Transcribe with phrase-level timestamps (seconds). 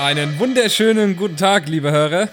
[0.00, 2.30] Einen wunderschönen guten Tag, liebe Hörer.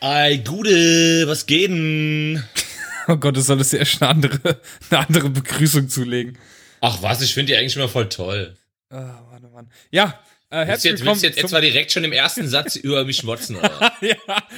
[0.00, 2.42] Ei, Gude, was geht denn?
[3.08, 6.38] Oh Gott, du solltest dir echt eine andere, eine andere Begrüßung zulegen.
[6.80, 8.56] Ach was, ich finde die eigentlich immer voll toll.
[8.88, 9.70] Ah, Mann, oh Mann.
[9.90, 12.76] Ja, äh, Willst du herzlich jetzt, willst du jetzt etwa direkt schon im ersten Satz
[12.76, 13.92] über mich motzen, oder?
[14.00, 14.16] ja,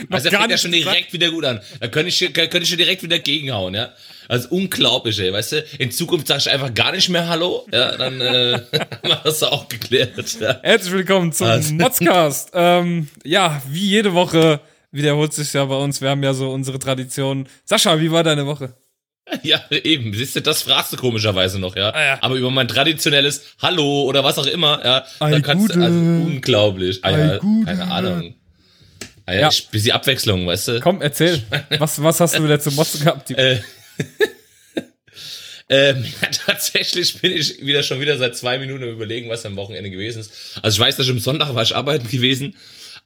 [0.09, 1.61] Also das fängt ja schon direkt wieder gut an.
[1.81, 3.93] Da könnte ich, könnte ich schon direkt wieder gegenhauen, ja.
[4.31, 5.65] Also unglaublich, ey, weißt du?
[5.81, 9.43] In Zukunft sag ich einfach gar nicht mehr Hallo, ja, dann äh, haben wir das
[9.43, 10.61] auch geklärt, ja.
[10.63, 11.75] Herzlich willkommen zum Also.
[11.75, 12.51] Modscast.
[12.55, 14.61] ähm, ja, wie jede Woche
[14.93, 16.01] wiederholt sich ja bei uns.
[16.01, 17.49] Wir haben ja so unsere Tradition.
[17.65, 18.75] Sascha, wie war deine Woche?
[19.43, 21.91] Ja, eben, siehst du, das fragst du komischerweise noch, ja.
[21.91, 22.19] Ah, ja.
[22.21, 25.99] Aber über mein traditionelles Hallo oder was auch immer, ja, Ei, da kannst du, also
[25.99, 27.01] unglaublich.
[27.03, 28.35] Ah, ja, keine Ahnung.
[29.27, 29.51] Ah, ja, Ja.
[29.73, 30.81] Bisschen Abwechslung, weißt du?
[30.81, 31.43] Komm, erzähl.
[31.81, 33.31] Was, was hast du wieder zum Motzen gehabt?
[35.69, 39.47] Äh, ähm, ja, tatsächlich bin ich wieder schon wieder seit zwei Minuten am überlegen, was
[39.47, 40.59] am Wochenende gewesen ist.
[40.63, 42.57] Also ich weiß, dass ich am Sonntag war ich arbeiten gewesen,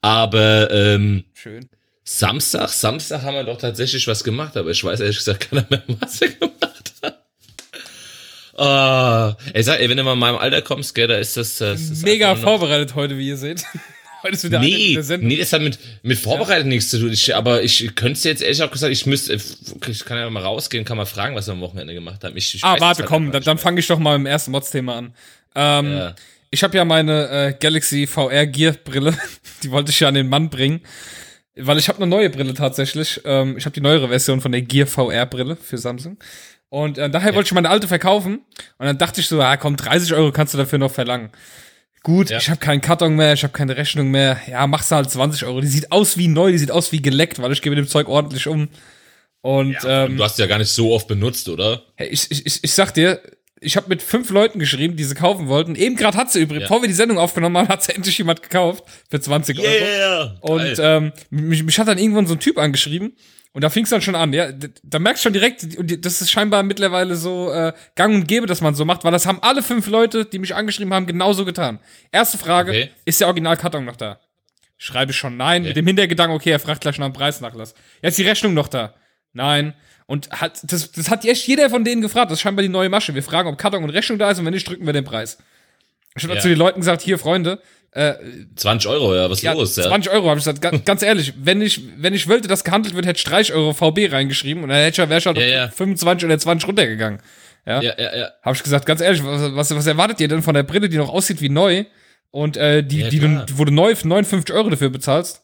[0.00, 1.68] aber ähm, Schön.
[2.04, 5.82] Samstag, Samstag haben wir doch tatsächlich was gemacht, aber ich weiß ehrlich gesagt keiner mehr,
[6.00, 7.24] was er gemacht hat.
[8.56, 11.58] Ah, ey, sag, ey, wenn du mal in meinem Alter kommst, gell, da ist das,
[11.58, 13.64] das ist Mega vorbereitet heute, wie ihr seht.
[14.32, 17.12] Ist wieder eine Nee, nee, das hat mit, mit Vorbereitet nichts zu tun.
[17.12, 20.42] Ich, aber ich könnte es jetzt ehrlich auch gesagt, ich müsste, ich kann ja mal
[20.42, 22.36] rausgehen, kann mal fragen, was wir am Wochenende gemacht haben.
[22.36, 24.96] Ich, ich Ah, warte, halt komm, dann, dann fange ich doch mal im ersten Mods-Thema
[24.96, 25.14] an.
[25.54, 26.14] Ähm, Ja.
[26.50, 29.12] Ich habe ja meine äh, Galaxy VR Gear Brille,
[29.64, 30.80] die wollte ich ja an den Mann bringen,
[31.56, 33.20] weil ich habe eine neue Brille tatsächlich.
[33.24, 36.16] Ähm, ich habe die neuere Version von der Gear VR Brille für Samsung.
[36.68, 38.40] Und äh, daher wollte ich meine alte verkaufen.
[38.78, 41.30] Und dann dachte ich so, ah komm, 30 Euro kannst du dafür noch verlangen.
[42.04, 42.36] Gut, Ja.
[42.38, 44.38] ich habe keinen Karton mehr, ich habe keine Rechnung mehr.
[44.46, 45.60] Ja, machst du halt 20 Euro.
[45.60, 47.88] Die sieht aus wie neu, die sieht aus wie geleckt, weil ich gehe mit dem
[47.88, 48.68] Zeug ordentlich um.
[49.40, 51.82] Und ähm, Du hast ja gar nicht so oft benutzt, oder?
[51.96, 53.20] Hey, ich, ich, ich, ich sag dir,
[53.64, 55.74] ich habe mit fünf Leuten geschrieben, die sie kaufen wollten.
[55.74, 56.68] Eben gerade hat sie übrigens, Ja.
[56.68, 59.68] bevor wir die Sendung aufgenommen haben, hat sie endlich jemand gekauft für 20 Euro.
[59.68, 60.36] Yeah!
[60.40, 63.16] Und ähm, mich, mich hat dann irgendwann so ein Typ angeschrieben.
[63.52, 64.50] Und da fing es dann schon an, ja.
[64.82, 68.46] Da merkst du schon direkt, und das ist scheinbar mittlerweile so äh, gang und gäbe,
[68.46, 71.44] dass man so macht, weil das haben alle fünf Leute, die mich angeschrieben haben, genauso
[71.44, 71.78] getan.
[72.10, 72.90] Erste Frage, Okay.
[73.04, 74.18] ist der Originalkarton noch da?
[74.76, 77.74] Schreibe ich schon nein, mit dem Hintergedanken, okay, er fragt gleich nach dem Preisnachlass.
[78.02, 78.92] Jetzt ist die Rechnung noch da?
[79.34, 79.74] Nein.
[80.06, 82.30] Und hat, das, das hat echt jeder von denen gefragt.
[82.30, 83.14] Das ist scheinbar die neue Masche.
[83.14, 85.38] Wir fragen, ob Karton und Rechnung da ist und wenn nicht, drücken wir den Preis.
[86.16, 86.40] Ich habe Ja.
[86.40, 87.58] zu den Leuten gesagt, hier, Freunde,
[87.92, 88.14] äh,
[88.56, 89.84] 20 Euro, ja, was ja, los, ja?
[89.84, 93.06] 20 Euro habe ich gesagt, ganz, ehrlich, wenn ich, wenn ich wollte, dass gehandelt wird,
[93.06, 95.68] hätte ich 30 Euro VB reingeschrieben und dann hätte ich, wäre ich halt Ja, ja.
[95.68, 97.20] 25 oder 20 runtergegangen.
[97.66, 98.28] Ja, ja, ja.
[98.42, 100.98] Habe ich gesagt, ganz ehrlich, was, was, was erwartet ihr denn von der Brille, die
[100.98, 101.84] noch aussieht wie neu
[102.30, 105.42] und äh, die, Ja, die, du, wo du neu 59 Euro dafür bezahlst?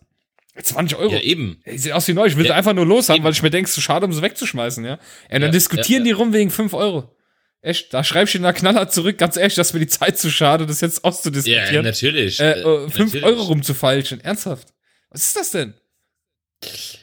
[0.64, 1.12] 20 Euro.
[1.12, 1.60] Ja, eben.
[1.64, 2.26] Ey, sieht aus wie neu.
[2.26, 3.24] Ich will sie Ja, einfach nur loshaben, eben.
[3.24, 4.90] weil ich mir denke, es ist zu schade, um sie wegzuschmeißen, ja.
[4.92, 4.98] ja
[5.30, 7.14] dann Ja, diskutieren ja, die rum wegen 5 Euro.
[7.62, 10.30] Echt, da schreib ich in der Knaller zurück, ganz ehrlich, dass mir die Zeit zu
[10.30, 11.84] schade, das jetzt Ja, auszudiskutieren.
[11.84, 12.40] natürlich.
[12.40, 13.24] äh, äh, 5 natürlich.
[13.24, 14.20] Euro rumzufeilschen.
[14.20, 14.68] Ernsthaft.
[15.10, 15.74] Was ist das denn?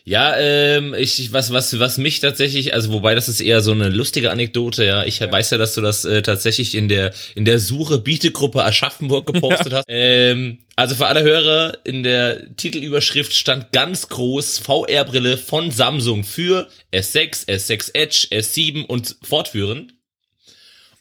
[0.03, 3.89] Ja, ähm, ich, was, was, was mich tatsächlich, also wobei das ist eher so eine
[3.89, 5.03] lustige Anekdote, ja.
[5.03, 9.25] Ich weiß ja, dass du das äh, tatsächlich in der in der Suche Bietegruppe Aschaffenburg
[9.33, 9.85] gepostet hast.
[9.87, 16.67] Ähm, also für alle Hörer in der Titelüberschrift stand ganz groß VR-Brille von Samsung für
[16.93, 19.96] S6, S6 Edge, S7 und fortführend.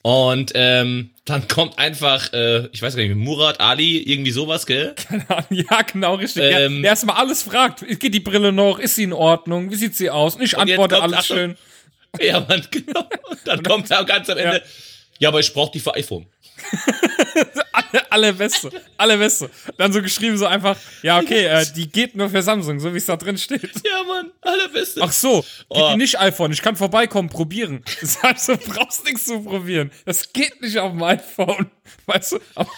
[0.06, 4.94] Und ähm, dann kommt einfach, äh, ich weiß gar nicht, Murat, Ali, irgendwie sowas, gell?
[5.50, 6.44] ja, genau, richtig.
[6.44, 7.84] Ähm, der erstmal alles fragt.
[7.98, 8.78] Geht die Brille noch?
[8.78, 9.68] Ist sie in Ordnung?
[9.68, 10.36] Wie sieht sie aus?
[10.36, 11.36] Und ich antworte kommt- alles Achtung.
[11.36, 11.56] schön.
[12.20, 13.00] Ja, man, genau.
[13.30, 14.58] Und dann kommt er ganz am Ende.
[14.58, 14.62] Ja,
[15.24, 16.26] aber ich brauche die für iPhone.
[17.72, 18.70] Alle, alle Beste.
[18.96, 19.50] Alle Beste.
[19.76, 22.98] Dann so geschrieben, so einfach, ja, okay, äh, die geht nur für Samsung, so wie
[22.98, 23.70] es da drin steht.
[23.84, 25.00] Ja, Mann, allerbeste.
[25.02, 25.90] Ach so, Oh.
[25.92, 26.52] die nicht iPhone.
[26.52, 27.82] Ich kann vorbeikommen, probieren.
[28.00, 29.90] Das heißt, du brauchst nichts zu probieren.
[30.04, 31.70] Das geht nicht auf dem iPhone.
[32.06, 32.38] Weißt du?
[32.54, 32.70] Aber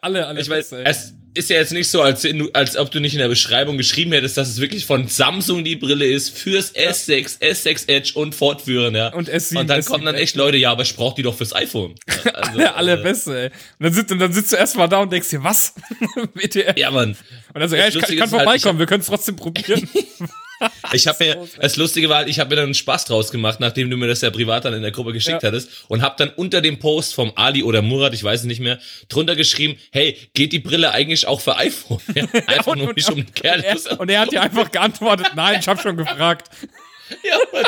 [0.00, 0.84] alle, alle ich weiß, Beste, ey.
[0.90, 4.12] es ist ja jetzt nicht so, als, als ob du nicht in der Beschreibung geschrieben
[4.12, 8.94] hättest, dass es wirklich von Samsung die Brille ist, fürs S6, S6 Edge und fortführen,
[8.94, 9.12] ja.
[9.12, 11.36] Und S7, Und dann S7 kommen dann echt Leute, ja, aber ich brauche die doch
[11.36, 11.94] fürs iPhone.
[12.24, 13.46] Ja, also, alle, alle äh, Beste, ey.
[13.46, 15.74] Und dann, sitzt, und dann sitzt du erstmal da und denkst dir, was?
[16.34, 16.78] WTF?
[16.78, 17.10] Ja, Mann.
[17.52, 19.88] Und dann so, ja, ich kann, kann ist halt, vorbeikommen, wir können es trotzdem probieren.
[20.92, 23.60] Ich habe mir, das Lustige war, halt, ich habe mir dann einen Spaß draus gemacht,
[23.60, 25.48] nachdem du mir das ja privat dann in der Gruppe geschickt Ja.
[25.48, 28.60] hattest und habe dann unter dem Post vom Ali oder Murat, ich weiß es nicht
[28.60, 28.78] mehr,
[29.08, 32.00] drunter geschrieben, hey, geht die Brille eigentlich auch für iPhone?
[32.14, 33.60] Ja, einfach und, nur nicht um den Kerl.
[33.60, 36.48] er, und er hat dir einfach geantwortet, nein, ich habe schon gefragt.
[37.22, 37.66] ja, Mann,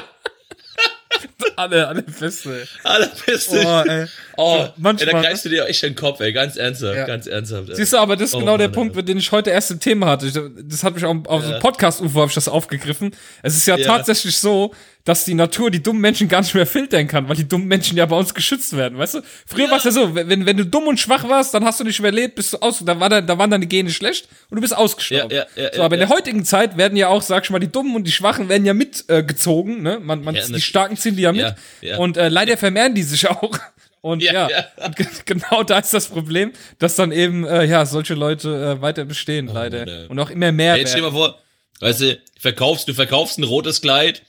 [1.56, 2.66] Alle, alle Beste, ey.
[2.84, 3.62] allerbeste.
[3.62, 4.06] Boah, ey.
[4.36, 7.06] Oh, So, manchmal- ey, da greifst du dir echt den Kopf, ey, ganz ernsthaft, Ja.
[7.06, 7.70] ganz ernsthaft.
[7.70, 7.76] Ey.
[7.76, 8.96] Siehst du, aber das ist Oh genau der Mann, Punkt, ey.
[8.98, 10.50] mit dem ich heute erst ein Thema hatte.
[10.62, 13.12] Das hat mich auch auf dem Podcast-UFO habe ich das aufgegriffen.
[13.42, 13.86] Es ist ja, Ja.
[13.86, 14.74] tatsächlich so,
[15.06, 17.96] dass die Natur die dummen Menschen gar nicht mehr filtern kann, weil die dummen Menschen
[17.96, 19.20] ja bei uns geschützt werden, weißt du?
[19.46, 19.70] Früher ja.
[19.70, 21.98] war es ja so, wenn, wenn du dumm und schwach warst, dann hast du nicht
[22.00, 24.76] überlebt, bist du aus, da, war da, da waren deine Gene schlecht und du bist
[24.76, 25.30] ausgestorben.
[25.30, 27.60] Ja, ja, ja, so, aber in der heutigen Zeit werden ja auch, sag ich mal,
[27.60, 30.00] die Dummen und die Schwachen werden ja mitgezogen, äh, ne?
[30.00, 31.54] Man, man, die Starken ziehen die ja mit.
[31.98, 33.56] Und äh, leider vermehren die sich auch.
[34.00, 34.86] Und ja, ja, ja.
[34.86, 39.04] Und genau da ist das Problem, dass dann eben, äh, ja, solche Leute äh, weiter
[39.04, 39.84] bestehen, oh, leider.
[39.84, 40.06] Ne.
[40.08, 40.72] Und auch immer mehr.
[40.72, 41.38] Hey, jetzt stell dir mal vor,
[41.80, 44.22] weißt du, verkaufst, du verkaufst ein rotes Kleid,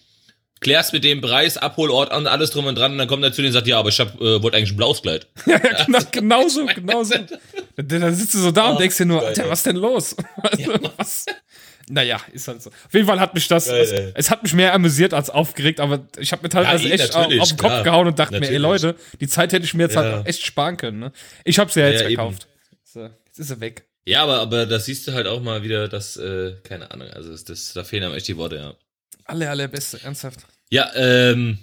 [0.60, 3.42] klärst mit dem Preis, Abholort und alles drum und dran und dann kommt er zu
[3.42, 5.28] dir und sagt, ja, aber ich hab, äh, wollte eigentlich ein blaues Kleid.
[5.46, 7.16] ja, ja, genau, genau so, genau so.
[7.76, 10.16] Dann sitzt du so da oh, und denkst dir nur, Alter, was denn los?
[10.98, 11.26] Was?
[11.90, 12.70] Naja, ist halt so.
[12.70, 16.06] Auf jeden Fall hat mich das, es, es, hat mich mehr amüsiert als aufgeregt, aber
[16.18, 18.50] ich habe mir teilweise ja, echt auf, auf, den Kopf klar, gehauen und dachte natürlich.
[18.50, 20.22] mir, ey Leute, die Zeit hätte ich mir jetzt halt ja.
[20.24, 21.00] echt sparen können.
[21.00, 21.12] Ne?
[21.46, 22.48] Ich habe sie ja jetzt ja, verkauft.
[22.84, 23.86] So, jetzt ist sie weg.
[24.06, 27.32] Ja, aber, aber das siehst du halt auch mal wieder, dass, äh, keine Ahnung, also
[27.32, 28.74] das, das, da fehlen einem echt die Worte, ja.
[29.28, 30.46] Alle, alle Beste, ernsthaft.
[30.70, 31.60] Ja, ähm,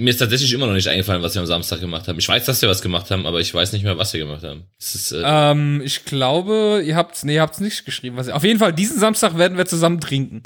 [0.00, 2.18] mir ist tatsächlich immer noch nicht eingefallen, was wir am Samstag gemacht haben.
[2.18, 4.42] Ich weiß, dass wir was gemacht haben, aber ich weiß nicht mehr, was wir gemacht
[4.42, 4.64] haben.
[4.78, 8.16] Ist, äh ähm, ich glaube, ihr habt, nee, ihr habt's nicht geschrieben.
[8.16, 10.42] Was, auf jeden Fall, diesen Samstag werden wir zusammen trinken.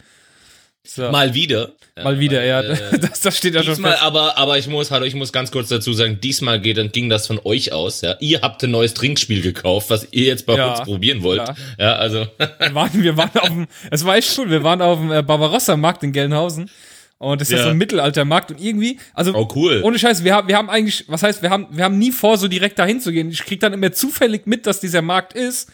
[0.87, 1.11] So.
[1.11, 1.73] Mal wieder.
[1.97, 2.61] Mal wieder, ja.
[2.61, 4.03] Äh, das, das steht ja schon diesmal, fest.
[4.03, 7.27] aber, aber ich muss, hallo, ich muss ganz kurz dazu sagen, diesmal geht, ging das
[7.27, 8.17] von euch aus, ja.
[8.21, 11.43] Ihr habt ein neues Trinkspiel gekauft, was ihr jetzt bei ja, uns probieren wollt.
[11.43, 11.57] Klar.
[11.79, 12.27] Ja, also.
[12.59, 15.23] Wir waren, wir waren auf dem, es war echt cool, wir waren auf dem äh,
[15.23, 16.71] Barbarossa-Markt in Gelnhausen.
[17.19, 19.81] Und das ist ja, ja so ein Mittelaltermarkt und irgendwie, also oh, cool.
[19.83, 22.37] ohne Scheiß, wir haben, wir haben eigentlich, was heißt, wir haben, wir haben nie vor,
[22.37, 23.31] so direkt dahin zu gehen.
[23.31, 25.71] Ich krieg dann immer zufällig mit, dass dieser Markt ist.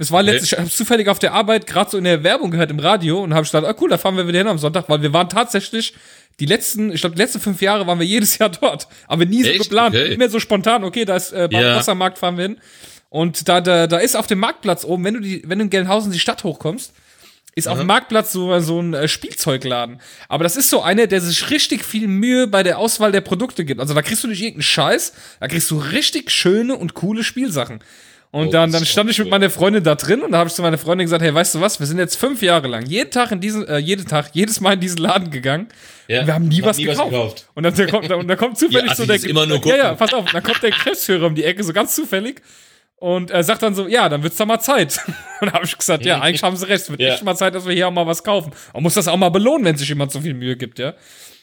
[0.00, 2.70] Es war letztlich, ich habe zufällig auf der Arbeit gerade so in der Werbung gehört
[2.70, 5.02] im Radio und habe gedacht, ah cool, da fahren wir wieder hin am Sonntag, weil
[5.02, 5.92] wir waren tatsächlich
[6.38, 9.42] die letzten, ich glaube, die letzten fünf Jahre waren wir jedes Jahr dort, aber nie
[9.42, 9.64] so Echt?
[9.64, 10.14] geplant, okay.
[10.14, 10.84] immer so spontan.
[10.84, 11.76] Okay, da ist äh, beim ja.
[11.76, 12.60] Wassermarkt fahren wir hin
[13.10, 15.70] und da, da, da ist auf dem Marktplatz oben, wenn du die, wenn du in
[15.70, 16.92] Gelnhausen die Stadt hochkommst,
[17.54, 17.72] ist mhm.
[17.72, 20.00] auf dem Marktplatz so, so ein äh, Spielzeugladen.
[20.28, 23.64] Aber das ist so einer, der sich richtig viel Mühe bei der Auswahl der Produkte
[23.64, 23.80] gibt.
[23.80, 27.80] Also da kriegst du nicht irgendeinen Scheiß, da kriegst du richtig schöne und coole Spielsachen.
[28.30, 30.54] Und oh, dann, dann stand ich mit meiner Freundin da drin und da habe ich
[30.54, 33.10] zu meiner Freundin gesagt, hey, weißt du was, wir sind jetzt fünf Jahre lang jeden
[33.10, 35.68] Tag in diesen, äh, jeden Tag, jedes Mal in diesen Laden gegangen.
[36.08, 37.00] Ja, und wir haben nie, was, nie gekauft.
[37.00, 37.48] was, gekauft.
[37.54, 40.12] Und dann, der kommt, und dann kommt zufällig so der, immer nur ja, ja, pass
[40.12, 42.42] auf, dann kommt der Geschäftsführer um die Ecke, so ganz zufällig
[43.00, 45.00] und er sagt dann so, ja, dann wird's da mal Zeit.
[45.40, 47.14] Und da habe ich gesagt, ja, eigentlich haben sie recht, es wird ja.
[47.14, 48.52] echt mal Zeit, dass wir hier auch mal was kaufen.
[48.74, 50.94] Man muss das auch mal belohnen, wenn sich jemand so viel Mühe gibt, ja.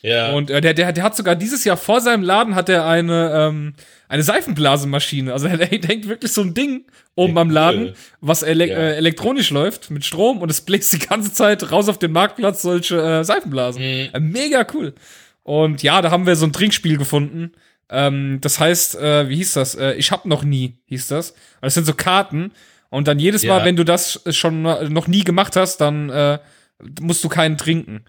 [0.05, 0.33] Ja.
[0.33, 3.31] Und äh, der, der, der hat sogar dieses Jahr vor seinem Laden hat er eine,
[3.33, 3.73] ähm,
[4.07, 5.33] eine Seifenblasenmaschine.
[5.33, 6.85] Also er, hängt wirklich so ein Ding
[7.15, 8.77] oben am Laden, was ele ja.
[8.77, 12.61] äh, elektronisch läuft mit Strom und es bläst die ganze Zeit raus auf den Marktplatz
[12.61, 13.81] solche äh, Seifenblasen.
[13.81, 14.09] Mhm.
[14.13, 14.93] Äh, mega cool.
[15.41, 17.53] Und ja, da haben wir so ein Trinkspiel gefunden.
[17.89, 19.73] Ähm, das heißt, äh, wie hieß das?
[19.73, 21.31] Äh, ich hab noch nie, hieß das.
[21.31, 22.51] Und das sind so Karten.
[22.89, 26.37] Und dann jedes Mal, wenn du das schon noch nie gemacht hast, dann äh,
[27.01, 28.05] musst du keinen trinken.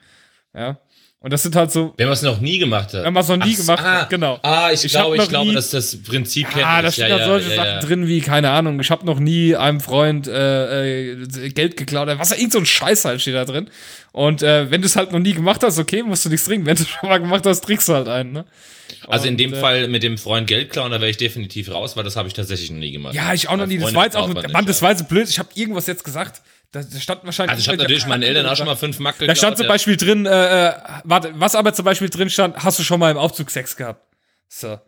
[0.55, 0.79] Ja.
[1.27, 1.93] Und das sind halt so.
[1.97, 3.03] Wenn man es noch nie gemacht hat.
[3.03, 4.39] Wenn man es noch nie Ach, gemacht ah, hat, genau.
[4.43, 6.65] Ah, ich, ich glaube, ich glaube, dass das Prinzip kennt.
[6.65, 9.19] Ah, da stehen ja, ja, solche ja, Sachen drin wie, keine Ahnung, ich habe noch
[9.19, 12.09] nie einem Freund äh, äh, Geld geklaut.
[12.17, 13.69] Was irgend so ein Scheiß halt steht da drin.
[14.13, 16.65] Und äh, wenn du es halt noch nie gemacht hast, okay, musst du nichts trinken.
[16.65, 18.45] Wenn du es schon mal gemacht hast, trinkst du halt einen, ne?
[19.09, 21.97] Also in dem äh, Fall mit dem Freund Geld klauen, da wäre ich definitiv raus,
[21.97, 23.15] weil das habe ich tatsächlich noch nie gemacht.
[23.15, 23.79] Ja, ich auch noch nie.
[23.79, 25.29] Das war jetzt auch, Mann, das war jetzt blöd.
[25.29, 26.43] Ich habe irgendwas jetzt gesagt.
[26.73, 27.53] Da, stand wahrscheinlich.
[27.53, 29.97] Also ich habe natürlich meinen Eltern auch schon mal fünf Mack Da stand zum Beispiel
[29.97, 30.73] drin, äh, äh,
[31.05, 34.05] warte, was aber zum Beispiel drin stand, hast du schon mal im Aufzug Sex gehabt?
[34.49, 34.79] So.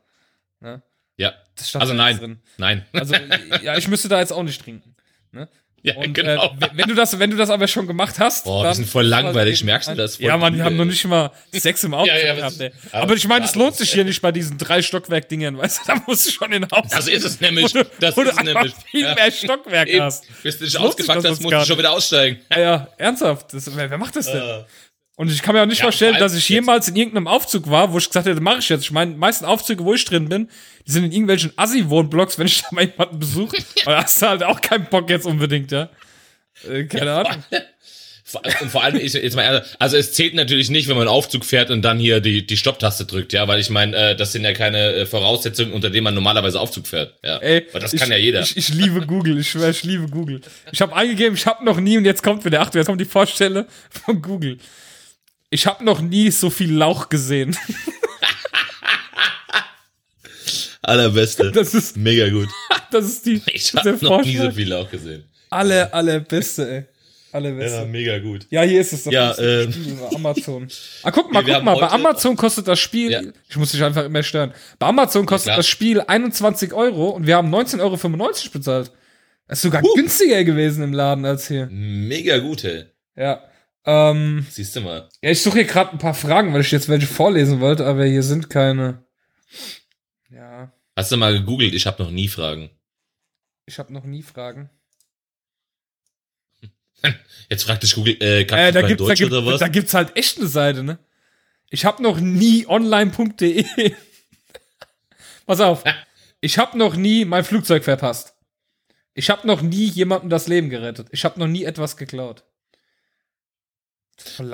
[0.60, 0.82] Ne?
[1.16, 1.34] Ja.
[1.74, 2.18] also nein.
[2.18, 2.40] Drin.
[2.58, 2.86] Nein.
[2.92, 3.14] Also,
[3.62, 4.96] ja, ich müsste da jetzt auch nicht trinken.
[5.32, 5.48] Ne?
[5.82, 6.44] Ja, und, genau.
[6.44, 8.90] Äh, wenn du das, wenn du das aber schon gemacht hast, Boah, dann, die sind
[8.90, 10.18] voll langweilig, merkst du das?
[10.18, 12.60] Ja, man, die haben noch nicht mal Sex im Aufzug ja, ja, gehabt.
[12.60, 12.72] Ey.
[12.90, 16.02] Aber ich meine, es lohnt sich hier nicht bei diesen drei Stockwerk-Dingern, weißt du, da
[16.06, 16.90] musst du schon in den Haus.
[16.90, 17.72] Das ist es nämlich.
[18.00, 18.74] Das wo ist du nämlich.
[18.90, 19.14] viel ja.
[19.14, 20.04] mehr Stockwerk Eben.
[20.04, 20.24] hast.
[20.42, 22.40] Bis du dich ausgepackt hast, musst du schon wieder aussteigen.
[22.50, 23.54] Ja, ja ernsthaft.
[23.54, 24.42] Das, wer, wer macht das denn?
[24.42, 24.64] Uh.
[25.18, 27.92] Und ich kann mir auch nicht ja, vorstellen, dass ich jemals in irgendeinem Aufzug war,
[27.92, 28.82] wo ich gesagt hätte, mache ich jetzt.
[28.84, 30.48] Ich meine, die meisten Aufzüge, wo ich drin bin,
[30.86, 33.56] die sind in irgendwelchen Assi-Wohnblocks, wenn ich da mal jemanden besuche.
[33.84, 35.90] Und da hast du halt auch keinen Bock jetzt unbedingt, ja.
[36.70, 37.42] Äh, keine Ahnung.
[38.60, 41.44] Und vor allem, ich, jetzt mal, also es zählt natürlich nicht, wenn man einen Aufzug
[41.44, 44.44] fährt und dann hier die, die Stopptaste drückt, ja, weil ich meine, äh, das sind
[44.44, 47.14] ja keine äh, Voraussetzungen, unter denen man normalerweise Aufzug fährt.
[47.24, 47.38] Ja.
[47.38, 48.42] Ey, Aber das kann ich, ja jeder.
[48.42, 50.42] Ich, ich liebe Google, ich schwöre, ich liebe Google.
[50.70, 53.06] Ich habe eingegeben, ich habe noch nie, und jetzt kommt wieder, Achtung, jetzt kommt die
[53.06, 53.66] Vorstelle
[54.04, 54.58] von Google.
[55.50, 57.56] Ich habe noch nie so viel Lauch gesehen.
[60.82, 61.50] Allerbeste.
[61.52, 62.48] Das ist mega gut.
[62.90, 63.42] Das ist die.
[63.52, 65.22] Ich habe noch nie so viel Lauch gesehen.
[65.50, 66.84] Alle, alle Beste, ey.
[67.32, 67.80] Alle Beste.
[67.80, 68.46] Ja, mega gut.
[68.48, 69.12] Ja, hier ist es doch.
[69.12, 70.68] Ja, ähm, Amazon.
[71.02, 73.20] Ah, guck mal, guck mal, bei Amazon kostet das Spiel, ja.
[73.46, 74.54] ich muss dich einfach immer stören.
[74.78, 77.98] Bei Amazon kostet ja, das Spiel 21 Euro und wir haben 19,95 Euro
[78.54, 78.90] bezahlt.
[79.46, 79.94] Das ist sogar huh.
[79.94, 81.68] günstiger gewesen im Laden als hier.
[81.70, 82.86] Mega gut, ey.
[83.14, 83.42] Ja.
[83.90, 85.08] Ähm, Siehst du mal.
[85.22, 88.04] ja, ich suche hier gerade ein paar Fragen, weil ich jetzt welche vorlesen wollte, aber
[88.04, 89.02] hier sind keine.
[90.30, 91.72] Ja, Hast du mal gegoogelt?
[91.74, 92.70] Ich habe noch nie Fragen.
[93.66, 94.68] ich habe noch nie Fragen.
[97.48, 99.60] Jetzt fragt dich Google, äh, kannst Äh, da gibt's, da, Deutsch gibt, oder was?
[99.60, 100.98] da gibt's halt echt eine Seite, ne?
[101.70, 103.64] Ich habe noch nie online.de.
[105.46, 105.84] Pass auf.
[106.40, 108.34] Ich habe noch nie mein Flugzeug verpasst.
[109.14, 111.08] Ich habe noch nie jemandem das Leben gerettet.
[111.12, 112.44] Ich habe noch nie etwas geklaut.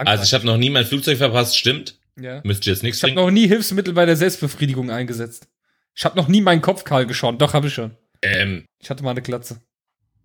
[0.05, 1.99] Also ich habe noch nie mein Flugzeug verpasst, stimmt.
[2.21, 2.41] ja.
[2.45, 5.49] Müsste jetzt nichts Ich habe noch nie Hilfsmittel bei der Selbstbefriedigung eingesetzt.
[5.95, 7.39] Ich habe noch nie meinen Kopf kahl geschoren.
[7.39, 7.93] Doch, habe ich schon.
[8.23, 9.61] Ähm, Ich hatte mal eine Glatze.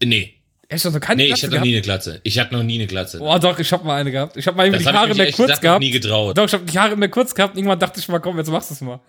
[0.03, 0.36] nee.
[0.72, 2.22] Echt, also keine Nee, ich Glatze hatte noch nie eine Glatze.
[2.24, 3.17] Ich hatte noch nie eine Glatze.
[3.17, 4.38] Boah, doch, ich habe mal eine gehabt.
[4.38, 5.79] Ich habe mal irgendwie das die Haare ich mehr mich echt kurz noch gehabt.
[5.79, 6.38] nie getraut.
[6.38, 7.58] Doch, ich habe die Haare mehr kurz gehabt.
[7.58, 9.00] Irgendwann dachte ich mal, komm, jetzt machst du es mal.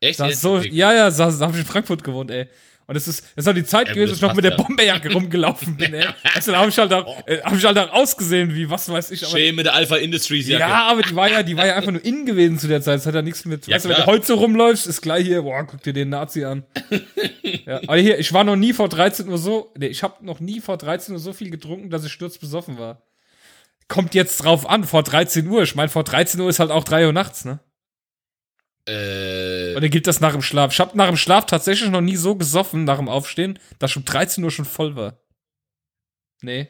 [0.00, 0.18] Echt?
[0.18, 2.48] Das so, ja, ja, da habe ich in Frankfurt gewohnt, ey.
[2.88, 4.52] Und es ist, das ist auch die Zeit gewesen, das dass ich noch mit der
[4.52, 4.56] ja.
[4.56, 6.06] Bomberjacke rumgelaufen bin, ey.
[6.34, 9.10] Also, da habe ich halt auch, äh, hab ich halt auch ausgesehen, wie, was weiß
[9.10, 9.26] ich.
[9.26, 10.60] Aber, Schön mit der Alpha Industries Jacke.
[10.60, 12.98] ja, aber die war ja, die war ja einfach nur innen gewesen zu der Zeit.
[12.98, 15.26] Das hat ja nichts mit, Ja, weißt du, wenn du heute so rumläufst, ist gleich
[15.26, 16.64] hier, boah, guck dir den Nazi an.
[17.66, 20.38] ja, aber hier, ich war noch nie vor 13 Uhr so, nee, ich habe noch
[20.38, 23.02] nie vor 13 Uhr so viel getrunken, dass ich sturzbesoffen war.
[23.88, 25.62] Kommt jetzt drauf an, vor 13 Uhr.
[25.64, 27.58] Ich meine, vor 13 Uhr ist halt auch 3 Uhr nachts, ne?
[28.88, 28.92] Äh,
[29.76, 30.72] Oder gibt das nach dem Schlaf?
[30.72, 33.96] Ich habe nach dem Schlaf tatsächlich noch nie so gesoffen, nach dem Aufstehen, dass ich
[33.98, 35.18] um 13 Uhr schon voll war.
[36.42, 36.68] Nee.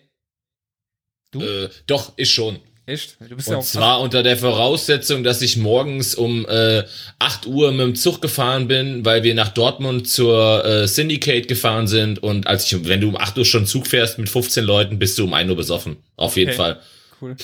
[1.30, 1.40] Du?
[1.40, 2.58] äh, doch, ist schon.
[2.88, 3.16] Echt?
[3.20, 3.66] Du bist ja Und auch.
[3.66, 6.84] zwar unter der Voraussetzung, dass ich morgens um äh,
[7.18, 11.88] 8 Uhr mit dem Zug gefahren bin, weil wir nach Dortmund zur äh, Syndicate gefahren
[11.88, 12.20] sind.
[12.22, 15.18] Und als ich, wenn du um 8 Uhr schon Zug fährst mit 15 Leuten, bist
[15.18, 15.96] du um 1 Uhr besoffen.
[16.16, 16.56] Auf jeden Okay.
[16.56, 16.80] Fall.
[17.20, 17.34] Cool.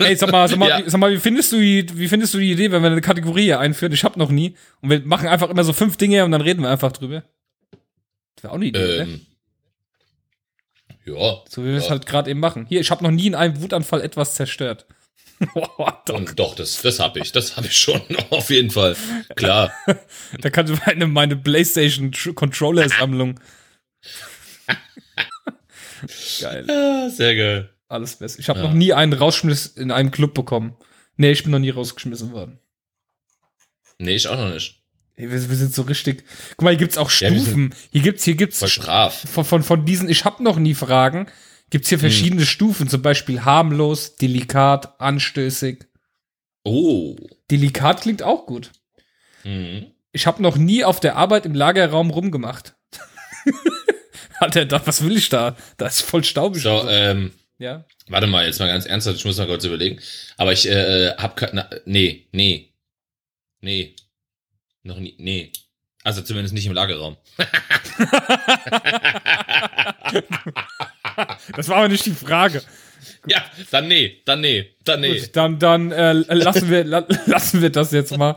[0.00, 0.84] Ey, sag mal, sag mal, Ja.
[0.84, 3.00] wie, sag mal, wie findest du die, wie findest du die Idee, wenn wir eine
[3.00, 3.92] Kategorie hier einführen?
[3.92, 4.54] Ich hab noch nie.
[4.82, 7.22] Und wir machen einfach immer so fünf Dinge und dann reden wir einfach drüber.
[8.34, 9.02] Das wäre auch eine Idee, ne?
[9.02, 9.20] Ähm,
[11.06, 11.38] ja.
[11.48, 11.90] So wie wir es ja.
[11.90, 12.66] halt gerade eben machen.
[12.68, 14.86] Hier, ich habe noch nie in einem Wutanfall etwas zerstört.
[15.54, 16.14] Boah, doch.
[16.16, 17.32] Und doch, das, das habe ich.
[17.32, 18.02] Das habe ich schon.
[18.30, 18.94] Auf jeden Fall.
[19.36, 19.72] Klar.
[20.40, 23.40] Da kannst du meine, meine PlayStation Tr- Controller-Sammlung.
[26.40, 26.64] Geil.
[26.68, 27.70] Ja, sehr geil.
[27.88, 28.38] Alles best.
[28.38, 28.66] Ich habe Ja.
[28.66, 30.76] noch nie einen Rausschmiss in einem Club bekommen.
[31.16, 32.58] Nee, ich bin noch nie rausgeschmissen worden.
[33.98, 34.82] Nee, ich auch noch nicht.
[35.16, 36.24] Ey, wir, wir sind so richtig.
[36.50, 37.74] Guck mal, hier gibt's auch Ja, Stufen.
[37.90, 39.14] hier gibt's, hier gibt's brav.
[39.28, 41.26] von, von, von diesen, ich hab noch nie Fragen,
[41.70, 45.86] gibt's hier verschiedene Stufen, zum Beispiel harmlos, delikat, anstößig.
[46.64, 47.16] Oh.
[47.50, 48.70] Delikat klingt auch gut.
[49.44, 49.86] Mhm.
[50.12, 52.76] Ich habe noch nie auf der Arbeit im Lagerraum rumgemacht.
[54.40, 55.56] Alter, da, was will ich da?
[55.78, 56.62] Da ist voll staubig.
[56.62, 57.84] So, ähm, ja.
[58.08, 60.00] warte mal, jetzt mal ganz ernsthaft, ich muss mal kurz überlegen.
[60.36, 61.68] Aber ich äh, hab keine.
[61.84, 62.72] Nee, nee.
[63.60, 63.94] Nee.
[64.82, 65.14] Noch nie.
[65.18, 65.52] Nee.
[66.04, 67.16] Also zumindest nicht im Lagerraum.
[71.56, 72.62] Das war aber nicht die Frage.
[73.26, 75.18] Ja, dann nee, dann nee, dann nee.
[75.18, 78.36] Gut, dann, dann äh, lassen, wir, la, lassen wir das jetzt mal.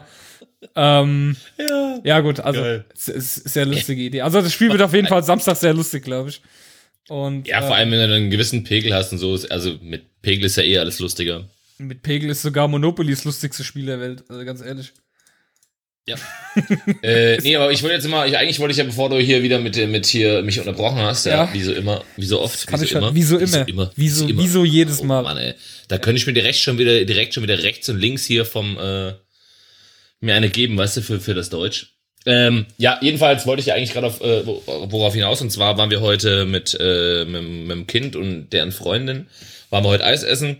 [0.76, 2.00] Ähm, Ja.
[2.04, 2.64] ja, gut, also
[2.94, 4.22] es ist sehr lustige Idee.
[4.22, 6.42] Also das Spiel wird auf jeden Fall Samstag sehr lustig, glaube ich.
[7.10, 9.34] Und Ja, vor äh, allem, wenn du einen gewissen Pegel hast und so.
[9.36, 11.50] ist- Also mit Pegel ist ja eh alles lustiger.
[11.78, 14.24] mit Pegel ist sogar Monopoly das lustigste Spiel der Welt.
[14.30, 14.92] Also ganz ehrlich.
[16.08, 16.16] Ja.
[17.04, 19.44] äh, nee, aber ich wollte jetzt mal, ich, eigentlich wollte ich ja, bevor du hier
[19.44, 21.54] wieder mit, mit hier mich unterbrochen hast, ja, Ja.
[21.54, 23.92] wie so immer, wie so oft, wie ich so halt, wie so immer.
[23.96, 25.22] Wie so, wie so jedes Oh, Mal.
[25.22, 25.54] Mann, ey.
[25.90, 28.78] Da könnte ich mir direkt schon wieder, direkt schon wieder rechts und links hier vom,
[28.80, 29.14] äh,
[30.22, 31.94] mir eine geben, weißt du, für, für das Deutsch.
[32.26, 35.78] Ähm, ja, jedenfalls wollte ich ja eigentlich gerade auf, äh, wo- worauf hinaus, und zwar
[35.78, 39.28] waren wir heute mit, äh, mit, mit dem Kind und deren Freundin,
[39.72, 40.58] waren wir heute Eis essen,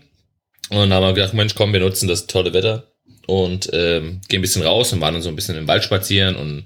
[0.70, 2.88] und dann haben wir gedacht, Mensch, komm, wir nutzen das tolle Wetter
[3.26, 6.34] und ähm, gehen ein bisschen raus und waren dann so ein bisschen im Wald spazieren
[6.34, 6.64] und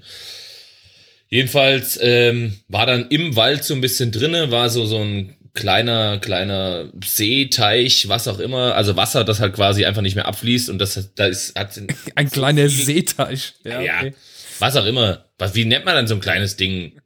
[1.29, 6.19] jedenfalls ähm, war dann im Wald so ein bisschen drinne, war so so ein kleiner
[6.19, 10.69] kleiner See, Teich, was auch immer, also Wasser, das halt quasi einfach nicht mehr abfließt
[10.69, 11.79] und das da ist hat
[12.15, 13.53] Ein kleiner Seeteich.
[13.63, 14.13] Ja, ja, okay.
[14.59, 15.25] Was auch immer.
[15.37, 16.99] Was wie nennt man dann so ein kleines Ding?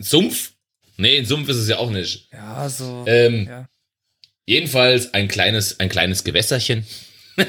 [0.00, 0.52] Sumpf?
[0.96, 2.28] Nee, ein Sumpf ist es ja auch nicht.
[2.32, 3.04] ja so.
[3.06, 3.68] Ähm, ja.
[4.46, 6.86] Jedenfalls ein kleines, ein kleines Gewässerchen.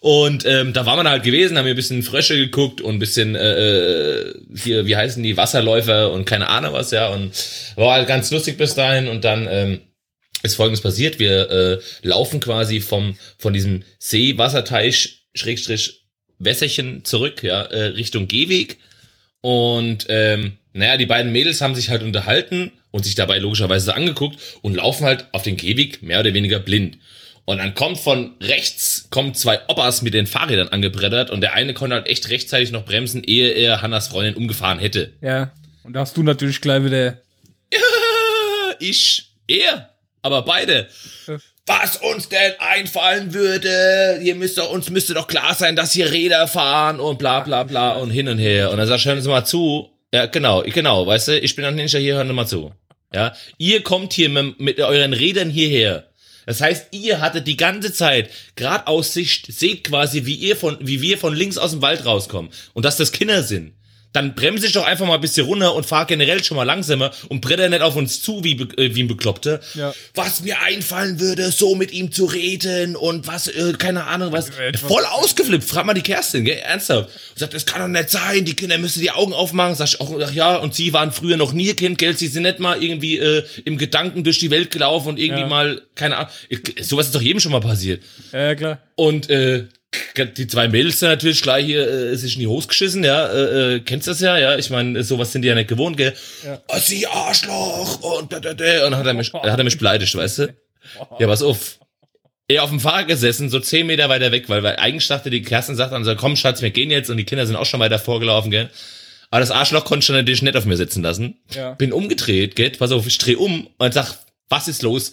[0.00, 2.98] und ähm, da war man halt gewesen, haben wir ein bisschen Frösche geguckt und ein
[2.98, 7.08] bisschen äh, hier, wie heißen die, Wasserläufer und keine Ahnung was, ja.
[7.08, 7.32] Und
[7.76, 9.08] war halt ganz lustig bis dahin.
[9.08, 9.80] Und dann ähm,
[10.42, 11.18] ist folgendes passiert.
[11.18, 16.01] Wir äh, laufen quasi vom von diesem See, Wasserteich, Schrägstrich,
[16.44, 18.78] Wässerchen zurück, ja, äh, Richtung Gehweg.
[19.40, 24.38] Und ähm, naja, die beiden Mädels haben sich halt unterhalten und sich dabei logischerweise angeguckt
[24.62, 26.98] und laufen halt auf den Gehweg mehr oder weniger blind.
[27.44, 31.74] Und dann kommt von rechts, kommen zwei Oppas mit den Fahrrädern angebrettert und der eine
[31.74, 35.12] konnte halt echt rechtzeitig noch bremsen, ehe er Hannas Freundin umgefahren hätte.
[35.20, 35.52] ja.
[35.84, 37.18] Und da hast du natürlich gleich wieder.
[38.78, 39.90] Ich, er,
[40.22, 40.88] Aber beide.
[41.66, 46.10] Was uns denn einfallen würde, ihr müsst doch, uns müsste doch klar sein, dass hier
[46.10, 48.70] Räder fahren und bla bla bla und hin und her.
[48.70, 49.90] Und dann sagt, hören Sie mal zu.
[50.12, 52.72] Ja, genau, genau, weißt du, ich bin ein Ninja hier, hören Sie mal zu.
[53.14, 56.08] Ja, ihr kommt hier mit, mit euren Rädern hierher.
[56.46, 60.78] Das heißt, ihr hattet die ganze Zeit gerade aus Sicht, seht quasi, wie ihr von,
[60.80, 62.50] wie wir von links aus dem Wald rauskommen.
[62.72, 63.74] Und dass das Kinder sind
[64.12, 67.10] dann bremse ich doch einfach mal ein bisschen runter und fahr generell schon mal langsamer
[67.28, 69.60] und bretter nicht auf uns zu wie, äh, wie ein Bekloppter.
[69.74, 69.94] Ja.
[70.14, 74.50] Was mir einfallen würde, so mit ihm zu reden und was, äh, keine Ahnung, was.
[74.80, 75.64] Voll ausgeflippt.
[75.64, 76.58] Frag mal die Kerstin, gell?
[76.58, 77.08] Ernsthaft.
[77.08, 79.74] Und sagt, das kann doch nicht sein, die Kinder müssen die Augen aufmachen.
[79.74, 82.16] Sag ich auch, ach ja, und sie waren früher noch nie Kind, gell?
[82.16, 85.48] Sie sind nicht mal irgendwie äh, im Gedanken durch die Welt gelaufen und irgendwie ja.
[85.48, 86.30] mal, keine Ahnung.
[86.80, 88.02] Sowas ist doch jedem schon mal passiert.
[88.32, 88.78] Ja, klar.
[88.94, 89.66] Und äh,
[90.36, 93.74] die zwei Mädels sind natürlich gleich hier äh, sich in die Hose geschissen, ja, äh,
[93.74, 96.62] äh, kennst das ja, ja, ich meine, sowas sind die ja nicht gewohnt, gell, ja.
[96.68, 99.78] oh, sie Arschloch und da, da, da, und dann hat er mich, hat er mich
[99.78, 100.54] beleidigt, weißt du,
[101.18, 101.78] ja, pass auf,
[102.48, 105.42] er auf dem Fahrrad gesessen, so zehn Meter weiter weg, weil, weil eigentlich dachte die
[105.42, 107.80] Kerstin sagt dann so, komm Schatz, wir gehen jetzt und die Kinder sind auch schon
[107.80, 108.70] weiter vorgelaufen, gell,
[109.30, 111.72] aber das Arschloch konnte schon natürlich nicht auf mir sitzen lassen, ja.
[111.74, 114.18] bin umgedreht, gell, pass auf, ich dreh um und sag,
[114.48, 115.12] was ist los,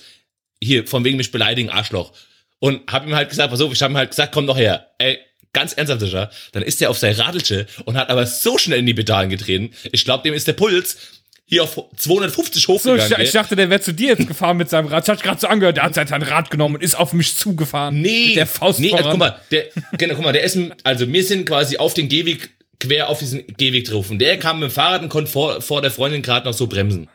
[0.61, 2.13] hier, von wegen mich beleidigen, Arschloch,
[2.59, 4.87] und hab ihm halt gesagt, pass auf, ich hab ihm halt gesagt, komm doch her.
[4.97, 5.19] Ey,
[5.53, 6.29] ganz ernsthaft, sicher.
[6.51, 9.71] Dann ist er auf sein Radelsche und hat aber so schnell in die Pedalen getreten.
[9.91, 10.97] Ich glaube, dem ist der Puls
[11.45, 13.07] hier auf 250 hochgegangen.
[13.07, 15.03] So, ich, ich dachte, der wäre zu dir jetzt gefahren mit seinem Rad.
[15.03, 17.99] Ich hatte gerade so angehört, der hat sein Rad genommen und ist auf mich zugefahren.
[17.99, 19.65] Nee, mit der Faust nee, also, guck mal, der,
[19.97, 23.45] genau, guck mal, der ist, also wir sind quasi auf den Gehweg quer auf diesen
[23.57, 24.11] Gehweg drauf.
[24.11, 26.67] Und der kam mit dem Fahrrad und konnte vor, vor der Freundin gerade noch so
[26.67, 27.09] bremsen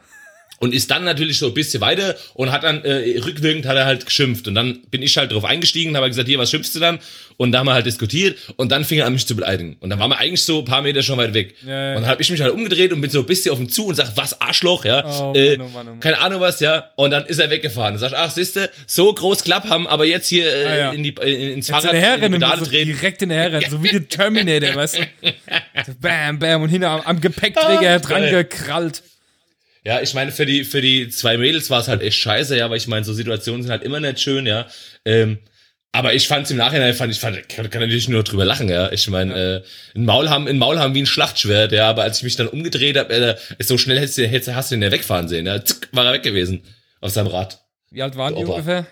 [0.65, 3.85] und ist dann natürlich so ein bisschen weiter und hat dann äh, rückwirkend hat er
[3.85, 6.81] halt geschimpft und dann bin ich halt drauf eingestiegen habe gesagt, hier, was schimpfst du
[6.81, 6.99] dann?
[7.37, 9.91] Und da haben wir halt diskutiert und dann fing er an mich zu beleidigen und
[9.91, 11.97] dann waren wir eigentlich so ein paar Meter schon weit weg ja, ja.
[11.97, 13.87] und dann habe ich mich halt umgedreht und bin so ein bisschen auf ihn zu
[13.87, 16.01] und sag, was Arschloch, ja, oh, äh, Mann, oh Mann, oh Mann.
[16.01, 19.45] keine Ahnung was, ja, und dann ist er weggefahren und sag, ach, siehste, so groß
[19.45, 20.93] Klapp haben, aber jetzt hier äh, ah, ja.
[20.93, 24.09] in die in, ins Fahrrad in die so direkt in der Herren, so wie der
[24.09, 29.03] Terminator, weißt du, bam, bam und hinter am, am Gepäckträger oh, dran gekrallt.
[29.85, 32.71] Ja, ich meine, für die, für die zwei Mädels war es halt echt scheiße, ja,
[32.71, 34.67] weil ich meine, so Situationen sind halt immer nicht schön, ja.
[35.05, 35.39] Ähm,
[35.93, 38.69] aber ich fand es im Nachhinein, fand ich, fand, kann, kann natürlich nur drüber lachen,
[38.71, 38.91] ja.
[38.91, 39.57] Ich meine, ja.
[39.57, 39.63] äh,
[39.95, 42.49] ein Maul haben, ein Maul haben wie ein Schlachtschwert, ja, aber als ich mich dann
[42.49, 45.63] umgedreht habe, äh, so schnell hättest du, hättest, hast du ihn ja wegfahren sehen, ja.
[45.63, 46.63] Zick, war er weg gewesen.
[47.03, 47.63] Auf seinem Rad.
[47.91, 48.53] Wie alt waren die Opa.
[48.53, 48.87] ungefähr?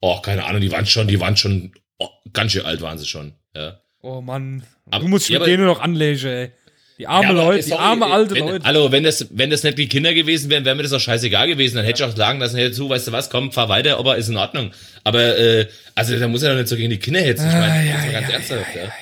[0.00, 3.06] Oh, keine Ahnung, die waren schon, die waren schon, oh, ganz schön alt waren sie
[3.06, 3.80] schon, ja.
[4.00, 4.64] Oh Mann.
[4.90, 6.52] Aber, du musst ja, mit denen noch anlegen, ey.
[6.98, 8.64] Die arme ja, Leute, die arme alte wenn, Leute.
[8.64, 11.46] Hallo, wenn das, wenn das nicht die Kinder gewesen wären, wäre mir das auch scheißegal
[11.46, 11.76] gewesen.
[11.76, 14.16] Dann hätte ich auch sagen lassen, hey, zu, weißt du was, komm, fahr weiter, aber
[14.16, 14.70] ist in Ordnung.
[15.04, 17.46] Aber, äh, also da muss er doch nicht so gegen die Kinder hetzen.
[17.48, 18.82] Ich meine, ah, ja, das ist ja, ganz ja, ernsthaft, ja.
[18.82, 18.92] ja.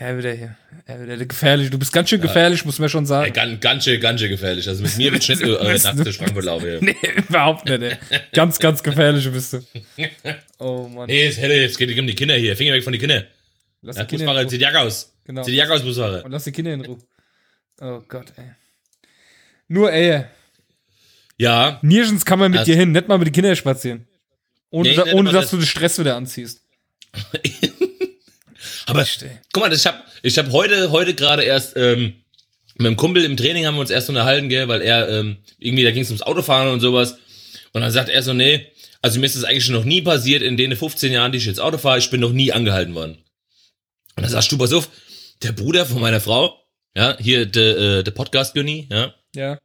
[0.00, 0.56] Er wieder hier.
[0.86, 1.70] Er wieder gefährlich.
[1.70, 3.26] Du bist ganz schön gefährlich, muss man schon sagen.
[3.26, 4.66] Ey, ganz, ganz schön, ganz schön gefährlich.
[4.68, 6.78] Also mit mir wird nicht äh, nachts durch Frankfurt laufen.
[6.80, 6.96] Nee,
[7.28, 7.96] überhaupt nicht, ey.
[8.32, 9.60] Ganz, ganz gefährlich bist du.
[10.60, 11.06] Oh Mann.
[11.06, 12.56] Nee, jetzt, jetzt geht es um die Kinder hier.
[12.56, 13.24] Finger weg von den Kindern.
[13.82, 15.12] Lass die Kinder Busfahrer, zieh die Jacke aus.
[15.24, 15.42] Genau.
[15.44, 16.24] Zieh die Jacke aus, Busfahrer.
[16.24, 16.98] Und lass die Kinder in Ruhe.
[17.80, 18.50] Oh Gott, ey.
[19.68, 20.24] Nur ey.
[21.36, 21.78] Ja.
[21.82, 24.06] Nirgends kann man mit also, dir hin, nicht mal mit den Kindern spazieren.
[24.70, 26.62] Ohne, nee, da, ohne dass das du den Stress wieder anziehst.
[28.86, 29.06] Aber
[29.52, 32.14] guck mal, ich habe ich hab heute, heute gerade erst ähm,
[32.76, 35.84] mit einem Kumpel im Training haben wir uns erst unterhalten, gell, weil er ähm, irgendwie,
[35.84, 37.18] da ging es ums Autofahren und sowas.
[37.72, 38.66] Und dann sagt er so, nee,
[39.02, 41.46] also mir ist das eigentlich schon noch nie passiert in den 15 Jahren, die ich
[41.46, 43.18] jetzt Auto fahre, ich bin noch nie angehalten worden.
[44.16, 44.88] Und dann sagst du, pass auf,
[45.42, 46.58] der Bruder von meiner Frau,
[46.98, 49.14] ja, hier der äh, der Podcast Günni, ja.
[49.34, 49.58] Ja.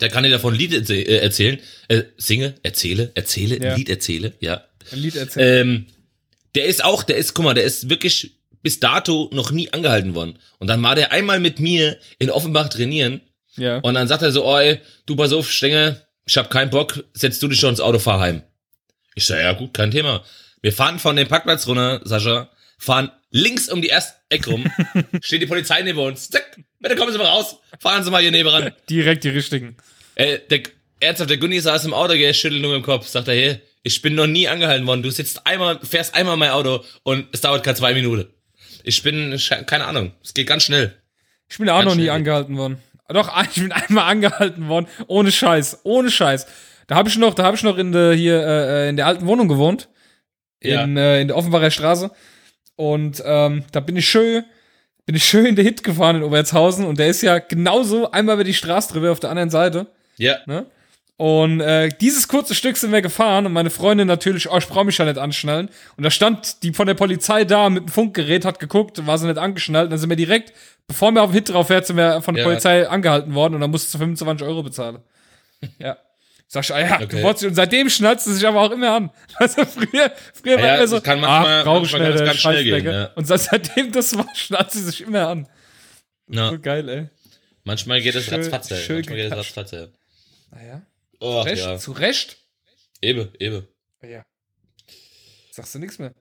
[0.00, 3.72] Der kann dir davon ein Lied äh, erzählen, äh, singe, erzähle, erzähle, ja.
[3.72, 4.64] ein Lied erzähle, ja.
[4.90, 5.68] Ein Lied erzählen.
[5.68, 5.86] Ähm,
[6.54, 10.14] der ist auch, der ist, guck mal, der ist wirklich bis dato noch nie angehalten
[10.14, 10.38] worden.
[10.58, 13.20] Und dann war der einmal mit mir in Offenbach trainieren.
[13.56, 13.78] Ja.
[13.80, 17.04] Und dann sagt er so, oh, ey, du pass auf, Stenge, ich hab keinen Bock,
[17.12, 18.42] setzt du dich schon ins Auto, fahr heim.
[19.14, 20.24] Ich sag, ja gut, kein Thema.
[20.62, 24.70] Wir fahren von dem Parkplatz runter, Sascha, fahren links um die erste Ecke rum,
[25.20, 28.30] steht die Polizei neben uns, zack, bitte kommen Sie mal raus, fahren Sie mal hier
[28.30, 28.72] neben ran.
[28.90, 29.76] Direkt die richtigen.
[30.14, 30.62] Äh, der,
[31.00, 34.02] ernsthaft, der Gunni saß im Auto, er schüttelt nur im Kopf, sagt er, hey, ich
[34.02, 37.64] bin noch nie angehalten worden, du sitzt einmal, fährst einmal mein Auto und es dauert
[37.64, 38.26] gerade zwei Minuten.
[38.82, 40.94] Ich bin, keine Ahnung, es geht ganz schnell.
[41.48, 42.78] Ich bin auch ganz noch nie angehalten worden.
[43.08, 46.46] Doch, ich bin einmal angehalten worden, ohne Scheiß, ohne Scheiß.
[46.86, 49.26] Da habe ich noch, da habe ich noch in der hier äh, in der alten
[49.26, 49.88] Wohnung gewohnt,
[50.60, 51.02] in, ja.
[51.02, 52.10] äh, in der Offenbacher Straße.
[52.76, 54.44] Und ähm, da bin ich schön,
[55.08, 58.34] bin ich schön in der Hit gefahren in Obertshausen und der ist ja genauso einmal
[58.34, 59.86] über die Straße drüber auf der anderen Seite.
[60.18, 60.36] Ja.
[60.44, 60.66] Ne?
[61.16, 64.84] Und äh, dieses kurze Stück sind wir gefahren und meine Freundin natürlich, oh, ich brauche
[64.84, 65.70] mich ja nicht anschnallen.
[65.96, 69.26] Und da stand die von der Polizei da mit dem Funkgerät, hat geguckt, war sie
[69.26, 69.84] nicht angeschnallt.
[69.84, 70.52] Und dann sind wir direkt,
[70.86, 72.50] bevor wir auf den Hit drauf fährt, sind wir von der ja.
[72.50, 74.98] Polizei angehalten worden und dann musste du 25 Euro bezahlen.
[75.78, 75.96] ja.
[76.50, 77.06] Sag ich, ah ja, Okay.
[77.08, 79.10] du wolltest, und seitdem schnalzt es sich aber auch immer an.
[79.36, 82.38] Also früher, früher Ja, war ja, immer so, kann manchmal- ach, brauche manchmal kann ganz
[82.38, 83.04] schnell gehen, ja.
[83.14, 85.48] Und seit- seitdem das war, schnalzt sie sich immer an.
[86.30, 86.50] Ja.
[86.50, 87.08] So geil, ey.
[87.64, 88.78] Manchmal geht es Schön- ratzfatz, ey.
[88.82, 89.56] schön Manchmal geht es getatscht.
[89.58, 89.88] ratzfatz, ey.
[90.50, 90.82] Naja.
[91.20, 91.76] Oh, Recht, ja.
[91.78, 92.38] zu Recht.
[93.02, 93.68] Eben, eben.
[94.02, 94.24] Ja.
[95.50, 96.14] Sagst du nichts mehr?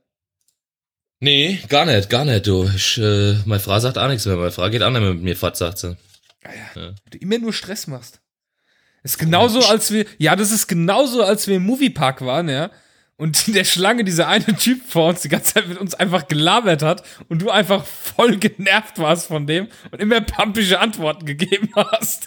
[1.19, 2.69] Nee, gar nicht, gar nicht, du.
[2.75, 4.35] Ich, äh, meine Frau sagt auch nichts mehr.
[4.35, 5.95] Meine Frau geht auch nicht mehr mit mir fort, sagt sie.
[6.43, 6.81] Ah ja.
[6.81, 6.95] Ja.
[7.09, 8.19] Du immer nur Stress machst.
[9.07, 12.69] Ist genauso, als wir, ja, das ist genauso, als wir im Moviepark waren, ja.
[13.15, 16.27] Und in der Schlange dieser eine Typ vor uns die ganze Zeit mit uns einfach
[16.27, 21.69] gelabert hat und du einfach voll genervt warst von dem und immer pampische Antworten gegeben
[21.75, 22.25] hast.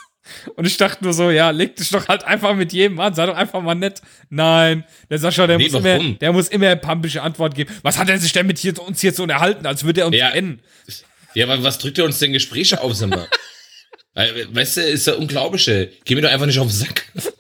[0.57, 3.27] Und ich dachte nur so, ja, leg dich doch halt einfach mit jedem an, sei
[3.27, 4.01] doch einfach mal nett.
[4.31, 7.75] Nein, der Sascha, der, Nee, muss, immer, der muss immer pampische Antworten geben.
[7.83, 10.17] Was hat er sich denn mit hier, uns hier so unterhalten, als würde er uns
[10.17, 10.31] Ja.
[10.31, 10.61] kennen?
[11.35, 13.29] Ja, aber was drückt ihr uns denn Gespräche auf, sag mal?
[14.21, 15.91] Weil, Weißt du, ist ja unglaublich, ey.
[16.05, 17.05] Geh mir doch einfach nicht auf den Sack.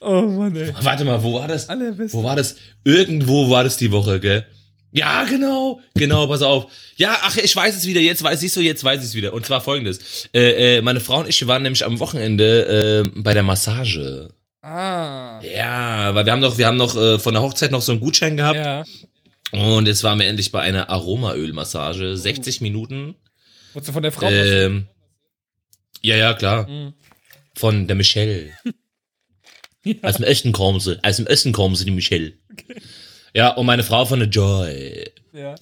[0.00, 0.72] Oh Mann, ey.
[0.80, 1.68] Warte mal, wo war das?
[1.68, 2.14] Allerbest.
[2.14, 2.54] Wo war das?
[2.84, 4.46] Irgendwo war das die Woche, gell?
[4.92, 6.70] Ja, genau, genau, pass auf.
[6.96, 9.34] Ja, ach, ich weiß es wieder, jetzt weiß ich so, jetzt weiß ich es wieder.
[9.34, 10.28] Und zwar folgendes.
[10.32, 14.30] Äh, äh, meine Frau und ich waren nämlich am Wochenende äh, bei der Massage.
[14.62, 15.40] Ah.
[15.42, 18.00] Ja, weil wir haben noch, wir haben noch äh, von der Hochzeit noch so einen
[18.00, 18.56] Gutschein gehabt.
[18.56, 18.84] Ja.
[19.50, 22.16] Und jetzt waren wir endlich bei einer Aromaölmassage.
[22.16, 23.14] 60 Minuten.
[23.72, 24.86] Wurdest du von der Frau Ähm,
[26.02, 26.68] ja, ja, klar.
[26.68, 26.94] Mhm.
[27.54, 28.50] Von der Michelle.
[30.02, 31.02] Aus dem Osten kommen sie.
[31.02, 32.32] Aus dem Osten kommen sie, die Michelle.
[33.34, 35.10] Ja, und meine Frau von der Joy.
[35.32, 35.54] Ja.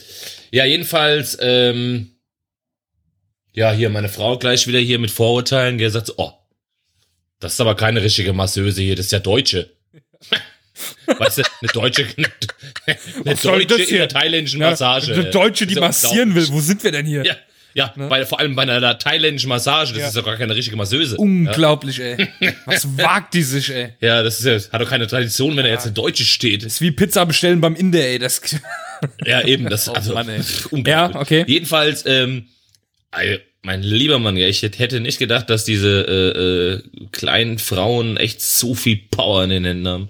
[0.51, 2.13] Ja, jedenfalls, ähm,
[3.53, 6.33] ja, hier meine Frau gleich wieder hier mit Vorurteilen, der sagt so, oh,
[7.41, 9.71] das ist aber keine richtige Masseuse hier, das ist ja Deutsche.
[11.07, 12.07] weißt du, eine deutsche,
[13.25, 15.13] eine, soll Deutsche das in der thailändischen Ja, Massage.
[15.13, 16.49] Eine Deutsche, die ja massieren will.
[16.49, 17.25] Wo sind wir denn hier?
[17.25, 17.37] Ja,
[17.77, 20.09] ja, bei, vor allem bei einer thailändischen Massage, das Ja.
[20.09, 21.17] ist ja gar keine richtige Masseuse.
[21.19, 22.27] Unglaublich, ey.
[22.65, 23.91] Was wagt die sich, ey?
[24.01, 26.65] Ja, das ist ja, hat doch keine Tradition, wenn da jetzt eine Deutsche steht.
[26.65, 28.19] Das ist wie Pizza bestellen beim Inder, ey.
[28.19, 28.41] Das,
[29.27, 30.41] Ja, eben, das, also, Oh Mann, ey.
[30.71, 30.87] unglaublich.
[31.15, 31.45] Ja, okay.
[31.47, 32.47] Jedenfalls, ähm,
[33.63, 38.41] mein lieber Mann, ja, ich hätte nicht gedacht, dass diese äh, äh, kleinen Frauen echt
[38.41, 40.09] so viel Power in den Händen haben.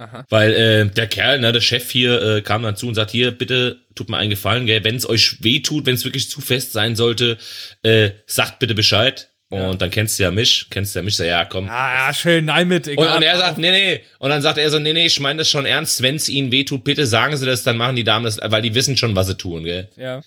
[0.00, 0.24] Aha.
[0.30, 3.30] Weil äh, der Kerl, ne, der Chef hier, äh, kam dann zu und sagt, hier,
[3.32, 6.40] bitte, tut mir einen Gefallen, gell, wenn es euch weh tut, wenn es wirklich zu
[6.40, 7.36] fest sein sollte,
[7.82, 9.28] äh, sagt bitte Bescheid.
[9.52, 11.68] Und dann kennst du ja mich, kennst du ja mich, sag, ja, komm.
[11.68, 13.16] ah, ja, schön, nein mit, Und, egal.
[13.16, 14.00] und er sagt, nee, nee.
[14.20, 16.02] Und dann sagt er so, nee, nee, ich meine das schon ernst.
[16.02, 18.76] Wenn es ihnen wehtut, bitte sagen sie das, dann machen die Damen das, weil die
[18.76, 19.88] wissen schon, was sie tun, gell.
[19.96, 20.22] Ja.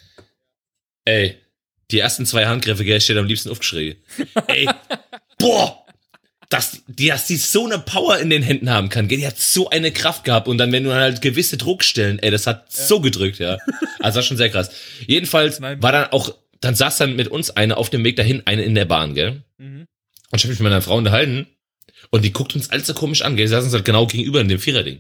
[1.06, 1.38] Ey,
[1.90, 3.96] die ersten zwei Handgriffe, gell, ich hätte am liebsten aufgeschrien.
[4.48, 4.68] Ey,
[5.40, 5.83] boah!
[6.54, 9.40] Dass die, dass die so eine Power in den Händen haben kann, gell, die hat
[9.40, 13.02] so eine Kraft gehabt und dann, wenn du halt gewisse Druckstellen, ey, das hat so
[13.02, 13.58] gedrückt, ja.
[14.00, 14.70] Also das schon sehr krass.
[15.08, 15.82] Jedenfalls Nein.
[15.82, 18.76] war dann auch, dann saß dann mit uns eine auf dem Weg dahin, eine in
[18.76, 19.42] der Bahn, gell.
[19.58, 19.88] Mhm.
[20.30, 21.48] Und ich habe mich mit meiner Frau unterhalten
[22.12, 24.40] und die guckt uns alles so komisch an, gell, die saßen uns halt genau gegenüber
[24.40, 25.00] in dem Viererding.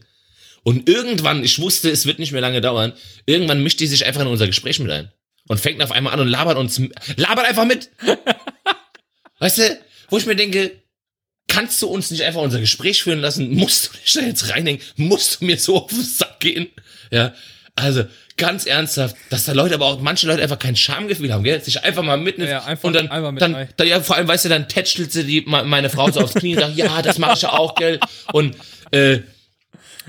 [0.63, 2.94] Und irgendwann, ich wusste, es wird nicht mehr lange dauern,
[3.28, 5.12] irgendwann mischt die sich einfach in unser Gespräch mit ein.
[5.48, 6.82] Und fängt auf einmal an und labert uns,
[7.16, 7.92] labert einfach mit.
[9.39, 10.83] weißt du, wo ich mir denke,
[11.54, 13.54] kannst du uns nicht einfach unser Gespräch führen lassen?
[13.54, 14.82] Musst du dich da jetzt reinhängen?
[14.96, 16.68] Musst du mir so auf den Sack gehen?
[17.12, 17.34] Ja,
[17.76, 18.04] also
[18.38, 21.62] ganz ernsthaft, dass da Leute, aber auch manche Leute einfach kein Schamgefühl haben, gell?
[21.62, 23.70] Sich einfach mal mitnehmen Ja, einfach und dann, dann, rein.
[23.78, 26.34] dann, ja, vor allem, weißt du, dann tätschelt sie die, me- meine Frau so aufs
[26.34, 28.00] Knie und sagt, ja, das mache ich ja auch, gell?
[28.32, 28.56] Und,
[28.92, 29.20] äh,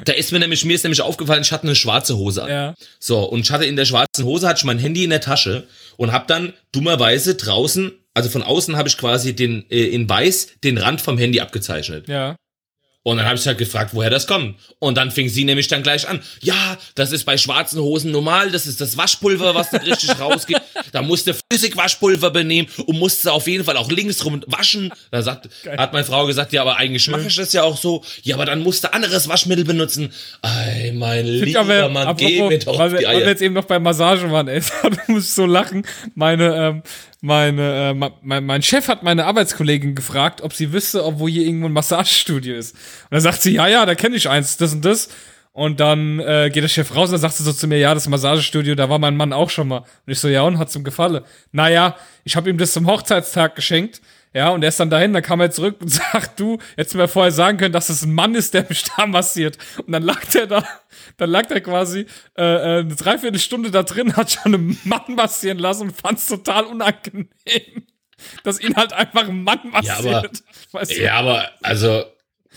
[0.04, 2.50] da ist mir nämlich, mir ist nämlich aufgefallen, ich hatte eine schwarze Hose an.
[2.50, 2.74] Ja.
[2.98, 5.68] So, und ich hatte in der schwarzen Hose, hatte ich mein Handy in der Tasche
[5.96, 10.60] und hab dann dummerweise draußen, also von außen habe ich quasi den, äh, in weiß
[10.62, 12.08] den Rand vom Handy abgezeichnet.
[12.08, 12.36] Ja.
[13.06, 14.56] Und dann habe ich halt gefragt, woher das kommt.
[14.78, 16.20] Und dann fing sie nämlich dann gleich an.
[16.40, 18.50] Ja, das ist bei schwarzen Hosen normal.
[18.50, 20.62] Das ist das Waschpulver, was nicht richtig rausgeht.
[20.90, 24.90] Da musste Flüssigwaschpulver benehmen und musste auf jeden Fall auch links rum waschen.
[25.10, 28.02] Da sagt, hat meine Frau gesagt, ja, aber eigentlich mache ich das ja auch so.
[28.22, 30.10] Ja, aber dann musste anderes Waschmittel benutzen.
[30.40, 33.28] Ey, mein Ich lieber aber, Mann, geh mir doch weil, die weil wir Eier.
[33.28, 35.86] jetzt eben noch bei Massage waren, ey, da muss ich so lachen.
[36.14, 36.82] Meine, ähm,
[37.24, 41.44] meine, äh, mein, mein Chef hat meine Arbeitskollegin gefragt, ob sie wüsste, ob wo hier
[41.44, 42.74] irgendwo ein Massagestudio ist.
[42.74, 45.08] Und dann sagt sie, ja, ja, da kenne ich eins, das und das.
[45.52, 47.94] Und dann äh, geht der Chef raus und dann sagt sie so zu mir, ja,
[47.94, 49.78] das Massagestudio, da war mein Mann auch schon mal.
[49.78, 51.22] Und ich so, ja, und hat's ihm gefallen?
[51.50, 54.02] Naja, ich habe ihm das zum Hochzeitstag geschenkt.
[54.34, 57.06] Ja, und er ist dann dahin, dann kam er zurück und sagt, du, hättest mir
[57.08, 59.56] vorher sagen können, dass es ein Mann ist, der mich da massiert.
[59.86, 60.64] Und dann lag der da,
[61.16, 65.58] dann lag der quasi äh, äh, eine Dreiviertelstunde da drin, hat schon einen Mann massieren
[65.58, 67.28] lassen und fand es total unangenehm,
[68.42, 69.98] dass ihn halt einfach ein Mann massiert.
[70.16, 70.28] aber-
[70.72, 71.02] weißt du?
[71.02, 72.04] Ja, aber, also,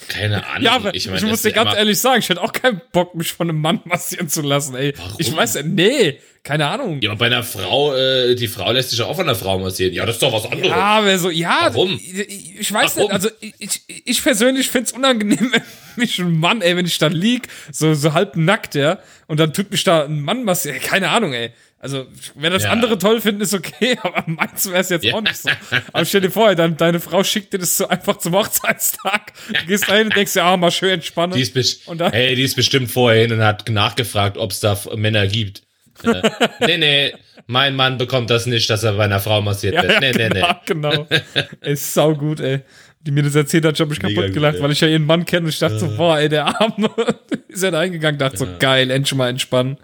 [0.08, 0.64] Keine Ahnung.
[0.64, 3.16] Ja, aber ich, mein, ich muss dir ganz ehrlich sagen, ich hätte auch keinen Bock,
[3.16, 4.94] mich von einem Mann massieren zu lassen, ey.
[4.96, 5.16] Warum?
[5.18, 7.02] Ich weiß, nee, keine Ahnung.
[7.02, 9.60] Ja, aber bei einer Frau, äh, die Frau lässt sich ja auch von einer Frau
[9.60, 9.94] massieren.
[9.94, 10.70] Ja, das ist doch was anderes.
[10.70, 12.00] Ja, aber so, ja, Warum?
[12.02, 13.12] ich, ich weiß Warum?
[13.12, 13.30] nicht, also
[13.60, 15.64] ich, ich persönlich find's unangenehm, wenn
[15.98, 19.52] mich ein Mann, ey, wenn ich da lieg, so, so halb nackt, ja, und dann
[19.54, 21.52] tut mich da ein Mann massieren, keine Ahnung, ey.
[21.80, 22.72] Also, wenn das Ja.
[22.72, 25.14] andere toll finden, ist okay, aber meins wär's jetzt Ja.
[25.14, 25.50] auch nicht so.
[25.94, 29.34] Aber stell dir vor, dein, deine Frau schickt dir das so einfach zum Hochzeitstag.
[29.48, 31.36] Du gehst da hin und denkst dir, ah, mal schön entspannen.
[31.36, 34.60] Die ist, Und dann- hey, die ist bestimmt vorher hin und hat nachgefragt, ob es
[34.60, 35.64] da Männer gibt.
[36.04, 36.22] Äh,
[36.66, 37.14] nee, nee,
[37.48, 39.94] mein Mann bekommt das nicht, dass er bei einer Frau massiert Ja, wird.
[39.94, 40.44] ja, nee, nee, nee.
[40.66, 41.08] genau, genau.
[41.62, 42.62] Ey, Ist sau gut, ey.
[43.02, 44.62] Die mir das erzählt hat, ich hab mich Mega kaputt gut, gelacht, ey.
[44.64, 46.90] weil ich ja ihren Mann kenne und ich dachte so, boah, ey, der Arme
[47.48, 49.78] ist ja da eingegangen, dachte so, geil, endlich mal entspannen.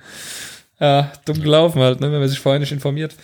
[0.79, 3.15] Ja, dumm gelaufen halt, ne, wenn man sich vorher nicht informiert.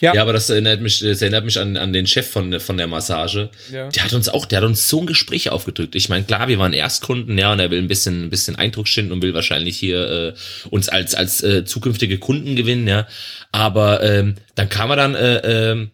[0.00, 2.86] Ja, aber das erinnert mich, das erinnert mich an, an den Chef von, von der
[2.86, 3.50] Massage.
[3.72, 3.88] Ja.
[3.88, 5.94] Der hat uns auch, der hat uns so ein Gespräch aufgedrückt.
[5.94, 8.88] Ich meine, klar, wir waren Erstkunden, ja, und er will ein bisschen, ein bisschen Eindruck
[8.88, 10.34] schinden und will wahrscheinlich hier äh,
[10.70, 13.06] uns als, als äh, zukünftige Kunden gewinnen, ja.
[13.52, 15.90] Aber ähm, dann kam er dann, äh, ähm,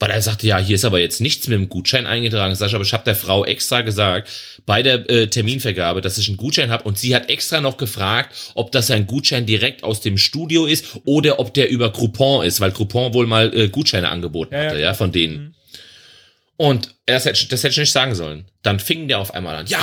[0.00, 2.54] weil er sagte, ja, hier ist aber jetzt nichts mit dem Gutschein eingetragen.
[2.54, 4.30] Sag ich, aber ich habe der Frau extra gesagt,
[4.64, 8.34] bei der äh, Terminvergabe, dass ich einen Gutschein habe und sie hat extra noch gefragt,
[8.54, 12.60] ob das ein Gutschein direkt aus dem Studio ist oder ob der über Groupon ist,
[12.60, 15.34] weil Groupon wohl mal äh, Gutscheine angeboten Ja, ja, hatte, ja, von denen.
[15.34, 15.54] Mhm.
[16.56, 18.44] Und das hätte, das hätte ich nicht sagen sollen.
[18.62, 19.78] Dann fing der auf einmal an, ja,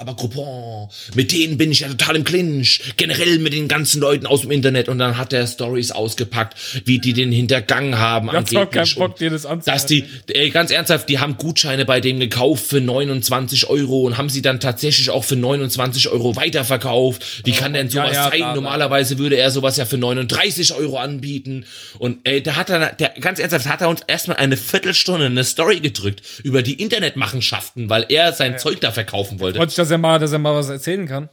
[0.00, 4.26] aber Groupon, mit denen bin ich ja total im Clinch, generell mit den ganzen Leuten
[4.26, 4.88] aus dem Internet.
[4.88, 8.28] Und dann hat er Stories ausgepackt, wie die den hintergangen haben.
[8.28, 8.96] Ich hab auch keinen angeblich.
[8.96, 9.78] Bock, dir das anzuhören.
[9.78, 14.16] Dass die, ey, ganz ernsthaft, die haben Gutscheine bei denen gekauft für 29 Euro und
[14.16, 17.44] haben sie dann tatsächlich auch für 29 Euro weiterverkauft.
[17.44, 18.38] Wie kann denn sowas ja, sein?
[18.38, 18.54] bla, bla.
[18.54, 21.66] Normalerweise würde er sowas ja für 39 Euro anbieten.
[21.98, 25.44] Und ey, da hat er, der, ganz ernsthaft, hat er uns erstmal eine Viertelstunde eine
[25.44, 29.58] Story gedrückt über die Internetmachenschaften, weil er sein Zeug da verkaufen wollte.
[29.58, 31.28] Wollte ich, dass er mal, dass er mal was erzählen kann.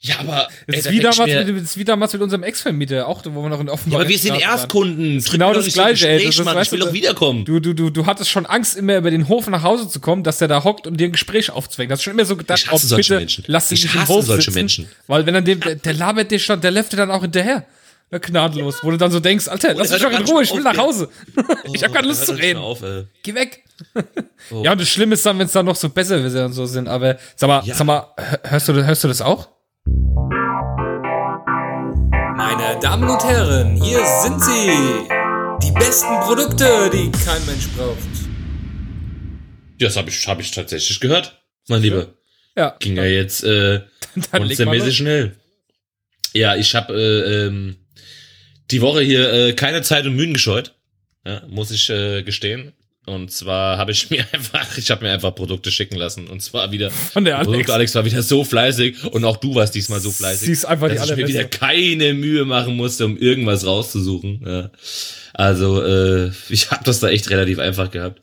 [0.00, 2.42] ja, aber, Das ey, ist, da wie damals, mit, das ist wie damals mit unserem
[2.42, 4.00] Ex-Vermieter, auch, wo wir noch in ja, Offenbach.
[4.00, 5.22] aber wir sind Erstkunden.
[5.24, 6.24] Genau das so ein Gleiche, ey.
[6.26, 6.60] Das Mann.
[6.60, 7.44] Ich will doch wiederkommen.
[7.44, 10.22] Du, du, du, du hattest schon Angst, immer über den Hof nach Hause zu kommen,
[10.22, 11.90] dass der da hockt und dir ein Gespräch aufzwängt.
[11.90, 13.44] Das ist schon immer so gedacht, Ich hasse oh, solche bitte, Menschen.
[13.46, 14.88] lass dich Ich nicht im hasse Hof solche sitzen, Menschen.
[15.06, 17.64] Weil wenn dann dem, der, der labert dir schon, der läuft dir dann auch hinterher.
[18.10, 18.84] Ja, gnadenlos.
[18.84, 20.76] Wo du dann so denkst, Alter, lass mich hört doch in Ruhe, ich will nach
[20.76, 21.08] Hause.
[21.72, 22.58] ich habe keine Lust Hört zu reden.
[22.58, 23.04] Auf, ey.
[23.22, 23.63] Geh weg.
[24.62, 26.88] Ja, und das Schlimme ist dann, wenn es dann noch so besser und so sind.
[26.88, 27.74] Aber sag mal, Ja.
[27.74, 29.48] sag mal, hör- hörst du, das- hörst du das auch?
[32.36, 34.70] Meine Damen und Herren, hier sind sie.
[35.62, 37.98] Die besten Produkte, die kein Mensch braucht.
[39.78, 42.14] Das habe ich, hab ich tatsächlich gehört, mein Lieber.
[42.56, 42.76] Ja.
[42.80, 43.80] Ging ja jetzt äh,
[44.32, 45.36] monstermäßig schnell.
[46.32, 47.76] Ja, ich habe äh, ähm,
[48.70, 50.74] die Woche hier äh, keine Zeit und Mühen gescheut,
[51.24, 52.72] ja, muss ich äh, gestehen.
[53.06, 56.26] Und zwar habe ich mir einfach, ich habe mir einfach Produkte schicken lassen.
[56.26, 57.70] Und zwar wieder, Von der Alex.
[57.70, 60.46] Alex war wieder so fleißig und auch du warst diesmal so fleißig.
[60.46, 64.42] Sie ist einfach die dass ich mir wieder keine Mühe machen musste, um irgendwas rauszusuchen.
[64.46, 64.70] Ja.
[65.34, 68.22] Also äh, ich habe das da echt relativ einfach gehabt.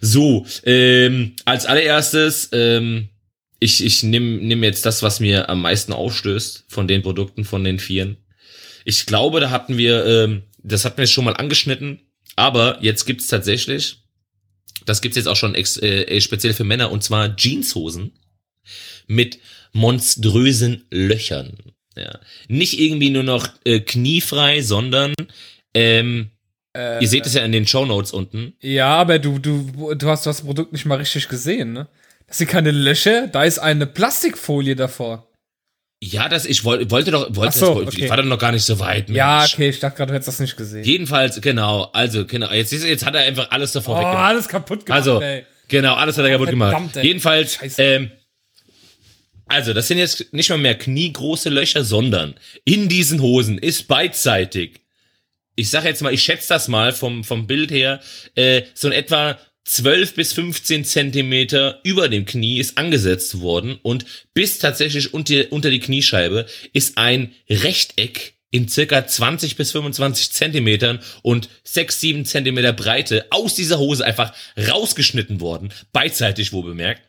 [0.00, 3.08] So, ähm, als allererstes, ähm,
[3.58, 7.62] ich, ich nehme nehm jetzt das, was mir am meisten aufstößt von den Produkten, von
[7.62, 8.16] den Vieren.
[8.84, 12.00] Ich glaube, da hatten wir, ähm, das hatten wir schon mal angeschnitten,
[12.34, 14.01] aber jetzt gibt's tatsächlich,
[14.86, 18.12] das gibt's jetzt auch schon ex, äh, speziell für Männer, und zwar Jeanshosen
[19.06, 19.38] mit
[19.72, 21.56] monströsen Löchern.
[21.96, 22.18] Ja.
[22.48, 25.14] Nicht irgendwie nur noch äh, kniefrei, sondern
[25.74, 26.30] ähm,
[26.74, 28.54] Äh, ihr seht es ja in den Shownotes unten.
[28.62, 31.86] Ja, aber du, du, du hast das Produkt nicht mal richtig gesehen, ne?
[32.26, 35.28] Das sind keine Löcher, da ist eine Plastikfolie davor.
[36.04, 38.04] Ja, das ich wollte wollte doch wollte so, das, okay.
[38.04, 39.08] ich war doch noch gar nicht so weit.
[39.08, 39.54] Ja, Mensch.
[39.54, 40.82] okay, ich dachte gerade, du hättest das nicht gesehen.
[40.82, 44.18] Jedenfalls genau, also genau, jetzt jetzt hat er einfach alles davor oh, weggemacht.
[44.18, 45.44] alles kaputt gemacht, Also, ey.
[45.68, 46.72] genau, alles hat er kaputt gemacht.
[46.72, 47.06] verdammt, ey.
[47.06, 47.80] Jedenfalls, Scheiße.
[47.80, 48.10] ähm,
[49.46, 52.34] also, das sind jetzt nicht mal mehr kniegroße Löcher, sondern
[52.64, 54.80] in diesen Hosen ist beidseitig.
[55.54, 58.00] Ich sag jetzt mal, ich schätze das mal vom, vom Bild her,
[58.34, 64.04] äh, so in etwa 12 bis 15 Zentimeter über dem Knie ist angesetzt worden und
[64.34, 71.00] bis tatsächlich unter, unter die Kniescheibe ist ein Rechteck in circa 20 bis 25 Zentimetern
[71.22, 77.02] und 6, 7 Zentimeter Breite aus dieser Hose einfach rausgeschnitten worden, beidseitig wo bemerkt.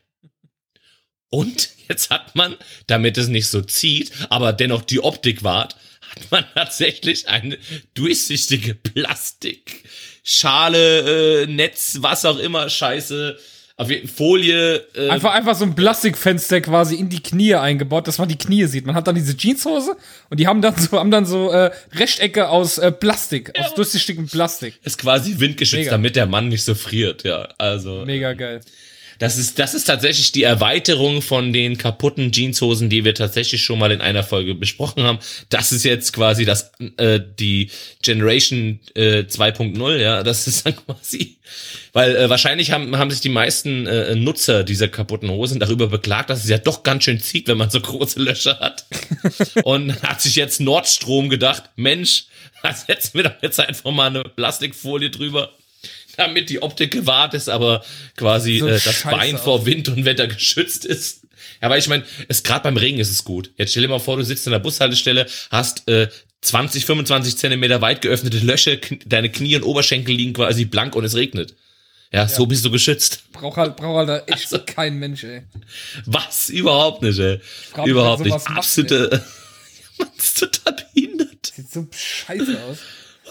[1.29, 2.55] Und jetzt hat man,
[2.87, 5.75] damit es nicht so zieht, aber dennoch die Optik wahrt,
[6.31, 7.57] man tatsächlich eine
[7.93, 9.83] durchsichtige Plastik,
[10.23, 13.37] Schale, äh, Netz, was auch immer, Scheiße,
[13.75, 18.19] auf jeden- Folie, äh, Einfach, einfach so ein Plastikfenster quasi in die Knie eingebaut, dass
[18.19, 18.85] man die Knie sieht.
[18.85, 19.97] Man hat dann diese Jeanshose
[20.29, 24.27] und die haben dann so, haben dann so äh, Rechtecke aus äh, Plastik, aus durchsichtigem
[24.27, 24.79] Plastik.
[24.83, 25.91] ist quasi windgeschützt, Mega.
[25.91, 27.49] damit der Mann nicht so friert, ja.
[27.57, 28.61] Also, Mega geil.
[29.19, 33.79] Das ist, das ist tatsächlich die Erweiterung von den kaputten Jeanshosen, die wir tatsächlich schon
[33.79, 35.19] mal in einer Folge besprochen haben.
[35.49, 37.69] Das ist jetzt quasi das, äh, die
[38.01, 40.23] Generation äh, 2.0, ja.
[40.23, 41.37] Das ist dann quasi,
[41.93, 46.29] weil äh, wahrscheinlich haben, haben sich die meisten äh, Nutzer dieser kaputten Hosen darüber beklagt,
[46.29, 48.85] dass es ja doch ganz schön zieht, wenn man so große Löcher hat.
[49.63, 52.25] Und hat sich jetzt Nordstrom gedacht, Mensch,
[52.63, 55.51] da setzen wir doch jetzt einfach mal eine Plastikfolie drüber
[56.17, 57.83] damit die Optik gewahrt ist, aber
[58.15, 59.41] quasi So äh, das scheiße Bein aus.
[59.41, 61.21] vor Wind und Wetter geschützt ist.
[61.61, 63.51] Ja, weil ich meine, es gerade beim Regen ist es gut.
[63.57, 66.09] Jetzt stell dir mal vor, du sitzt an der Bushaltestelle, hast äh,
[66.41, 71.05] 20, 25 Zentimeter weit geöffnete Löcher, kn deine Knie und Oberschenkel liegen quasi blank und
[71.05, 71.55] es regnet.
[72.11, 73.23] Ja, so bist du geschützt.
[73.31, 75.43] Braucht halt, braucht halt da echt Also- kein Mensch, ey.
[76.05, 76.49] Was?
[76.49, 77.39] Überhaupt nicht, ey.
[77.77, 78.45] mich, Überhaupt wer nicht.
[78.49, 79.23] macht, Absolute.
[79.97, 81.45] Man ist total behindert.
[81.55, 82.77] Sieht so scheiße aus.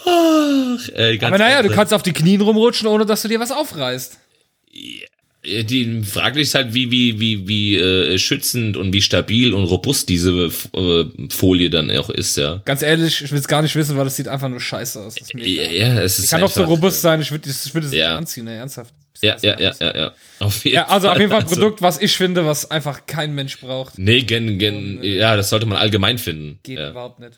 [0.04, 1.72] Ach, ganz Aber naja, du ehrlich.
[1.72, 4.18] kannst auf die Knien rumrutschen, ohne dass du dir was aufreißt.
[5.44, 9.64] Äh, Die fraglich ist halt, wie, wie, wie, wie äh, schützend und wie stabil und
[9.64, 12.62] robust diese äh, Folie dann auch ist, ja.
[12.64, 15.16] Ganz ehrlich, ich will es gar nicht wissen, weil das sieht einfach nur scheiße aus.
[15.34, 17.84] Ja, ja, es ist Ich kann auch so einfach- robust sein, ich würde ich würd
[17.84, 18.10] es Ja.
[18.10, 18.94] nicht anziehen, ey, ernsthaft.
[19.20, 20.12] Ja, ja, ja, ja, ja.
[20.40, 23.06] Auf jeden Ja, also auf jeden Fall ein Also, Produkt, was ich finde, was einfach
[23.06, 23.96] kein Mensch braucht.
[23.98, 26.58] Nee, gen, gen, ja, das sollte man allgemein finden.
[26.64, 26.90] Geht ja.
[26.90, 27.32] überhaupt nicht.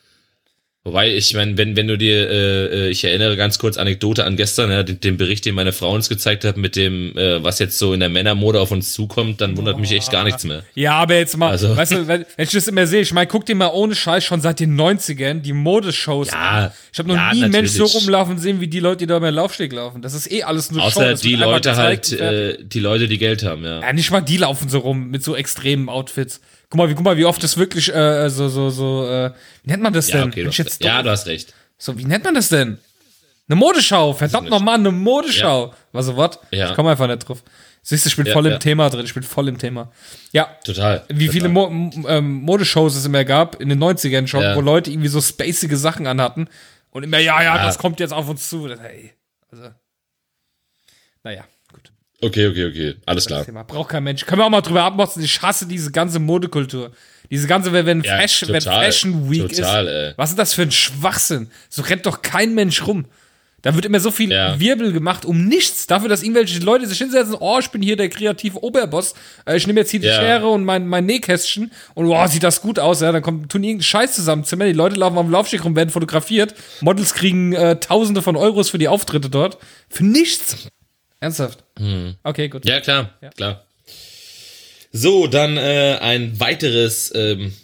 [0.87, 4.37] Wobei, ich meine, wenn, wenn du dir, äh, äh, ich erinnere ganz kurz Anekdote an
[4.37, 7.59] gestern, ja, den, den Bericht, den meine Frau uns gezeigt hat, mit dem, äh, was
[7.59, 10.63] jetzt so in der Männermode auf uns zukommt, dann wundert mich echt gar nichts mehr.
[10.75, 13.27] Ja, aber jetzt mal, Also- weißt du, wenn, wenn ich das immer sehe, ich meine,
[13.29, 16.71] guck dir mal ohne Scheiß schon seit den 90ern die Modeshows Ja, an.
[16.93, 19.19] Ich habe noch ja, nie einen Mensch so rumlaufen sehen, wie die Leute, die da
[19.19, 20.03] den Laufsteg laufen.
[20.03, 21.01] Das ist eh alles nur Show.
[21.01, 23.81] Außer die Leute halt, äh, die Leute, die Geld haben, ja.
[23.81, 26.43] Ja, nicht mal die laufen so rum mit so extremen Outfits.
[26.75, 29.31] Guck mal, wie, guck mal, wie oft das wirklich äh, so, so, so, äh,
[29.63, 30.31] wie nennt man das Ja, denn?
[30.31, 31.55] okay, du hast, ja, du hast recht.
[31.79, 32.79] So, wie nennt man das denn?
[33.49, 35.73] Eine Modeschau, verdammt nochmal, eine Modeschau.
[35.93, 36.41] Was so was?
[36.51, 36.71] Ja.
[36.71, 37.45] Ich komme einfach nicht drauf.
[37.83, 38.59] Siehst du, ich bin Ja, voll im ja.
[38.59, 39.93] Thema drin, ich bin voll im Thema.
[40.33, 41.05] Ja, Total.
[41.11, 41.53] wie viele total.
[41.53, 44.57] Mo m- ähm, Modeshows es immer gab, in den 90ern schon, Ja.
[44.57, 46.49] wo Leute irgendwie so spacige Sachen anhatten
[46.91, 47.65] und immer, ja, ja, Ja.
[47.65, 48.67] das kommt jetzt auf uns zu.
[48.67, 49.13] Das, hey,
[49.53, 49.69] also,
[51.23, 51.45] naja.
[52.21, 52.95] Okay, okay, okay.
[53.07, 53.45] Alles klar.
[53.45, 53.65] Thema.
[53.65, 54.25] Braucht kein Mensch.
[54.25, 55.23] Können wir auch mal drüber abmotzen.
[55.23, 56.93] Ich hasse diese ganze Modekultur.
[57.31, 58.85] Diese ganze, wenn, wenn, Ja, Fashion, wenn total.
[58.85, 59.93] Fashion Week Total, ist.
[59.93, 60.13] ey.
[60.17, 61.51] Was ist das für ein Schwachsinn?
[61.69, 63.07] So rennt doch kein Mensch rum.
[63.63, 64.61] Da wird immer so viel Ja.
[64.61, 65.87] Wirbel gemacht um nichts.
[65.87, 69.15] Dafür, dass irgendwelche Leute sich hinsetzen, oh, ich bin hier der kreative Oberboss.
[69.47, 70.17] Äh, ich nehme jetzt hier die Ja.
[70.21, 73.01] Schere und mein, mein Nähkästchen und oh, sieht das gut aus.
[73.01, 74.67] Ja, dann kommt, tun irgendeinen Scheiß zusammenzimmern.
[74.69, 76.55] Die Leute laufen auf dem Laufsteg rum, werden fotografiert.
[76.83, 79.57] Models kriegen äh, Tausende von Euros für die Auftritte dort.
[79.89, 80.69] Für nichts.
[81.25, 81.65] Ernsthaft.
[82.23, 82.65] Okay, gut.
[82.65, 82.71] Hm.
[82.71, 83.67] Ja, klar, klar.
[84.93, 87.55] So, dann äh, ein weiteres, ähm,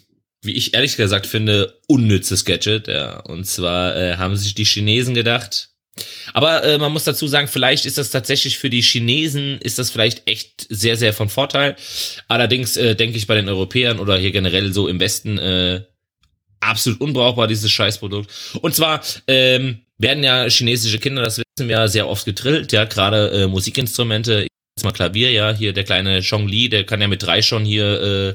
[0.43, 2.89] wie ich ehrlich gesagt finde, unnützes Gadget.
[2.89, 3.21] Ja.
[3.21, 5.69] Und zwar äh, haben sich die Chinesen gedacht.
[6.33, 9.91] Aber äh, man muss dazu sagen, vielleicht ist das tatsächlich für die Chinesen, ist das
[9.91, 11.77] vielleicht echt sehr, sehr von Vorteil.
[12.29, 15.83] Allerdings äh, denke ich bei den Europäern oder hier generell so im Westen äh,
[16.61, 18.31] absolut unbrauchbar, dieses Scheißprodukt.
[18.63, 23.31] Und zwar ähm, werden ja chinesische Kinder, das wir ja, sehr oft gedrillt, ja, gerade
[23.31, 24.47] äh, Musikinstrumente,
[24.77, 27.65] jetzt mal Klavier, ja, hier der kleine Chong Li, der kann ja mit drei schon
[27.65, 28.33] hier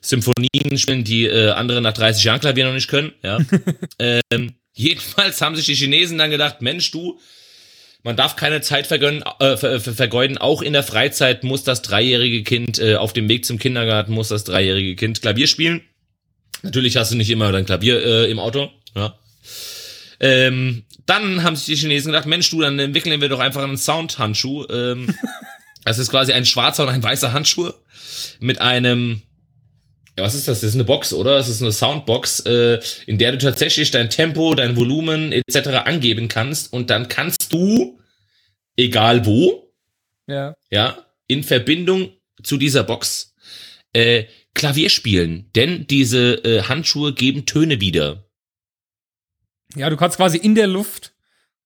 [0.00, 3.38] Symphonien spielen, die äh, andere nach 30 Jahren Klavier noch nicht können, ja.
[3.98, 7.18] ähm, jedenfalls haben sich die Chinesen dann gedacht, Mensch, du,
[8.02, 10.38] man darf keine Zeit vergönnen, äh, ver, ver, vergeuden.
[10.38, 14.28] Auch in der Freizeit muss das dreijährige Kind äh, auf dem Weg zum Kindergarten muss
[14.28, 15.82] das dreijährige Kind Klavier spielen.
[16.62, 18.70] Natürlich hast du nicht immer dein Klavier äh, im Auto.
[18.94, 19.18] Ja.
[20.20, 23.78] Ähm, dann haben sich die Chinesen gedacht, Mensch, du, dann entwickeln wir doch einfach einen
[23.78, 24.66] Soundhandschuh.
[24.70, 25.14] Ähm,
[25.84, 27.72] das ist quasi ein schwarzer und ein weißer Handschuh
[28.40, 29.22] mit einem
[30.18, 30.62] ja, was ist das?
[30.62, 31.36] Das ist eine Box, oder?
[31.36, 35.68] Das ist eine Soundbox, äh, in der du tatsächlich dein Tempo, dein Volumen etc.
[35.84, 38.00] angeben kannst und dann kannst du,
[38.76, 39.72] egal wo,
[40.26, 40.56] Ja.
[40.70, 42.10] ja, in Verbindung
[42.42, 43.36] zu dieser Box
[43.92, 48.27] äh, Klavier spielen, denn diese äh, Handschuhe geben Töne wieder.
[49.76, 51.12] Ja, du kannst quasi in der Luft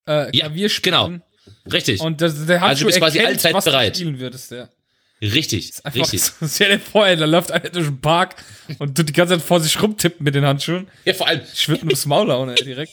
[0.06, 0.94] äh, Ja, Klavier spielen.
[0.94, 1.72] genau.
[1.72, 3.94] Richtig, Und das, der Handschuh Also du bist quasi erkennt, allzeit was bereit.
[3.94, 4.68] du spielen würdest, ja.
[5.20, 6.22] richtig, Ist einfach richtig.
[6.22, 8.36] so, stell dir vor, ey, da läuft einer durch den Park
[8.78, 10.88] und tut die ganze Zeit vor sich rumtippen mit den Handschuhen.
[11.04, 12.92] Ja, vor allem, Ich würde nur das Maul hauen, ey, direkt.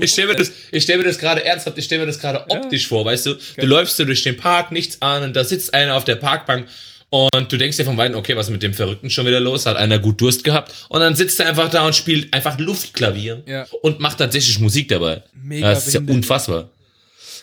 [0.00, 2.44] Ich stelle mir das, ich stell mir das gerade ernsthaft, ich stelle mir das gerade
[2.48, 3.34] optisch vor, weißt du?
[3.56, 6.66] Du läufst so durch den Park, nichts an und da sitzt einer auf der Parkbank
[7.10, 9.66] und du denkst dir von Weitem, okay, was ist mit dem Verrückten schon wieder los?
[9.66, 13.42] Hat einer gut Durst gehabt und dann sitzt er einfach da und spielt einfach Luftklavier
[13.46, 13.66] Ja.
[13.82, 15.22] und macht tatsächlich Musik dabei.
[15.34, 16.70] Mega das ist ja unfassbar.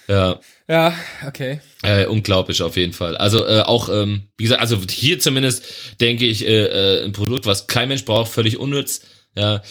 [0.07, 0.39] Ja,
[0.69, 0.93] Ja,
[1.27, 1.59] okay.
[1.83, 3.17] äh, unglaublich auf jeden Fall.
[3.17, 5.63] Also äh, auch, ähm, wie gesagt, also hier zumindest
[5.99, 6.65] denke ich, äh,
[7.01, 9.01] äh, ein Produkt, was kein Mensch braucht, völlig unnütz.
[9.35, 9.61] Ja,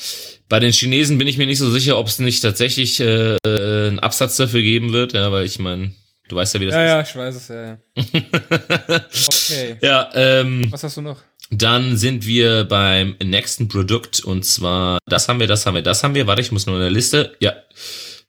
[0.49, 3.89] bei den Chinesen bin ich mir nicht so sicher, ob es nicht tatsächlich äh, äh,
[3.89, 5.93] einen Absatz dafür geben wird, ja, weil ich meine,
[6.29, 6.89] Du weißt ja, wie das Ja, ist.
[6.91, 7.79] ja, ich weiß es, ja, ja.
[9.49, 9.77] Okay.
[9.81, 11.21] Ja, ähm, Was hast du noch?
[11.51, 16.03] dann sind wir beim nächsten Produkt und zwar, das haben wir, das haben wir, das
[16.03, 16.27] haben wir.
[16.27, 17.37] Warte, ich muss nur in der Liste.
[17.39, 17.53] Ja,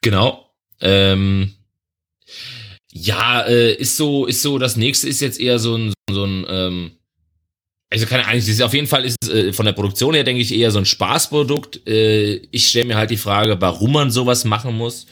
[0.02, 0.52] genau.
[0.82, 1.56] Ähm,
[2.92, 6.46] ja, äh, ist so, ist so, das nächste ist jetzt eher so ein, so ein,
[6.48, 6.92] ähm,
[7.90, 10.42] also keine Ahnung, ist auf jeden Fall ist es, äh, von der Produktion her, denke
[10.42, 11.88] ich, eher so ein Spaßprodukt.
[11.88, 15.08] Äh, ich stelle mir halt die Frage, warum man sowas machen muss.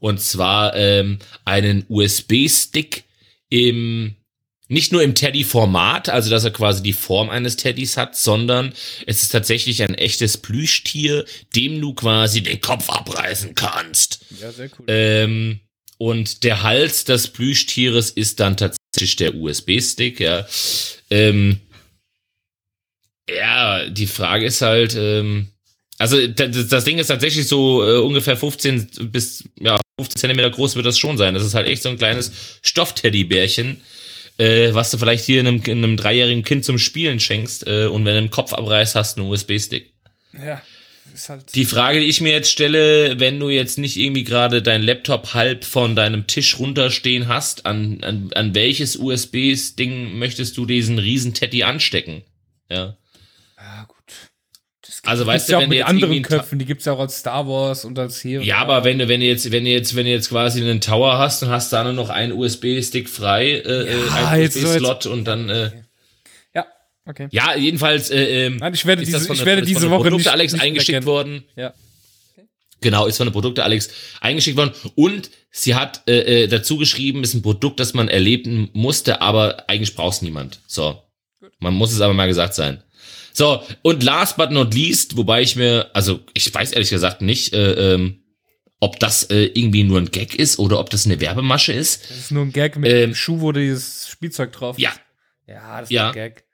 [0.00, 3.04] Und zwar ähm, einen USB-Stick
[3.48, 4.16] im
[4.70, 8.72] nicht nur im Teddy-Format, also dass er quasi die Form eines Teddys hat, sondern
[9.04, 11.24] es ist tatsächlich ein echtes Plüschtier,
[11.56, 14.24] dem du quasi den Kopf abreißen kannst.
[14.40, 14.84] Ja, sehr cool.
[14.86, 15.60] Ähm,
[15.98, 20.46] und der Hals des Plüschtieres ist dann tatsächlich der USB-Stick, ja.
[21.10, 21.60] Ähm,
[23.28, 25.48] ja, die Frage ist halt, ähm,
[25.98, 30.76] also das, das Ding ist tatsächlich so äh, ungefähr 15 bis ja 15 Zentimeter groß
[30.76, 31.34] wird das schon sein.
[31.34, 32.32] Das ist halt echt so ein kleines
[32.62, 33.80] Stoffteddybärchen,
[34.38, 38.12] äh, was du vielleicht hier einem, einem dreijährigen Kind zum Spielen schenkst äh, und wenn
[38.12, 39.92] du einen Kopf abreißt, hast du einen USB-Stick.
[40.32, 40.62] ja,
[41.12, 41.54] ist halt.
[41.54, 45.34] Die Frage, die ich mir jetzt stelle, wenn du jetzt nicht irgendwie gerade dein Laptop
[45.34, 51.34] halb von deinem Tisch runterstehen hast, an, an, an welches USB-Ding möchtest du diesen riesen
[51.34, 52.22] Teddy anstecken?
[52.70, 52.96] Ja.
[53.58, 53.99] ja, gut.
[55.02, 56.92] Das Also, weißt du, ja auch wenn du mit jetzt anderen Köpfen, die gibt's ja
[56.92, 58.42] auch als Star Wars und als hier.
[58.42, 60.80] Ja, aber wenn du, wenn du jetzt, wenn du jetzt, wenn du jetzt quasi einen
[60.82, 64.58] Tower hast und hast da nur noch einen USB-Stick frei, äh, äh, Ja, einen so
[64.60, 65.70] USB-Slot und dann, äh,
[66.54, 66.66] Ja,
[67.06, 67.28] okay.
[67.30, 69.74] ja, jedenfalls, äh, ähm, Nein, ich werde ist diese, von ich der- werde ist von
[69.74, 71.06] diese der Woche Produkte nicht, Alex nicht eingeschickt erkennen.
[71.06, 71.44] worden.
[71.56, 71.72] Ja.
[72.82, 73.90] Genau, ist von der Produkte Alex
[74.20, 74.72] eingeschickt worden.
[74.94, 79.64] Und sie hat äh, äh, dazu geschrieben, ist ein Produkt, das man erleben musste, aber
[79.68, 80.60] eigentlich braucht niemand.
[80.66, 81.02] So.
[81.58, 82.82] Man muss es aber mal gesagt sein.
[83.32, 87.52] So, und last but not least, wobei ich mir, also ich weiß ehrlich gesagt nicht,
[87.52, 88.16] äh, ähm,
[88.80, 92.10] ob das äh, irgendwie nur ein Gag ist oder ob das eine Werbemasche ist.
[92.10, 94.82] Das ist nur ein Gag mit Ähm, dem Schuh, wo dieses Spielzeug drauf ist.
[94.82, 94.90] Ja.
[95.46, 96.08] Ja, das ist Ja.
[96.08, 96.44] ein Gag.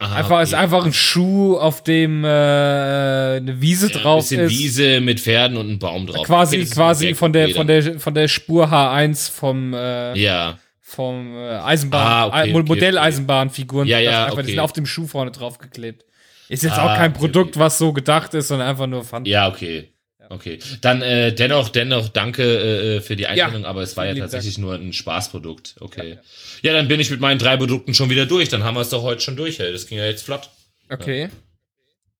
[0.00, 0.62] Aha, Einfach ist okay.
[0.62, 4.50] einfach ein Schuh, auf dem äh, eine Wiese Ja, ein drauf bisschen ist.
[4.50, 6.26] Wiese mit Pferden und einem Baum drauf.
[6.26, 10.58] Quasi, ist ein quasi von der, von der, von der Spur H1 vom, äh, Ja,
[10.94, 13.86] vom äh, Eisenbahn, Ah, okay, okay, Modelleisenbahnfiguren.
[13.88, 14.50] Ja, ja, einfach, Die okay.
[14.52, 16.04] sind auf dem Schuh vorne drauf geklebt.
[16.48, 17.60] Ist jetzt Ah, auch kein okay, Produkt, okay.
[17.60, 19.24] was so gedacht ist, sondern einfach nur Fun.
[19.24, 19.90] Ja, okay.
[20.30, 20.58] Okay.
[20.80, 24.74] Dann äh, dennoch, dennoch danke äh, für die Einladung, aber es war ja tatsächlich nur
[24.74, 25.76] ein Spaßprodukt.
[25.80, 26.18] Okay.
[26.62, 28.48] Ja, dann bin ich mit meinen drei Produkten schon wieder durch.
[28.48, 29.60] Dann haben wir es doch heute schon durch.
[29.60, 29.70] Ey.
[29.72, 30.48] Das ging ja jetzt flott.
[30.90, 31.28] Okay.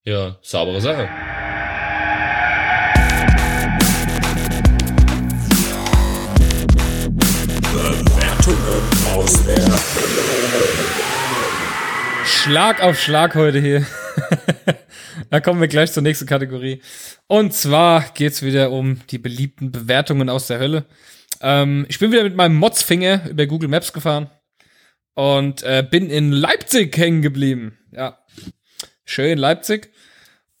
[0.03, 1.09] Ja, saubere Sache.
[12.25, 13.85] Schlag auf Schlag heute hier.
[15.29, 16.81] da kommen wir gleich zur nächsten Kategorie.
[17.27, 20.85] Und zwar geht's wieder um die beliebten Bewertungen aus der Hölle.
[21.41, 24.29] Ähm, ich bin wieder mit meinem Motzfinger über Google Maps gefahren
[25.15, 27.77] und äh, bin in Leipzig hängen geblieben.
[27.91, 28.19] Ja,
[29.05, 29.91] schön Leipzig.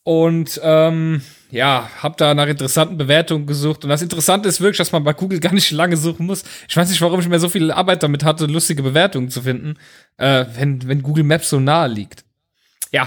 [0.03, 1.21] Und ähm,
[1.51, 3.83] ja, hab da nach interessanten Bewertungen gesucht.
[3.83, 6.43] Und das Interessante ist wirklich, dass man bei Google gar nicht lange suchen muss.
[6.67, 9.75] Ich weiß nicht, warum ich mir so viel Arbeit damit hatte, lustige Bewertungen zu finden,
[10.17, 12.25] äh, wenn, wenn Google Maps so nahe liegt.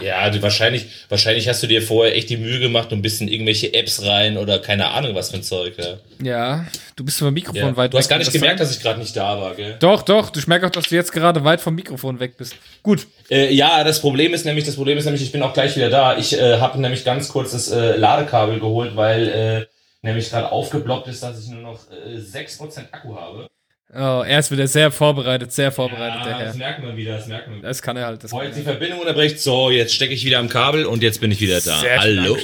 [0.03, 3.28] Ja, du, wahrscheinlich, wahrscheinlich hast du dir vorher echt die Mühe gemacht und bist in
[3.28, 5.74] irgendwelche Apps rein oder keine Ahnung was für ein Zeug.
[5.78, 5.99] Ja.
[6.22, 6.66] Ja,
[6.97, 7.76] du bist vom Mikrofon Ja.
[7.76, 8.11] weit Du hast weg.
[8.11, 9.76] gar nicht Das gemerkt, dass ich gerade nicht da war, gell?
[9.80, 12.55] Doch, doch, ich merke auch, dass du jetzt gerade weit vom Mikrofon weg bist.
[12.82, 13.07] Gut.
[13.30, 15.91] Äh, ja, das Problem ist nämlich, das Problem ist nämlich, ich bin auch gleich wieder
[15.91, 16.16] da.
[16.18, 19.66] Ich äh, habe nämlich ganz kurz das äh, Ladekabel geholt, weil äh,
[20.07, 23.49] nämlich gerade aufgeploppt ist, dass ich nur noch äh, 6% Akku habe.
[23.95, 26.55] Oh, er ist wieder sehr vorbereitet, sehr vorbereitet, der das Herr.
[26.57, 27.68] merken wir wieder, das merken wir wieder.
[27.68, 28.22] Das kann er halt.
[28.22, 28.64] Das Heute die halt.
[28.66, 29.41] Verbindung unterbricht.
[29.41, 31.78] So, jetzt stecke ich wieder am Kabel und jetzt bin ich wieder da.
[31.80, 32.36] Sehr Hallo.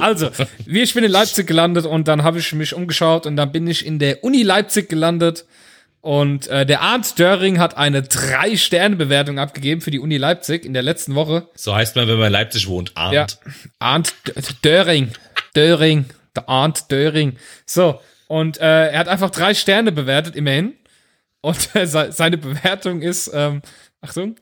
[0.00, 0.30] Also,
[0.64, 3.66] wie ich bin in Leipzig gelandet und dann habe ich mich umgeschaut und dann bin
[3.66, 5.44] ich in der Uni Leipzig gelandet.
[6.02, 10.82] Und äh, der Arndt Döring hat eine Drei-Sterne-Bewertung abgegeben für die Uni Leipzig in der
[10.82, 11.48] letzten Woche.
[11.54, 12.92] So heißt man, wenn man in Leipzig wohnt.
[12.96, 13.14] Arndt.
[13.14, 13.52] Ja.
[13.80, 14.12] Arndt
[14.64, 15.10] Döring.
[15.54, 16.06] Döring.
[16.36, 17.36] Der Arndt Döring.
[17.66, 18.00] So.
[18.26, 20.74] Und äh, er hat einfach drei Sterne bewertet, immerhin.
[21.42, 23.60] Und äh, se- seine Bewertung ist, ähm,
[24.00, 24.36] Achtung,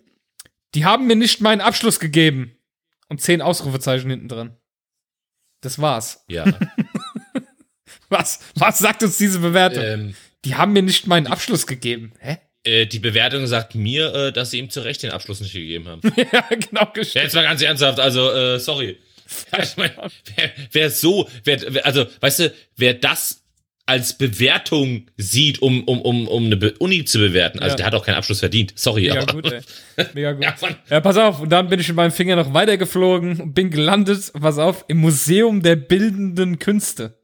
[0.74, 2.56] die haben mir nicht meinen Abschluss gegeben.
[3.08, 4.56] Und zehn Ausrufezeichen hinten dran.
[5.62, 6.24] Das war's.
[6.28, 6.44] Ja.
[8.08, 8.40] Was?
[8.54, 9.82] Was sagt uns diese Bewertung?
[9.84, 12.12] ähm, Die haben mir nicht meinen Abschluss gegeben.
[12.20, 12.38] Hä?
[12.64, 15.88] äh, die Bewertung sagt mir, äh, dass sie ihm zu Recht den Abschluss nicht gegeben
[15.88, 16.00] haben.
[16.16, 18.98] ja, genau Ja, jetzt mal ganz ernsthaft, also, äh, sorry.
[19.52, 19.92] Ja, ich mein,
[20.34, 23.44] wer, wer so, wer, also, weißt du, wer das
[23.90, 27.76] als Bewertung sieht, um, um, um, um eine Be Uni zu bewerten, also Ja.
[27.76, 28.72] der hat auch keinen Abschluss verdient.
[28.76, 29.32] Sorry, Mega aber.
[29.34, 29.60] gut, ey.
[30.14, 30.44] Mega gut.
[30.44, 30.54] Ja.
[30.88, 34.32] Ja, pass auf, und dann bin ich mit meinem Finger noch weitergeflogen und bin gelandet,
[34.40, 37.16] pass auf, im Museum der Bildenden Künste.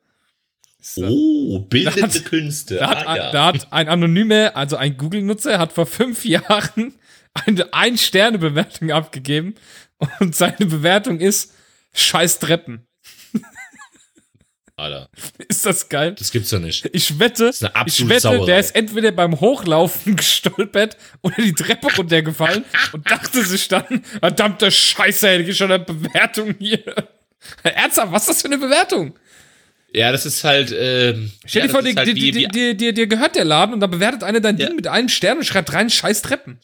[0.99, 2.77] Oh, bildende Da hat- Künste.
[2.77, 3.33] Da hat, ah, ja.
[3.33, 6.95] da hat ein Anonyme, also ein Google-Nutzer, hat vor fünf Jahren
[7.35, 9.55] eine Ein-Sterne-Bewertung abgegeben
[10.21, 11.53] und seine Bewertung ist
[11.93, 12.86] Scheiß Treppen.
[14.79, 15.09] Alter,
[15.49, 16.15] Ist das geil?
[16.19, 16.87] das gibt's doch nicht.
[16.93, 17.49] Ich wette,
[17.87, 18.45] ich wette, Sauerei.
[18.45, 22.63] der ist entweder beim Hochlaufen gestolpert oder die Treppe runtergefallen
[22.93, 26.83] und dachte sich dann, verdammte Scheiße, hätte ich schon eine Bewertung hier.
[27.63, 29.15] Ernsthaft, was ist das für eine Bewertung?
[29.95, 30.75] Ja, das ist halt.
[30.79, 34.25] Ähm, Stell ja, dir vor, dir, halt dir, dir, gehört der Laden und dann bewertet
[34.25, 34.67] einer dein Ja.
[34.67, 36.59] Ding mit einem Stern und schreibt rein, scheiß Treppen.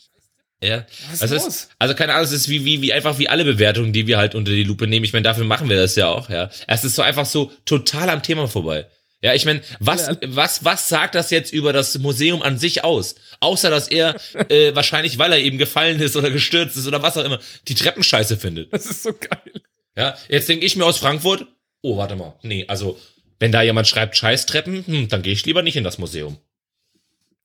[0.63, 3.29] Ja, Was ist also, es, also keine Ahnung, es ist wie, wie, wie einfach wie
[3.29, 5.05] alle Bewertungen, die wir halt unter die Lupe nehmen.
[5.05, 6.51] Ich meine, dafür machen wir das ja auch, ja.
[6.69, 8.87] Es ist so einfach so total am Thema vorbei.
[9.23, 13.15] Ja, ich meine, was, was, was sagt das jetzt über das Museum an sich aus?
[13.39, 14.17] Außer, dass er
[14.49, 17.77] äh, wahrscheinlich, weil er eben gefallen ist oder gestürzt ist oder was auch immer, die
[17.77, 18.73] Treppenscheiße findet.
[18.73, 19.63] Das ist so geil.
[19.97, 21.47] Ja, jetzt denke ich mir aus Frankfurt,
[21.83, 22.99] oh, warte mal, nee, also,
[23.39, 26.39] wenn da jemand schreibt Scheißtreppen, hm, dann gehe ich lieber nicht in das Museum.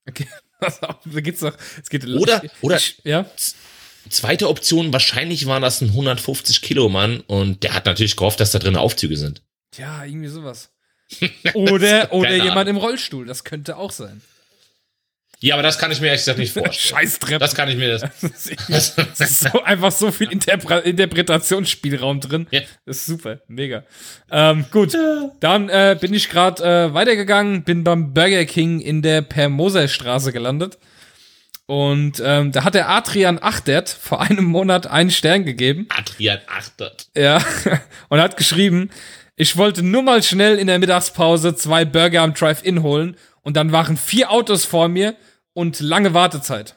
[0.08, 0.26] Okay,
[0.60, 3.26] da geht's doch, es geht Oder- oder- ja,
[4.10, 8.52] Zweite Option, wahrscheinlich war das ein 150 Kilo Mann und der hat natürlich gehofft, dass
[8.52, 9.42] da drin Aufzüge sind.
[9.76, 10.70] ja, irgendwie sowas.
[11.54, 14.20] Oder, oder jemand im Rollstuhl, das könnte auch sein.
[15.40, 17.00] Ja, aber das kann ich mir ehrlich gesagt nicht vorstellen.
[17.00, 17.38] Scheiß Treppe.
[17.38, 18.10] Das kann ich mir das.
[18.68, 22.46] Das ist so, einfach so viel Interpre Interpretationsspielraum drin.
[22.50, 22.60] Ja.
[22.86, 23.84] Das ist super, mega.
[24.30, 24.96] Ähm, gut,
[25.40, 30.78] dann äh, bin ich gerade äh, weitergegangen, bin beim Burger King in der Permoserstraße gelandet.
[31.66, 35.86] Und ähm, da hat der Adrian Achtert vor einem Monat einen Stern gegeben.
[35.90, 37.08] Adrian achtert.
[37.14, 37.42] Ja,
[38.08, 38.88] und hat geschrieben,
[39.36, 43.70] ich wollte nur mal schnell in der Mittagspause zwei Burger am Drive-In holen und dann
[43.70, 45.14] waren vier Autos vor mir
[45.58, 46.76] und lange Wartezeit.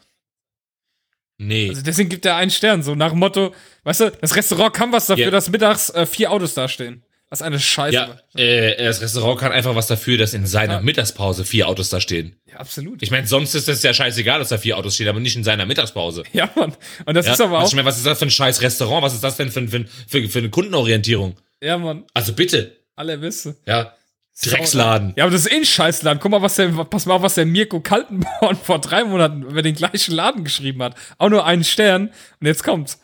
[1.37, 1.69] Nee.
[1.69, 3.53] Also deswegen gibt er einen Stern, so nach dem Motto,
[3.83, 5.31] weißt du, das Restaurant kann was dafür, Ja.
[5.31, 7.03] dass mittags äh, vier Autos dastehen.
[7.29, 7.95] Was eine Scheiße.
[7.95, 10.81] ja, äh, das Restaurant kann einfach was dafür, dass in seiner Ja.
[10.81, 12.35] Mittagspause vier Autos da stehen.
[12.45, 13.01] Ja, absolut.
[13.01, 15.43] Ich meine, sonst ist es ja scheißegal, dass da vier Autos stehen, aber nicht in
[15.45, 16.23] seiner Mittagspause.
[16.33, 16.75] ja, Mann.
[17.05, 17.33] Und das Ja?
[17.33, 19.01] ist aber was, auch, ich meine, was ist das für ein scheiß Restaurant?
[19.03, 21.37] Was ist das denn für, für, für, für eine Kundenorientierung?
[21.61, 22.75] ja, Mann, Also bitte.
[22.95, 23.55] alle wissen.
[23.65, 23.95] Ja.
[24.43, 25.13] Drecksladen.
[25.15, 26.19] Ja, aber das ist eh ein Scheißladen.
[26.19, 29.61] Guck mal, was der, pass mal auf, was der Mirko Kaltenborn vor drei Monaten über
[29.61, 30.95] den gleichen Laden geschrieben hat.
[31.17, 32.09] Auch nur einen Stern.
[32.39, 32.99] Und jetzt kommt's.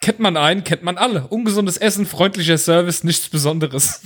[0.00, 1.26] Kennt man einen, kennt man alle.
[1.26, 4.02] Ungesundes Essen, freundlicher Service, nichts Besonderes.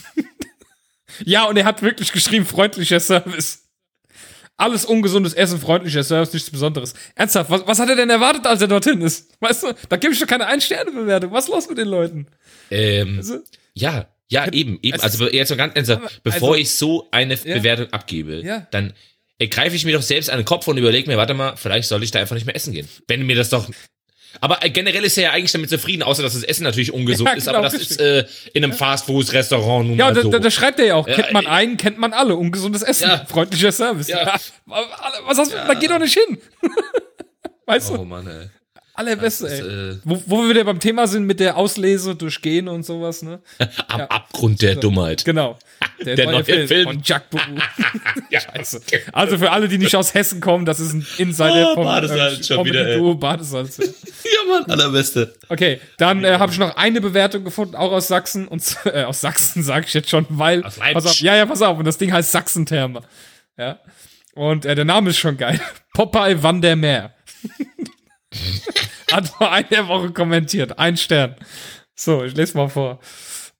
[1.24, 3.68] ja, und er hat wirklich geschrieben, freundlicher Service.
[4.56, 6.94] Alles ungesundes Essen, freundlicher Service, nichts Besonderes.
[7.14, 9.32] Ernsthaft, was, was hat er denn erwartet, als er dorthin ist?
[9.40, 11.32] Weißt du, da gebe ich doch keine Ein-Sterne-Bewertung.
[11.32, 12.26] Was ist los mit den Leuten?
[12.70, 13.40] Ähm, Also,
[13.74, 14.96] ja, ja, eben, eben.
[14.96, 17.54] es Also jetzt mal ganz ernsthaft, bevor also- ich so eine Ja.
[17.56, 18.66] Bewertung abgebe, Ja.
[18.70, 18.92] dann
[19.50, 22.02] greife ich mir doch selbst an den Kopf und überlege mir, warte mal, vielleicht soll
[22.02, 22.88] ich da einfach nicht mehr essen gehen.
[23.08, 23.68] Wenn mir das doch.
[24.40, 27.34] Aber generell ist er ja eigentlich damit zufrieden, außer dass das Essen natürlich ungesund Ja,
[27.34, 27.90] ist, genau, aber das richtig.
[27.90, 28.24] ist äh,
[28.54, 30.30] in einem Fastfood-Restaurant nun Ja, mal da, so.
[30.30, 32.82] da, da schreibt er ja auch, Ja, kennt man äh, einen, kennt man alle, ungesundes
[32.82, 33.24] Essen, Ja.
[33.26, 34.08] freundlicher Service.
[34.08, 34.34] Ja.
[34.66, 36.38] Was hast du, da geht doch nicht hin.
[37.66, 38.48] weißt oh du, Mann, ey.
[38.94, 39.90] Allerbeste, ist, ey.
[39.92, 43.22] äh, Wo, wo wir wieder beim Thema sind mit der Auslese durch Gene und sowas,
[43.22, 43.40] ne?
[43.88, 45.24] am Abgrund der Dummheit.
[45.24, 45.58] Genau.
[46.04, 46.84] Der neue Film.
[46.84, 47.38] von Jack Bou.
[48.30, 48.40] Ja.
[48.40, 48.80] Scheiße.
[49.12, 52.46] Also für alle, die nicht aus Hessen kommen, das ist ein Insider Oh, vom Badesalz
[52.46, 52.80] schon wieder.
[52.82, 53.76] Comedy-Duo Badesalz.
[53.76, 53.84] ja.
[53.84, 53.90] Ja,
[54.60, 55.34] Mann, allerbeste.
[55.48, 58.48] Okay, dann äh, habe ich noch eine Bewertung gefunden, auch aus Sachsen.
[58.48, 60.64] Und äh, aus Sachsen sage ich jetzt schon, weil.
[60.64, 60.76] Aus.
[60.76, 61.78] Pass auf, ja, ja, pass auf.
[61.78, 63.02] Und das Ding heißt Sachsentherme.
[63.56, 63.78] Ja.
[64.34, 65.60] Und äh, der Name ist schon geil.
[65.94, 67.14] Popeye van der Meer.
[69.12, 70.78] Hat vor einer Woche kommentiert.
[70.78, 71.36] Ein Stern.
[71.94, 73.00] So, ich lese mal vor.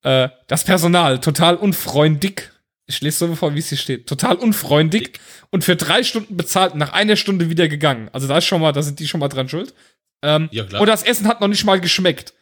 [0.03, 2.49] Äh, das Personal, total unfreundlich.
[2.87, 4.07] Ich lese so vor, wie es hier steht.
[4.07, 5.13] Total unfreundlich
[5.51, 8.09] und für drei Stunden bezahlt, nach einer Stunde wieder gegangen.
[8.13, 9.75] Also da ist schon mal, da sind die schon mal dran schuld.
[10.23, 10.81] Ähm, Ja, klar.
[10.81, 12.35] Und das Essen hat noch nicht mal geschmeckt.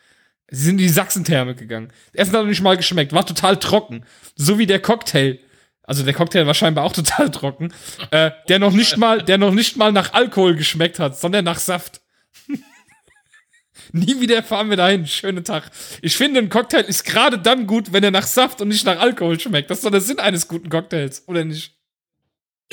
[0.48, 1.92] Sie sind in die Sachsentherme gegangen.
[2.12, 4.04] Das Essen hat noch nicht mal geschmeckt, war total trocken.
[4.34, 5.38] So wie der Cocktail.
[5.82, 7.72] Also der Cocktail war scheinbar auch total trocken.
[8.10, 11.58] Äh, der noch nicht mal, der noch nicht mal nach Alkohol geschmeckt hat, sondern nach
[11.58, 11.99] Saft.
[13.92, 15.06] Nie wieder fahren wir dahin.
[15.06, 15.70] Schönen Tag.
[16.02, 19.00] Ich finde, ein Cocktail ist gerade dann gut, wenn er nach Saft und nicht nach
[19.00, 19.70] Alkohol schmeckt.
[19.70, 21.74] Das ist doch der Sinn eines guten Cocktails, oder nicht?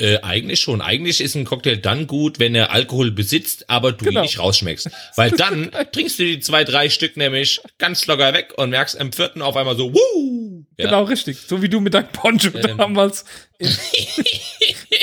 [0.00, 0.80] Äh, eigentlich schon.
[0.80, 4.20] Eigentlich ist ein Cocktail dann gut, wenn er Alkohol besitzt, aber du Genau.
[4.20, 4.88] ihn nicht rausschmeckst.
[5.16, 9.12] Weil dann trinkst du die zwei, drei Stück nämlich ganz locker weg und merkst im
[9.12, 10.64] vierten auf einmal so, wuh!
[10.76, 10.84] Ja.
[10.84, 11.38] Genau, richtig.
[11.48, 12.76] So wie du mit deinem Poncho Ähm.
[12.78, 13.24] damals.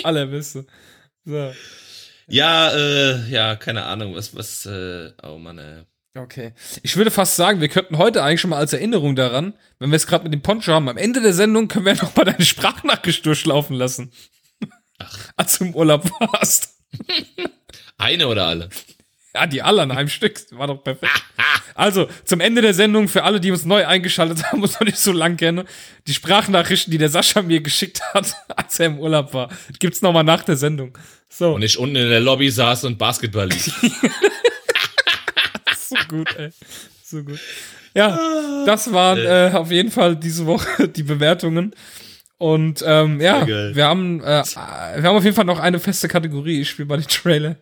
[0.04, 0.66] Allerbeste.
[1.26, 1.52] So.
[2.28, 5.84] Ja, äh, ja, keine Ahnung, was, was, äh, oh Mann, ey.
[6.18, 6.54] Okay.
[6.82, 9.98] Ich würde fast sagen, wir könnten heute eigentlich schon mal als Erinnerung daran, wenn wir
[9.98, 12.46] es gerade mit dem Poncho haben, am Ende der Sendung können wir noch mal deine
[12.46, 14.14] Sprachnachricht durchlaufen lassen.
[15.36, 16.78] Als du im Urlaub warst.
[17.98, 18.70] Eine oder alle?
[19.36, 20.40] Ja, die alle an einem Stück.
[20.52, 21.12] War doch perfekt.
[21.74, 24.98] Also, zum Ende der Sendung, für alle, die uns neu eingeschaltet haben und noch nicht
[24.98, 25.68] so lang kennen,
[26.08, 30.24] die Sprachnachrichten, die der Sascha mir geschickt hat, als er im Urlaub war, gibt's nochmal
[30.24, 30.98] nach der Sendung.
[31.28, 31.54] So.
[31.54, 33.66] Und ich unten in der Lobby saß und Basketball lief.
[35.78, 36.52] so gut, ey.
[37.04, 37.40] So gut.
[37.94, 38.18] Ja,
[38.66, 41.76] das waren äh, auf jeden Fall diese Woche die Bewertungen.
[42.38, 46.62] Und ähm, ja, wir haben, äh, wir haben auf jeden Fall noch eine feste Kategorie.
[46.62, 47.58] Ich spiele mal den Trailer.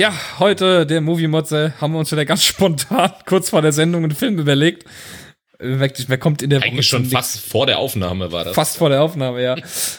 [0.00, 4.02] Ja, heute der Movie Motze haben wir uns wieder ganz spontan kurz vor der Sendung
[4.02, 4.86] einen Film überlegt.
[5.58, 8.54] Wirklich, wer kommt in der Eigentlich schon fast vor der Aufnahme war das.
[8.54, 9.56] Fast vor der Aufnahme, ja.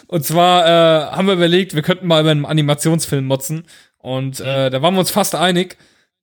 [0.08, 3.62] Und zwar äh, haben wir überlegt, wir könnten mal über einen Animationsfilm motzen.
[3.98, 5.76] Und äh, da waren wir uns fast einig,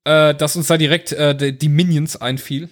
[0.03, 2.67] äh, dass uns da direkt äh, die, die Minions einfiel.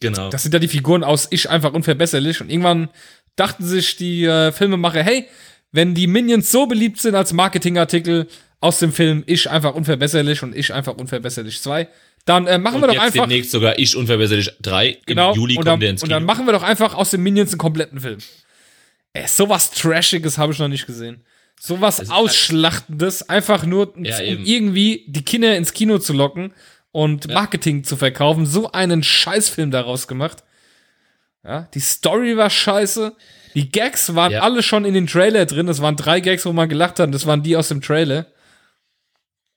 [0.00, 0.30] Genau.
[0.30, 2.40] Das sind ja die Figuren aus Ich einfach unverbesserlich.
[2.40, 2.88] Und irgendwann
[3.36, 5.28] dachten sich die äh, Filmemacher, hey,
[5.72, 8.28] wenn die Minions so beliebt sind als Marketingartikel
[8.66, 11.88] aus dem Film Ich einfach unverbesserlich und Ich einfach unverbesserlich 2,
[12.24, 13.20] dann äh, machen und wir doch jetzt einfach.
[13.28, 14.98] demnächst sogar Ich unverbesserlich 3.
[15.06, 15.30] Genau.
[15.30, 16.16] Im Juli und, kommt dann, der ins und Kino.
[16.18, 18.18] dann machen wir doch einfach aus den Minions einen kompletten Film.
[19.12, 21.24] Ey, sowas Trashiges habe ich noch nicht gesehen.
[21.58, 26.52] Sowas ist Ausschlachtendes, einfach nur, Ja, um irgendwie die Kinder ins Kino zu locken
[26.92, 28.44] und Marketing zu verkaufen.
[28.44, 30.44] So einen Scheißfilm daraus gemacht.
[31.44, 33.14] Ja, die Story war scheiße.
[33.54, 34.40] Die Gags waren Ja.
[34.42, 35.66] alle schon in den Trailer drin.
[35.66, 37.14] Das waren drei Gags, wo man gelacht hat.
[37.14, 38.26] Das waren die aus dem Trailer.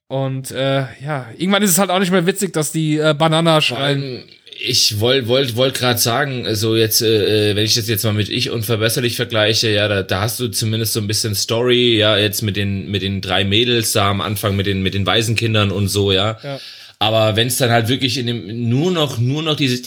[0.09, 3.61] Und äh, ja, irgendwann ist es halt auch nicht mehr witzig, dass die äh, Banana
[3.61, 4.23] schreien.
[4.59, 8.27] Ich wollte wollt, wollt gerade sagen, also jetzt, äh, wenn ich das jetzt mal mit
[8.27, 12.41] ich unverbesserlich vergleiche, ja, da, da hast du zumindest so ein bisschen Story, ja, jetzt
[12.41, 15.89] mit den mit den drei Mädels da am Anfang mit den mit den Waisenkindern und
[15.89, 16.39] so, ja.
[16.43, 16.59] Ja.
[17.01, 19.83] Aber wenn es dann halt wirklich in dem nur noch nur noch dieses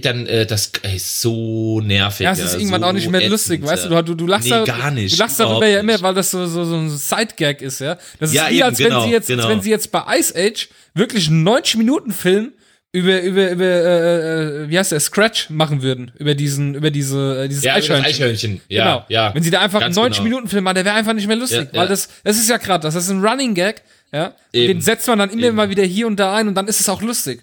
[0.00, 2.24] dann äh, das ist so nervig.
[2.24, 4.00] Ja, es ist irgendwann so auch nicht mehr ätzend, lustig, weißt du, ja.
[4.00, 6.30] du, du, du lachst, nee, da, gar nicht, du lachst darüber ja immer, weil das
[6.30, 7.98] so, so, so ein Side-Gag ist, ja.
[8.18, 9.48] Das ist Ja, wie, eben, als wenn genau, sie jetzt, als genau.
[9.50, 12.52] wenn sie jetzt bei Ice Age wirklich einen 90-Minuten-Film
[12.94, 17.44] über, über, über, äh, äh, wie heißt der, Scratch machen würden, über diesen, über diese,
[17.44, 18.06] äh, dieses Ja, Eichhörnchen.
[18.06, 18.60] Eichhörnchen.
[18.68, 19.06] Ja, genau.
[19.08, 19.34] ja.
[19.34, 21.72] Wenn sie da einfach einen Ganz 90-Minuten-Film machen, der wäre einfach nicht mehr lustig, Ja,
[21.72, 21.88] weil ja.
[21.88, 23.82] das, das ist ja gerade das, das ist ein Running-Gag,
[24.12, 24.26] ja.
[24.26, 24.74] Und Eben.
[24.74, 25.56] den setzt man dann immer Eben.
[25.56, 27.42] mal wieder hier und da ein und dann ist es auch lustig.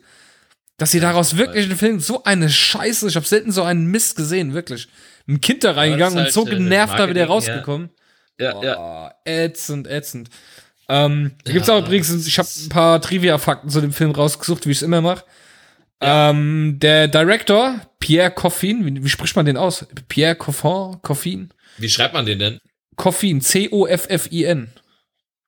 [0.77, 4.15] Dass sie daraus wirklich einen Film, so eine Scheiße, ich habe selten so einen Mist
[4.15, 4.87] gesehen, wirklich.
[5.27, 7.27] Ein Kind da reingegangen ist und so halt, äh, genervt da wieder ja.
[7.27, 7.89] rausgekommen.
[8.39, 8.77] Ja, ja.
[8.77, 10.29] Oh, ätzend, ätzend.
[10.87, 14.71] Ähm, da gibt's auch übrigens, ich habe ein paar Trivia-Fakten zu dem Film rausgesucht, wie
[14.71, 15.23] ich es immer mache.
[16.01, 19.85] Ähm, der Director, Pierre Coffin, wie, wie spricht man den aus?
[20.07, 21.01] Pierre Coffin?
[21.01, 21.49] Coffin?
[21.77, 22.59] Wie schreibt man den denn?
[22.95, 24.71] Coffin, C-O-F-F-I-N.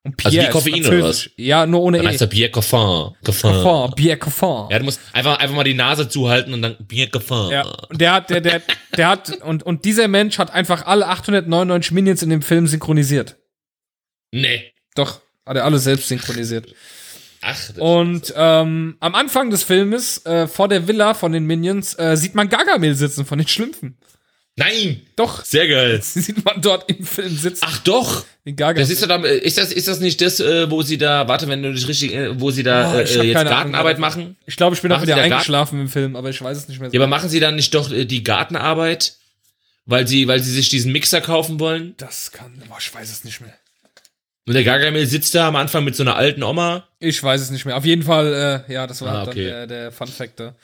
[0.04, 1.32] Und Also wie ist Koffein oder französisch.
[1.38, 2.10] Ja, nur ohne Dann E.
[2.10, 3.14] heißt er Pierre Coffin.
[3.24, 3.52] Coffin.
[3.52, 4.68] Coffin, Pierre Coffin.
[4.72, 7.50] Ja, du musst einfach, einfach mal die Nase zuhalten und dann Pierre Coffin.
[7.52, 8.62] Ja, und der hat, der, der,
[8.98, 13.38] der hat, und, und dieser Mensch hat einfach alle 899 Minions in dem Film synchronisiert.
[14.32, 14.74] Nee.
[14.96, 16.74] Doch, hat er alle selbst synchronisiert.
[17.42, 21.98] Ach, das Und ähm, am Anfang des Filmes, äh, vor der Villa von den Minions,
[21.98, 23.98] äh, sieht man Gargamel sitzen von den Schlümpfen.
[24.58, 25.02] Nein!
[25.16, 26.00] Doch, Sehr geil.
[26.04, 27.64] sieht man dort im Film sitzen.
[27.66, 28.26] Ach doch!
[28.46, 28.84] den Gargamel.
[28.84, 31.48] Das ist, doch da, ist, das, ist das nicht das, äh, wo sie da, warte,
[31.48, 34.00] wenn du dich richtig, äh, wo sie da Oh, äh, jetzt Gartenarbeit Ahnung.
[34.02, 34.38] machen?
[34.46, 36.90] ich glaube, ich bin auch wieder eingeschlafen im Film, aber ich weiß es nicht mehr
[36.90, 36.94] so.
[36.96, 39.18] Ja, aber machen sie dann nicht doch äh, die Gartenarbeit?
[39.86, 41.96] Weil sie, weil sie sich diesen Mixer kaufen wollen?
[41.98, 43.54] das kann, boah, ich weiß es nicht mehr.
[44.48, 46.88] Und der Gargamel sitzt da am Anfang mit so einer alten Oma.
[47.00, 47.78] Ich weiß es nicht mehr.
[47.78, 49.46] Auf jeden Fall, äh, ja, das war Ah, okay.
[49.50, 50.56] dann der, der Fun Factor.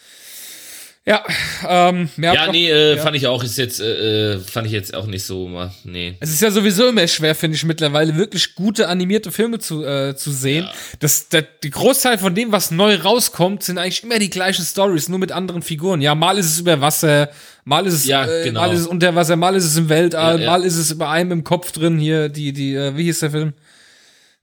[1.06, 1.24] Ja,
[1.66, 3.02] ähm, mehr Ja, nee, äh, ja.
[3.02, 5.50] fand ich auch, ist jetzt, äh, äh, fand ich jetzt auch nicht so,
[5.86, 6.18] nee.
[6.20, 10.18] Es ist ja sowieso immer schwer, finde ich mittlerweile, wirklich gute animierte Filme zu, äh,
[10.18, 10.68] zu sehen.
[11.00, 15.08] Das, der, die Großteil von dem, was neu rauskommt, sind eigentlich immer die gleichen Stories,
[15.08, 16.02] nur mit anderen Figuren.
[16.02, 17.30] Ja, mal ist es über Wasser,
[17.64, 18.60] mal ist es, Ja, äh, genau.
[18.68, 20.52] mal ist es unter Wasser, mal ist es im Weltall, Ja, ja.
[20.52, 23.32] mal ist es über einem im Kopf drin, hier, die, die, äh, wie hieß der
[23.32, 23.54] Film?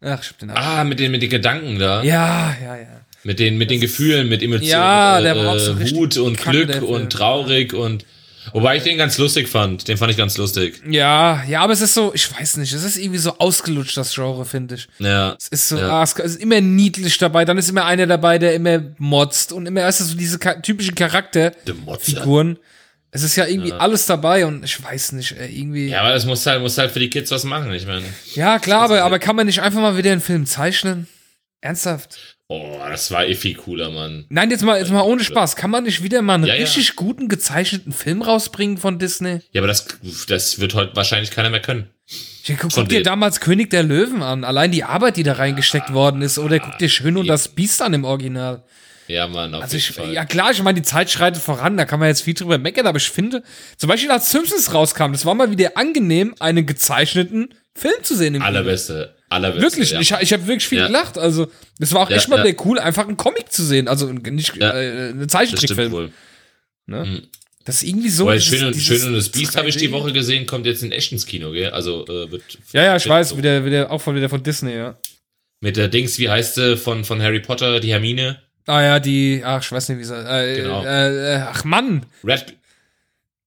[0.04, 0.56] Ach, Namen.
[0.56, 2.02] Ah, mit den, mit den Gedanken da.
[2.02, 2.86] Ja, ja, ja.
[3.22, 6.36] Mit den, mit den Gefühlen, mit Emotionen, Ja, äh, der war auch so Wut und
[6.36, 8.04] kacke, Glück und traurig und,
[8.52, 9.88] wobei ich den ganz lustig fand.
[9.88, 10.82] Den fand ich ganz lustig.
[10.90, 14.14] Ja, ja, aber es ist so, ich weiß nicht, es ist irgendwie so ausgelutscht, das
[14.14, 14.88] Genre, finde ich.
[14.98, 15.34] Ja.
[15.40, 16.00] Es ist so, Ja.
[16.00, 19.64] ah, es ist immer niedlich dabei, dann ist immer einer dabei, der immer motzt und
[19.64, 22.58] immer ist so diese ka- typischen Charakterfiguren.
[23.14, 25.86] Es ist ja irgendwie alles dabei und ich weiß nicht, äh, irgendwie.
[25.86, 28.04] Ja, aber das muss halt, muss halt für die Kids was machen, ich meine.
[28.34, 31.06] Ja, klar, aber, aber kann man nicht einfach mal wieder einen Film zeichnen?
[31.60, 32.18] Ernsthaft?
[32.48, 34.26] Oh, das war eh viel cooler, Mann.
[34.30, 35.54] Nein, jetzt mal, jetzt mal ohne Spaß.
[35.54, 36.60] Kann man nicht wieder mal einen Ja, ja.
[36.60, 39.38] richtig guten gezeichneten Film rausbringen von Disney?
[39.52, 39.86] Ja, aber das,
[40.26, 41.88] das wird heute wahrscheinlich keiner mehr können.
[42.44, 44.42] Ja, guck, guck dir damals König der Löwen an.
[44.42, 46.38] Allein die Arbeit, die da reingesteckt worden ist.
[46.38, 48.64] Oder guck dir Schön und das Biest an im Original.
[49.06, 50.12] Ja, Mann, auf Also jeden ich, Fall.
[50.12, 52.86] ja klar, ich meine, die Zeit schreitet voran, da kann man jetzt viel drüber meckern,
[52.86, 53.42] aber ich finde,
[53.76, 58.34] zum Beispiel als Simpsons rauskam, das war mal wieder angenehm, einen gezeichneten Film zu sehen.
[58.36, 58.42] Im.
[58.42, 59.14] Allerbeste.
[59.28, 59.62] Allerbeste.
[59.62, 60.00] Wirklich, ja.
[60.00, 60.86] ich, ich habe wirklich viel Ja.
[60.86, 61.18] gelacht.
[61.18, 63.88] Also, das war auch Ja, echt mal wieder cool, einfach einen Comic zu sehen.
[63.88, 65.90] Also nicht äh, einen das Zeichentrickfilm.
[65.92, 66.10] wohl.
[66.86, 67.04] Ne?
[67.04, 67.22] Mhm.
[67.64, 68.26] Das ist irgendwie so.
[68.26, 69.92] Weil Schön und, Schön und das Biest habe ich die 3D.
[69.92, 71.70] Woche gesehen, kommt jetzt in echt ins Kino, gell?
[71.70, 72.42] Also äh, wird.
[72.72, 73.38] Ja, ja, ich weiß, so.
[73.38, 74.96] wieder, wieder, auch von, wieder von Disney, ja.
[75.60, 78.38] Mit der Dings, wie heißt sie, von, von Harry Potter, die Hermine?
[78.66, 80.84] Ah ja, die, ach, ich weiß nicht, wie sie, äh, Genau.
[80.84, 82.54] äh, äh, ach Mann, Red.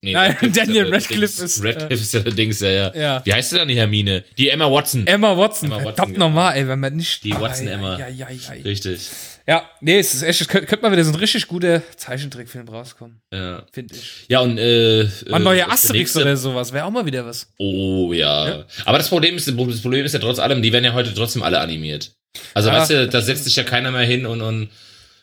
[0.01, 2.95] Nee, Nein, Radcliffe Daniel ja Radcliffe ist, Radcliffe ist ja der Dings, ja, ja.
[2.95, 3.21] Ja.
[3.25, 4.23] Wie heißt sie dann, die Hermine?
[4.37, 5.07] Die Emma Watson.
[5.07, 6.27] Emma Watson, Emma Watson, verdammt genau.
[6.27, 7.23] nochmal, ey, wenn man nicht.
[7.23, 7.95] Die Watson Ai, Emma.
[7.95, 8.61] ai, ai, ai, ai.
[8.63, 9.09] Richtig.
[9.47, 12.67] Ja, nee, es ist echt, es könnte, könnte mal wieder so ein richtig guter Zeichentrickfilm
[12.69, 13.63] rauskommen, Ja.
[13.71, 14.25] finde ich.
[14.27, 15.09] Ja, und äh.
[15.29, 17.51] Mal äh, neue der Asterix nächste- oder sowas, wäre auch mal wieder was.
[17.57, 18.65] Oh ja.
[18.85, 21.41] Aber das Problem ist, das Problem ist ja trotz allem, die werden ja heute trotzdem
[21.41, 22.11] alle animiert.
[22.53, 24.69] Also Ja, weißt du, da setzt sich ja keiner mehr hin und, und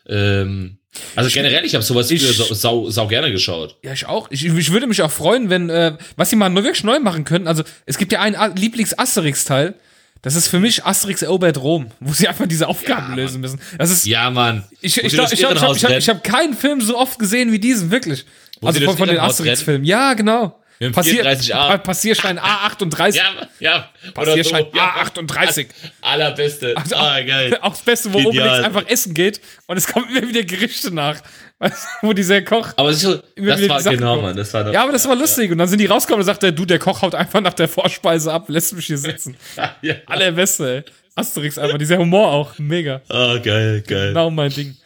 [0.08, 0.78] ähm,
[1.16, 3.76] also generell, ich habe sowas ich- früher sau, sau, gerne geschaut.
[3.82, 4.28] Ja, ich auch.
[4.30, 7.24] Ich, ich würde mich auch freuen, wenn, äh, was sie mal neu, wirklich neu machen
[7.24, 7.48] könnten.
[7.48, 9.74] Also, es gibt ja einen Lieblings-Asterix-Teil.
[10.22, 13.60] Das ist für mich Asterix erobert Rom, wo sie einfach diese Aufgaben Ja, lösen müssen.
[13.76, 14.64] Das ist, Ja, Mann.
[14.80, 16.96] ich, ich, sie glaub, ich, hab, ich, hab, ich, hab, ich hab keinen Film so
[16.96, 18.24] oft gesehen wie diesen, wirklich.
[18.60, 19.84] Wo also von, von den Asterix-Filmen.
[19.84, 20.58] Ja, genau.
[20.92, 21.52] Passier, 34a.
[21.54, 23.14] Pa- Passierschein A38.
[23.14, 23.24] Ja,
[23.60, 23.90] ja.
[24.12, 24.94] Passierschein ja.
[25.04, 25.66] A38.
[26.00, 26.76] Allerbeste.
[26.76, 27.56] Also ah, geil.
[27.60, 28.48] Auch das Beste, wo Genial.
[28.48, 31.16] Obelix einfach essen geht und es kommen immer wieder Gerichte nach.
[31.60, 32.68] Weißt du, wo dieser Koch.
[32.76, 34.20] Aber so, Immer das war Sachen genau.
[34.20, 34.36] Mann.
[34.36, 35.52] Das war doch, Ja, aber das war lustig.
[35.52, 37.68] Und dann sind die rausgekommen und sagt der, du, der Koch haut einfach nach der
[37.68, 39.36] Vorspeise ab, lässt mich hier sitzen.
[39.82, 39.94] ja.
[40.06, 40.92] Allerbeste, ey.
[41.14, 43.00] Asterix einfach, dieser Humor auch, mega.
[43.08, 44.08] Ah, geil, geil.
[44.08, 44.76] Genau mein Ding.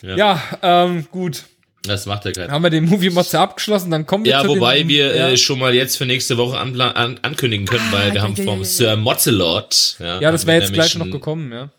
[0.00, 0.16] Ja.
[0.16, 1.44] Ja, ähm, gut.
[1.86, 2.52] Das macht er keiner.
[2.52, 5.28] Haben wir den Movie Mods abgeschlossen, dann kommen wir Ja, zu wobei den, wir ja.
[5.28, 8.34] äh, schon mal jetzt für nächste Woche anpla- an, ankündigen können, weil wir ja, haben
[8.36, 8.64] ja, vom ja, ja.
[8.64, 9.96] Sir Mozzelot.
[9.98, 11.70] ja, das haben wäre jetzt gleich noch gekommen, ja.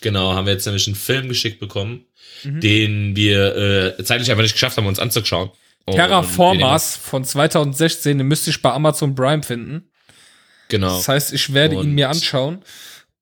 [0.00, 2.06] Genau, haben wir jetzt nämlich einen Film geschickt bekommen,
[2.42, 2.60] Mhm.
[2.60, 5.50] den wir äh, zeitlich einfach nicht geschafft haben, uns anzuschauen.
[5.86, 9.70] Und Terraformers von 2016, den müsste ich bei Amazon Prime finden.
[9.72, 9.82] den-
[10.68, 10.96] Genau.
[10.96, 12.62] Das heißt, ich werde ihn Und- mir anschauen.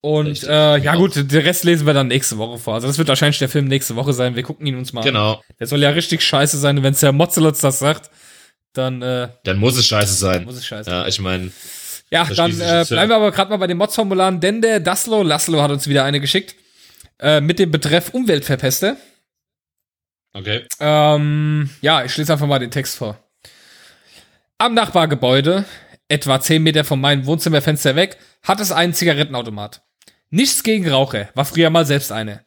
[0.05, 2.75] Und äh, ja gut, den Rest lesen wir dann nächste Woche vor.
[2.75, 4.35] Also das wird wahrscheinlich der Film nächste Woche sein.
[4.35, 5.07] Wir gucken ihn uns mal an.
[5.07, 5.43] Genau.
[5.61, 6.83] Der soll ja richtig scheiße sein.
[6.83, 8.11] Wenn der Mozzelotz das sagt,
[8.73, 10.45] dann äh, Dann muss es scheiße sein.
[10.45, 11.53] muss es scheiße Ja, ich meine,
[12.11, 12.85] Ja, Da dann äh, ja.
[12.85, 16.03] bleiben wir aber gerade mal bei den Mods-Formularen, denn der Daslo, Laszlo hat uns wieder
[16.05, 16.57] eine geschickt,
[17.21, 18.97] äh, mit dem Betreff Umweltverpester.
[20.35, 20.67] okay.
[20.81, 23.23] Ähm, ja, ich lese einfach mal den Text vor.
[24.59, 25.65] Am Nachbargebäude,
[26.09, 29.83] etwa 10 Meter von meinem Wohnzimmerfenster weg, hat es einen Zigarettenautomat.
[30.35, 32.41] Nichts gegen Raucher, war früher mal selbst eine.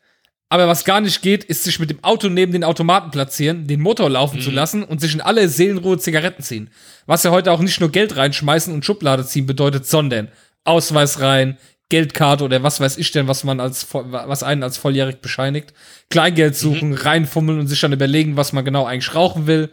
[0.49, 3.79] Aber was gar nicht geht, ist sich mit dem Auto neben den Automaten platzieren, den
[3.79, 6.71] Motor laufen zu lassen und sich in alle Seelenruhe Zigaretten ziehen.
[7.05, 10.29] Was ja heute auch nicht nur Geld reinschmeißen und Schublade ziehen bedeutet, sondern
[10.63, 11.59] Ausweis rein,
[11.89, 15.71] Geldkarte oder was weiß ich denn, was man als was einen als volljährig bescheinigt,
[16.09, 19.69] Kleingeld suchen, reinfummeln und sich dann überlegen, was man genau eigentlich rauchen will.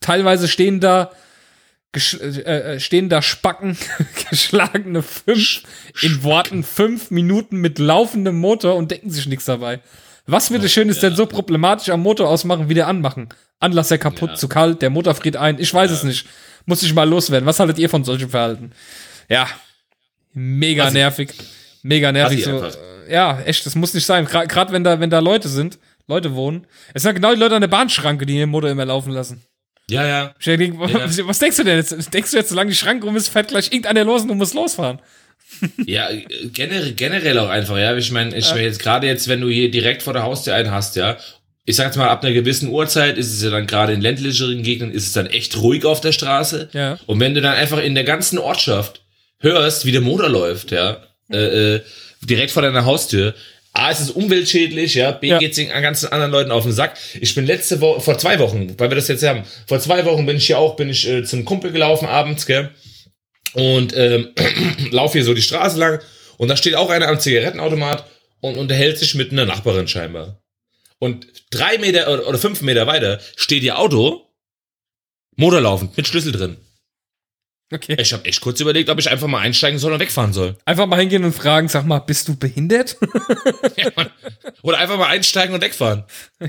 [0.00, 1.10] Teilweise stehen da
[1.94, 2.26] äh,
[2.74, 3.76] äh, stehen da Spacken,
[4.30, 5.62] geschlagene fünf,
[6.02, 9.80] in Worten fünf Minuten mit laufendem Motor und denken sich nichts dabei.
[10.26, 13.28] Was wird das Schönes denn so problematisch am Motor ausmachen wie der anmachen?
[13.60, 14.34] Anlass ja kaputt, Ja.
[14.36, 16.26] zu kalt, der Motor friert ein, ich weiß es nicht.
[16.66, 17.46] Muss ich mal loswerden.
[17.46, 18.72] Was haltet ihr von solchem Verhalten?
[19.28, 19.48] Ja,
[20.32, 20.94] mega Assi.
[20.94, 21.32] nervig.
[21.82, 22.44] Mega nervig.
[22.44, 22.72] So, äh,
[23.12, 24.24] ja, echt, das muss nicht sein.
[24.26, 25.78] Gerade wenn da, wenn da Leute sind,
[26.08, 26.66] Leute wohnen.
[26.92, 29.42] Es sind ja genau die Leute an der Bahnschranke, die den Motor immer laufen lassen.
[29.88, 30.34] Ja, ja.
[30.38, 31.26] Ich denk, Ja.
[31.26, 32.12] Was denkst du denn jetzt?
[32.12, 34.54] Denkst du jetzt, solange die Schranke rum ist, fährt gleich irgendeiner los und du musst
[34.54, 35.00] losfahren?
[35.84, 37.96] Ja, äh, generell, generell auch einfach, ja.
[37.96, 40.70] Ich meine, ich meine jetzt gerade jetzt, wenn du hier direkt vor der Haustür einen
[40.72, 41.16] hast, ja.
[41.64, 44.62] Ich sag jetzt mal, ab einer gewissen Uhrzeit ist es ja dann gerade in ländlicheren
[44.62, 46.68] Gegenden, ist es dann echt ruhig auf der Straße.
[46.72, 46.98] Ja.
[47.06, 49.02] Und wenn du dann einfach in der ganzen Ortschaft
[49.40, 51.80] hörst, wie der Motor läuft, ja, äh, äh,
[52.22, 53.34] direkt vor deiner Haustür,
[53.78, 55.38] A, es ist umweltschädlich, ja, B, Ja.
[55.38, 56.96] geht's den ganzen anderen Leuten auf den Sack.
[57.20, 60.24] Ich bin letzte Woche, vor zwei Wochen, weil wir das jetzt haben, vor zwei Wochen
[60.26, 62.70] bin ich hier auch, bin ich äh, zum Kumpel gelaufen abends, gell,
[63.54, 64.32] und ähm,
[64.90, 66.00] laufe hier so die Straße lang
[66.38, 68.04] und da steht auch einer am Zigarettenautomat
[68.40, 70.40] und unterhält sich mit einer Nachbarin scheinbar.
[70.98, 74.22] Und drei Meter oder, fünf Meter weiter steht ihr Auto,
[75.36, 76.56] Motor laufend, mit Schlüssel drin.
[77.72, 77.96] Okay.
[77.98, 80.56] Ich habe echt kurz überlegt, ob ich einfach mal einsteigen soll und wegfahren soll.
[80.64, 82.96] Einfach mal hingehen und fragen, sag mal, bist du behindert?
[84.62, 86.04] Oder einfach mal einsteigen und wegfahren.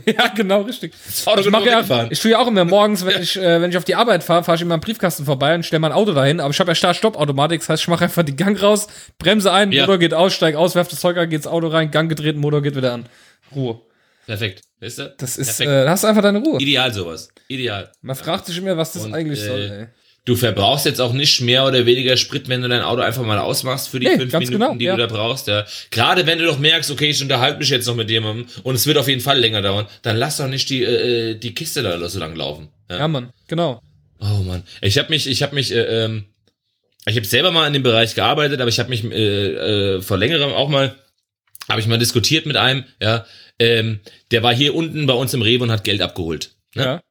[0.05, 0.93] ja, genau, richtig.
[1.25, 2.09] Auto Ich nur ja, wegfahren.
[2.11, 4.43] ich tue ja auch immer morgens, wenn ich, äh, wenn ich auf die Arbeit fahre,
[4.43, 6.39] fahre ich immer am Briefkasten vorbei und stelle mein Auto dahin.
[6.39, 8.87] Aber ich habe ja Start-Stopp-Automatik, das heißt, ich mache einfach den Gang raus,
[9.17, 9.83] bremse ein, Ja.
[9.83, 12.61] Motor geht aus, steig aus, werf das Zeug an, geht's Auto rein, Gang gedreht, Motor
[12.61, 13.07] geht wieder an.
[13.55, 13.81] Ruhe.
[14.27, 14.61] Perfekt.
[14.81, 15.15] Weißt du?
[15.17, 15.69] Das ist, Perfekt.
[15.69, 16.59] äh, da hast du einfach deine Ruhe.
[16.59, 17.29] Ideal sowas.
[17.47, 17.91] Ideal.
[18.01, 19.87] Man fragt sich immer, was das Und, eigentlich äh, soll, ey.
[20.27, 23.39] Du verbrauchst jetzt auch nicht mehr oder weniger Sprit, wenn du dein Auto einfach mal
[23.39, 24.95] ausmachst für die Nee, fünf Minuten, genau, die ja.
[24.97, 25.47] du da brauchst.
[25.47, 25.65] Ja.
[25.89, 28.85] Gerade wenn du doch merkst, okay, ich unterhalte mich jetzt noch mit jemandem und es
[28.85, 32.09] wird auf jeden Fall länger dauern, dann lass doch nicht die, äh, die Kiste da
[32.09, 32.67] so lang laufen.
[32.89, 33.81] Ja, Mann, genau.
[34.19, 36.25] Oh Mann, ich habe mich, ich habe mich, äh, ähm,
[37.05, 40.17] ich habe selber mal in dem Bereich gearbeitet, aber ich habe mich äh, äh, vor
[40.17, 40.93] längerem auch mal,
[41.69, 43.25] habe ich mal diskutiert mit einem, ja,
[43.59, 44.01] ähm,
[44.31, 46.51] der war hier unten bei uns im Rewe und hat Geld abgeholt.
[46.75, 46.83] Ne?
[46.83, 47.01] Ja.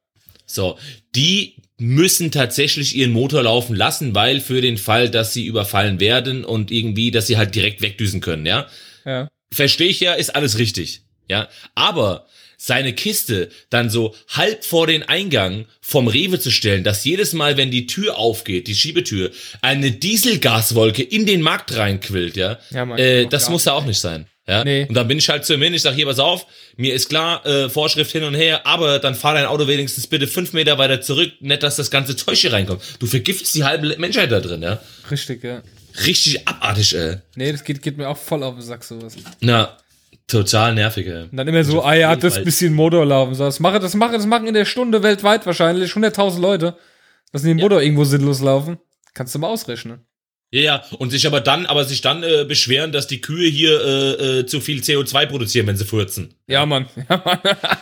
[0.45, 0.77] So,
[1.15, 6.43] die müssen tatsächlich ihren Motor laufen lassen, weil für den Fall, dass sie überfallen werden
[6.43, 8.67] und irgendwie, dass sie halt direkt wegdüsen können, ja.
[9.05, 9.27] Ja.
[9.51, 11.47] Verstehe ich ja, ist alles richtig, ja.
[11.75, 17.33] Aber seine Kiste dann so halb vor den Eingang vom Rewe zu stellen, dass jedes
[17.33, 22.59] Mal, wenn die Tür aufgeht, die Schiebetür, eine Dieselgaswolke in den Markt reinquillt, ja.
[22.71, 24.25] Ja, Mann, äh, das muss ja auch nicht sein.
[24.47, 24.63] Ja?
[24.63, 24.85] Nee.
[24.87, 26.45] Und dann bin ich halt zu ihm hin, ich sag hier, pass auf,
[26.77, 30.25] mir ist klar, äh, Vorschrift hin und her, aber dann fahr dein Auto wenigstens bitte
[30.25, 32.81] fünf Meter weiter zurück, nicht, dass das ganze Zeug hier reinkommt.
[32.99, 34.79] Du vergiftest die halbe Menschheit da drin, ja.
[35.11, 35.61] Richtig, ja.
[36.05, 37.17] Richtig abartig, ey.
[37.35, 39.15] Nee, das geht, geht mir auch voll auf den Sack, sowas.
[39.41, 39.77] Na,
[40.27, 41.23] total nervig, ey.
[41.23, 43.35] Und dann immer so, auf ah ja, das bisschen Motor laufen.
[43.35, 46.77] So, das mache, das mache, das machen in der Stunde weltweit wahrscheinlich 100.000 Leute.
[47.33, 48.77] Lassen den Motor irgendwo sinnlos laufen.
[49.13, 50.06] Kannst du mal ausrechnen.
[50.51, 53.81] Ja, ja, und sich aber dann, aber sich dann äh, beschweren, dass die Kühe hier
[53.81, 56.35] äh, äh, zu viel CO2 produzieren, wenn sie furzen.
[56.47, 56.87] Ja, Mann.
[57.09, 57.39] Ja, Mann.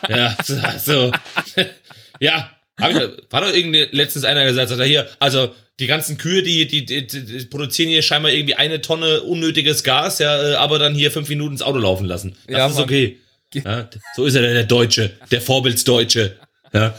[0.09, 0.55] Ja, so.
[0.84, 1.11] so.
[2.20, 2.49] ja,
[2.80, 2.97] hab ich,
[3.30, 6.86] war doch irgendwie letztens einer gesagt, sagt er hier, also die ganzen Kühe, die, die,
[6.86, 11.11] die, die produzieren hier scheinbar irgendwie eine Tonne unnötiges Gas, ja, äh, aber dann hier
[11.11, 12.36] fünf Minuten ins Auto laufen lassen.
[12.47, 12.84] Das Ja, ist Mann.
[12.86, 13.20] okay.
[13.53, 16.36] Ja, so ist er der Deutsche, der Vorbildsdeutsche.
[16.74, 16.97] Ja.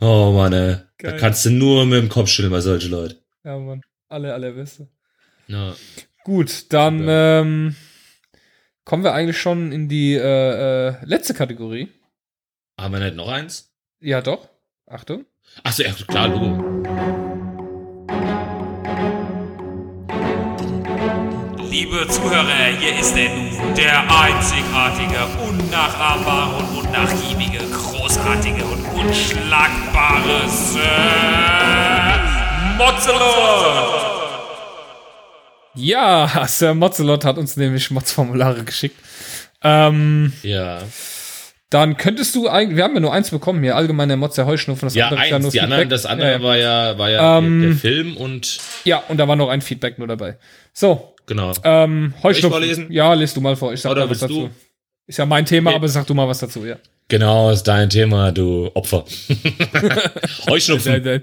[0.00, 0.76] Oh Mann, ey.
[0.98, 3.16] Da kannst du nur mit dem Kopf schütteln bei solchen Leuten.
[3.44, 3.80] Ja, Mann.
[4.14, 4.86] Alle, allerbeste.
[5.48, 5.74] Ja.
[6.22, 7.74] Gut, dann ähm,
[8.84, 11.88] kommen wir eigentlich schon in die äh, äh, letzte Kategorie.
[12.78, 13.74] Haben wir nicht noch eins?
[13.98, 14.48] Ja, doch.
[14.86, 15.24] Achtung.
[15.64, 16.46] Achso, ja, klar, Logo.
[21.68, 31.93] Liebe Zuhörer, hier ist er nun, der einzigartige, unnachahmbare und unnachgiebige, großartige und unschlagbare Sir
[32.76, 34.02] Mozzelot!
[35.74, 38.96] Ja, Sir Mozzelot hat uns nämlich Mods-Formulare geschickt.
[39.62, 40.82] Ähm, Ja.
[41.70, 44.86] dann könntest du eigentlich, wir haben ja nur eins bekommen hier, allgemeiner Mods der Heuschnupfen.
[44.86, 45.42] Das Ja, andere eins.
[45.42, 46.42] nur Die anderen, das andere ja, ja.
[46.42, 49.60] war ja, war ja Ähm, der, der Film und ja, und da war noch ein
[49.62, 50.38] Feedback nur dabei.
[50.72, 51.52] So, genau.
[51.64, 52.50] ähm, Heuschnupfen.
[52.50, 52.92] vorlesen?
[52.92, 53.72] Ja, lest du mal vor.
[53.72, 54.42] Ich sag Oder mal was dazu.
[54.48, 54.50] du?
[55.06, 55.76] Ist ja mein Thema, Okay.
[55.76, 56.76] aber sag du mal was dazu, ja.
[57.08, 59.04] Genau, ist dein Thema, du Opfer.
[60.48, 61.22] Heuschnupfen.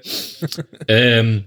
[0.87, 1.45] ähm,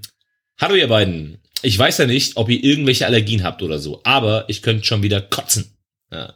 [0.61, 1.39] hallo ihr beiden.
[1.62, 5.03] Ich weiß ja nicht, ob ihr irgendwelche Allergien habt oder so, aber ich könnte schon
[5.03, 5.74] wieder kotzen.
[6.12, 6.35] Ja.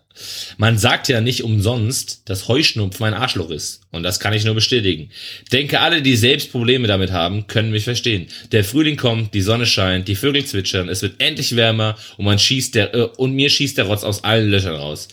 [0.56, 3.82] Man sagt ja nicht umsonst, dass Heuschnupfen ein Arschloch ist.
[3.90, 5.10] Und das kann ich nur bestätigen.
[5.52, 8.26] Denke, alle, die selbst Probleme damit haben, können mich verstehen.
[8.50, 12.38] Der Frühling kommt, die Sonne scheint, die Vögel zwitschern, es wird endlich wärmer und man
[12.38, 15.08] schießt der, äh, und mir schießt der Rotz aus allen Löchern raus.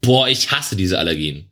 [0.00, 1.49] Boah, ich hasse diese Allergien.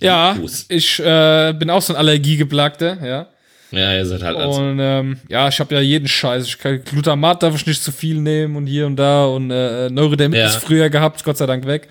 [0.00, 0.66] Ja, Fuß.
[0.68, 3.26] ich äh, bin auch so ein Allergiegeplagter, ja.
[3.72, 6.46] Ja, ihr seid halt als Und ähm, ja, ich habe ja jeden Scheiß.
[6.46, 9.90] Ich kann, Glutamat darf ich nicht zu viel nehmen und hier und da und äh,
[9.90, 10.60] Neurodermitis Ja.
[10.60, 11.88] früher gehabt, Gott sei Dank weg.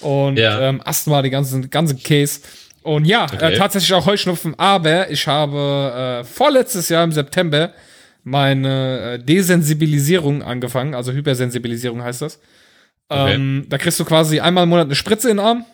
[0.00, 0.60] Und Ja.
[0.60, 2.40] ähm, Asthma, die ganzen ganze Case.
[2.82, 3.54] Und ja, Okay.
[3.54, 4.54] äh, tatsächlich auch Heuschnupfen.
[4.58, 7.72] Aber ich habe äh, vorletztes Jahr im September
[8.22, 12.40] meine äh, Desensibilisierung angefangen, also Hypersensibilisierung heißt das.
[13.08, 13.34] Okay.
[13.34, 15.64] Ähm, da kriegst du quasi einmal im Monat eine Spritze in den Arm.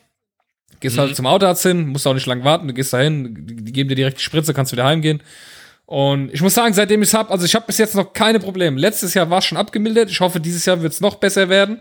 [0.83, 1.01] Gehst Mhm.
[1.01, 3.89] halt zum Autarzt hin, musst auch nicht lang warten, du gehst da hin, die, geben
[3.89, 5.23] dir direkt die Spritze, kannst wieder heimgehen.
[5.87, 8.41] Und ich muss sagen, seitdem ich es habe, also ich habe bis jetzt noch keine
[8.41, 8.79] Probleme.
[8.81, 10.11] Letztes Jahr war es schon abgemildert.
[10.11, 11.81] Ich hoffe, dieses Jahr wird es noch besser werden.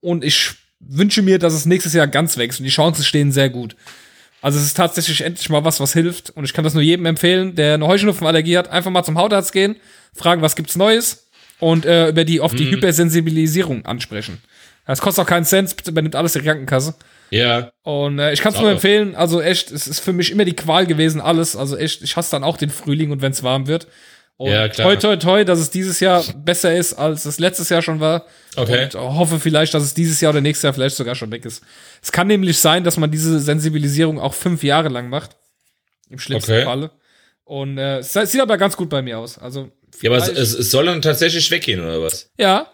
[0.00, 2.60] Und ich wünsche mir, dass es nächstes Jahr ganz wächst.
[2.60, 3.74] Und die Chancen stehen sehr gut.
[4.42, 6.30] Also es ist tatsächlich endlich mal was, was hilft.
[6.30, 9.52] Und ich kann das nur jedem empfehlen, der eine Heuschnupfenallergie hat, einfach mal zum Hautarzt
[9.52, 9.76] gehen,
[10.14, 11.26] fragen, was gibt's Neues
[11.58, 14.38] und äh, über die auf die Hypersensibilisierung ansprechen.
[14.86, 16.94] Das kostet auch keinen Cent, übernimmt alles die Krankenkasse.
[17.30, 20.44] Ja, Und äh, ich kann es nur empfehlen, also echt, es ist für mich immer
[20.44, 21.56] die Qual gewesen, alles.
[21.56, 23.86] Also echt, ich hasse dann auch den Frühling und wenn es warm wird.
[24.36, 24.88] Und Ja, klar.
[24.88, 28.24] toi, toi, toi, dass es dieses Jahr besser ist, als es letztes Jahr schon war.
[28.56, 28.84] Okay.
[28.84, 31.62] Und hoffe vielleicht, dass es dieses Jahr oder nächstes Jahr vielleicht sogar schon weg ist.
[32.02, 35.36] Es kann nämlich sein, dass man diese Sensibilisierung auch fünf Jahre lang macht.
[36.08, 36.64] Im schlimmsten Okay.
[36.64, 36.90] Falle.
[37.44, 39.38] Und äh, es sieht aber ganz gut bei mir aus.
[39.38, 39.70] Also,
[40.00, 42.30] ja aber es, es soll dann tatsächlich weggehen, oder was?
[42.38, 42.68] ja,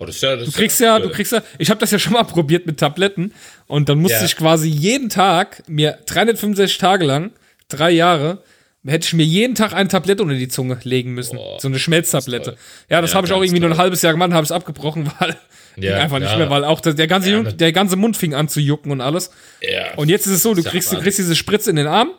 [0.00, 2.66] Oh, ja, Du kriegst ja, du kriegst ja, ich habe das ja schon mal probiert
[2.66, 3.32] mit Tabletten
[3.66, 4.24] und dann musste Ja.
[4.24, 7.32] ich quasi jeden Tag mir 365 Tage lang,
[7.68, 8.42] drei Jahre,
[8.86, 11.36] hätte ich mir jeden Tag eine Tablette unter die Zunge legen müssen.
[11.36, 12.50] Boah, so eine Schmelztablette.
[12.52, 12.56] toll.
[12.88, 13.82] Ja, das Ja, habe ich auch irgendwie nur ein toll.
[13.82, 15.36] halbes Jahr gemacht, habe es abgebrochen, weil
[15.76, 18.48] Ja, einfach nicht mehr, weil auch das, der ganze Mund, der ganze Mund fing an
[18.48, 19.30] zu jucken und alles.
[19.60, 19.94] Ja.
[19.96, 22.10] Und jetzt ist es so, du kriegst, du kriegst diese Spritze in den Arm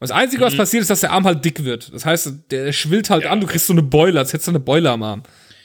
[0.00, 1.90] das Einzige, was passiert, ist, dass der Arm halt dick wird.
[1.94, 4.60] Das heißt, der schwillt halt an, du kriegst so eine Beule, als hättest du eine
[4.60, 5.22] Beule am Arm.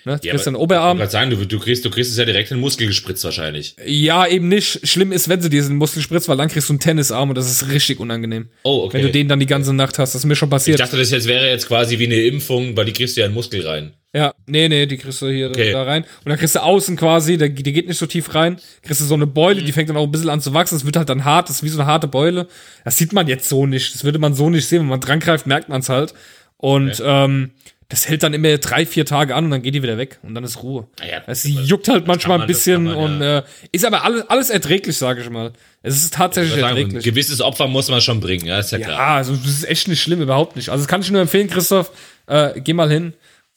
[0.10, 0.20] Ne?
[0.20, 1.02] Du Ja, kriegst aber- einen Oberarm.
[1.02, 3.76] Ich sagen, du, du, kriegst, du kriegst es ja direkt in den Muskel gespritzt wahrscheinlich.
[3.86, 4.88] Ja, eben nicht.
[4.88, 7.50] Schlimm ist, wenn sie diesen Muskel spritzt, weil dann kriegst du einen Tennisarm und das
[7.50, 8.50] ist richtig unangenehm.
[8.64, 8.98] Oh, okay.
[8.98, 10.16] Wenn du den dann die ganze Nacht hast.
[10.16, 10.80] Das ist mir schon ich passiert.
[10.80, 13.32] dachte, das jetzt wäre jetzt quasi wie eine Impfung, weil die kriegst du ja in
[13.32, 13.94] den Muskel rein.
[14.12, 15.72] Ja, nee, nee, die kriegst du hier Okay.
[15.72, 16.02] da rein.
[16.02, 19.06] Und dann kriegst du außen quasi, der, die geht nicht so tief rein, kriegst du
[19.06, 20.74] so eine Beule, die fängt dann auch ein bisschen an zu wachsen.
[20.76, 22.48] Das wird halt dann hart, das ist wie so eine harte Beule.
[22.84, 23.94] Das sieht man jetzt so nicht.
[23.94, 24.80] Das würde man so nicht sehen.
[24.80, 26.16] Wenn man dran greift, merkt man es halt.
[26.58, 27.52] Und ähm,
[27.90, 30.20] das hält dann immer drei, vier Tage an und dann geht die wieder weg.
[30.22, 30.88] Und dann ist Ruhe.
[31.00, 33.40] Naja, Es juckt halt manchmal man- ein bisschen man, und ja.
[33.40, 35.54] äh, ist aber alles, alles erträglich, sage ich mal.
[35.82, 37.04] Es ist tatsächlich sagen, ein erträglich.
[37.04, 38.92] gewisses Opfer muss man schon bringen, ja, ist ja klar.
[38.92, 40.70] Ja, also das ist echt nicht schlimm, überhaupt nicht.
[40.70, 41.92] Also das kann ich nur empfehlen, Christoph.
[42.28, 43.14] Äh, geh mal hin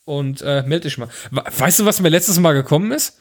[0.07, 1.09] und äh, melde dich mal.
[1.31, 3.19] We- Weißt du, was mir letztes Mal gekommen ist?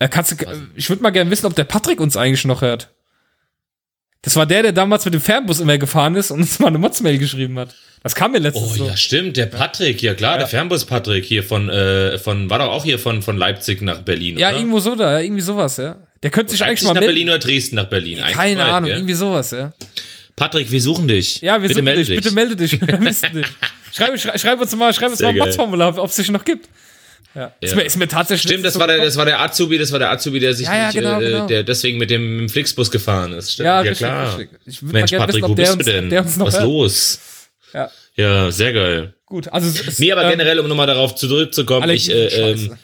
[0.00, 2.60] Äh, kannst du, äh, ich würde mal gerne wissen, ob der Patrick uns eigentlich noch
[2.60, 2.90] hört.
[4.22, 6.78] Das war der, der damals mit dem Fernbus immer gefahren ist und uns mal eine
[6.78, 7.74] Motzmail geschrieben hat.
[8.04, 8.86] Das kam mir letztens Oh so.
[8.86, 12.68] ja, stimmt, der Patrick, ja klar, der Fernbus Patrick hier von, äh, von, war doch
[12.68, 14.58] auch hier von, von Leipzig nach Berlin, Ja, oder?
[14.58, 15.96] irgendwo so da, ja, irgendwie sowas, ja.
[16.22, 17.14] Der könnte sich eigentlich mal nach melden.
[17.14, 18.20] Berlin oder Dresden nach Berlin?
[18.20, 18.98] Eigentlich Keine weit, Ahnung, gell?
[18.98, 19.72] irgendwie sowas, ja.
[20.36, 21.40] Patrick, wir suchen dich.
[21.42, 22.80] Ja, wir bitte sind melde dich, bitte melde dich.
[22.80, 23.46] Wir dich.
[23.92, 25.38] Schreib, schreib, schreib uns mal, schreib uns Sehr mal ein.
[25.46, 26.68] Motzformular, ob es dich noch gibt.
[27.34, 27.52] Ja.
[27.60, 29.90] Ist, mir, ist mir tatsächlich Stimmt, das so war der, das war der Azubi, das
[29.92, 31.46] war der Azubi, der sich Ja, ja, nicht, genau, äh, genau.
[31.46, 33.52] der deswegen mit dem, Flixbus gefahren ist.
[33.52, 34.38] Stimmt, Ja, ja, richtig, klar.
[34.38, 34.58] richtig.
[34.66, 36.10] Ich Mensch, Patrick, wissen, wo bist uns- du denn?
[36.10, 36.64] Was hört.
[36.64, 37.18] los?
[37.72, 37.90] Ja.
[38.16, 39.14] Ja, sehr geil.
[39.24, 42.76] Gut, also es ist, Nee, aber ähm, generell, um nochmal darauf zurückzukommen, ich, äh, ähm,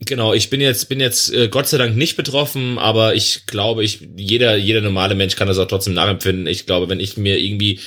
[0.00, 3.84] genau, ich bin jetzt, bin jetzt äh, Gott sei Dank nicht betroffen, aber ich glaube,
[3.84, 6.46] ich, jeder, jeder normale Mensch kann das auch trotzdem nachempfinden.
[6.46, 7.80] Ich glaube, wenn ich mir irgendwie,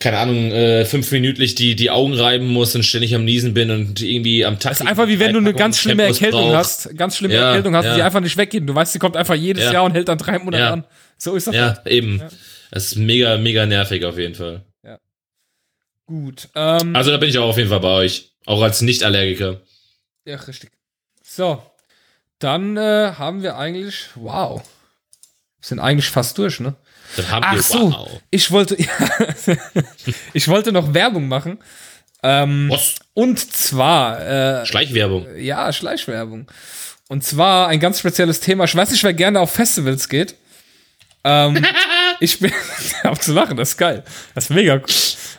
[0.00, 4.00] keine Ahnung, äh, fünfminütlich die, die Augen reiben muss und ständig am Niesen bin und
[4.02, 4.72] irgendwie am Tag.
[4.72, 7.76] Das ist einfach wie wenn du eine ganz schlimme Erkältung hast, ganz schlimme Ja, Erkältung
[7.76, 7.94] hast, ja.
[7.96, 8.68] die einfach nicht weggeht.
[8.68, 9.72] Du weißt, sie kommt einfach jedes Ja.
[9.74, 10.72] Jahr und hält dann drei Monate Ja.
[10.72, 10.84] an.
[11.18, 11.54] So ist das.
[11.54, 11.86] Ja, halt.
[11.86, 12.20] eben.
[12.70, 14.64] Das ist mega, mega nervig auf jeden Fall.
[16.06, 16.48] Gut.
[16.56, 18.32] Ähm, Also da bin ich auch auf jeden Fall bei euch.
[18.46, 19.60] Auch als Nicht-Allergiker.
[20.24, 20.70] ja, richtig.
[21.22, 21.62] So.
[22.40, 24.62] Dann äh, haben wir eigentlich, wow.
[25.60, 26.74] Wir sind eigentlich fast durch, ne?
[27.16, 28.20] Dann haben Ach wir, so, wow.
[28.30, 28.76] ich wollte,
[30.32, 31.58] ich wollte noch Werbung machen.
[32.22, 32.72] Ähm,
[33.14, 35.26] und zwar, äh, Schleichwerbung.
[35.36, 36.50] ja, Schleichwerbung.
[37.08, 38.64] Und zwar ein ganz spezielles Thema.
[38.64, 40.36] Ich weiß nicht, wer gerne auf Festivals geht.
[41.24, 41.64] Ähm,
[42.20, 42.52] ich bin,
[43.04, 44.04] auf zu lachen, das ist geil.
[44.34, 44.84] Das ist mega cool.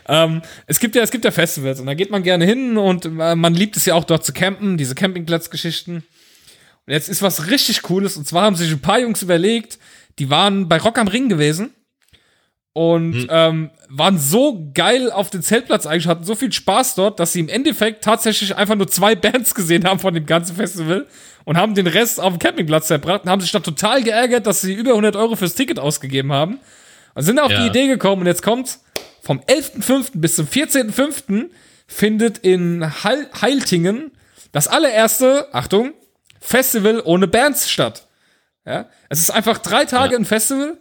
[0.07, 3.05] Ähm, es gibt ja, es gibt ja Festivals und da geht man gerne hin und
[3.05, 5.97] äh, man liebt es ja auch dort zu campen, diese Campingplatzgeschichten.
[6.85, 9.79] Und jetzt ist was richtig Cooles und zwar haben sich ein paar Jungs überlegt,
[10.19, 11.73] die waren bei Rock am Ring gewesen
[12.73, 17.33] und ähm, waren so geil auf den Zeltplatz eigentlich, hatten so viel Spaß dort, dass
[17.33, 21.05] sie im Endeffekt tatsächlich einfach nur zwei Bands gesehen haben von dem ganzen Festival
[21.43, 24.61] und haben den Rest auf dem Campingplatz verbracht und haben sich dann total geärgert, dass
[24.61, 26.59] sie über 100 Euro fürs Ticket ausgegeben haben.
[27.13, 27.59] Und sind auf Ja.
[27.61, 28.85] die Idee gekommen und jetzt kommt's,
[29.21, 30.11] vom 11.05.
[30.13, 31.49] bis zum 14.05.
[31.87, 34.11] findet in Heil Heiltingen
[34.53, 35.91] das allererste, Achtung,
[36.39, 38.07] Festival ohne Bands statt.
[38.65, 38.87] Ja?
[39.09, 40.19] Es ist einfach drei Tage Ja.
[40.19, 40.77] ein Festival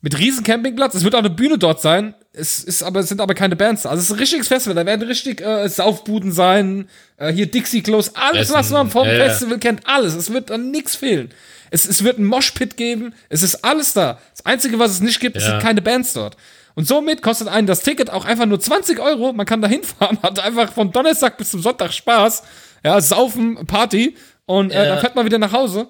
[0.00, 0.94] mit riesen Campingplatz.
[0.94, 2.14] Es wird auch eine Bühne dort sein.
[2.32, 3.82] Es ist aber es sind aber keine Bands.
[3.82, 3.90] da.
[3.90, 4.74] Also es ist ein richtiges Festival.
[4.76, 6.88] Da werden richtig äh, Saufbuden sein.
[7.16, 8.72] Äh, hier Dixie Klos, alles was Essen.
[8.74, 9.24] man vom Ja, ja.
[9.24, 10.14] Festival kennt, alles.
[10.14, 11.30] Es wird dann nichts fehlen.
[11.70, 13.14] Es, es wird ein Moshpit geben.
[13.28, 14.20] Es ist alles da.
[14.32, 15.50] Das Einzige, was es nicht gibt, es Ja.
[15.52, 16.36] sind keine Bands dort.
[16.74, 19.32] Und somit kostet einen das Ticket auch einfach nur 20 Euro.
[19.32, 22.42] Man kann da hinfahren, hat einfach von Donnerstag bis zum Sonntag Spaß.
[22.84, 24.14] Ja, saufen, Party.
[24.44, 24.84] Und äh, Ja.
[24.90, 25.88] dann fährt man wieder nach Hause.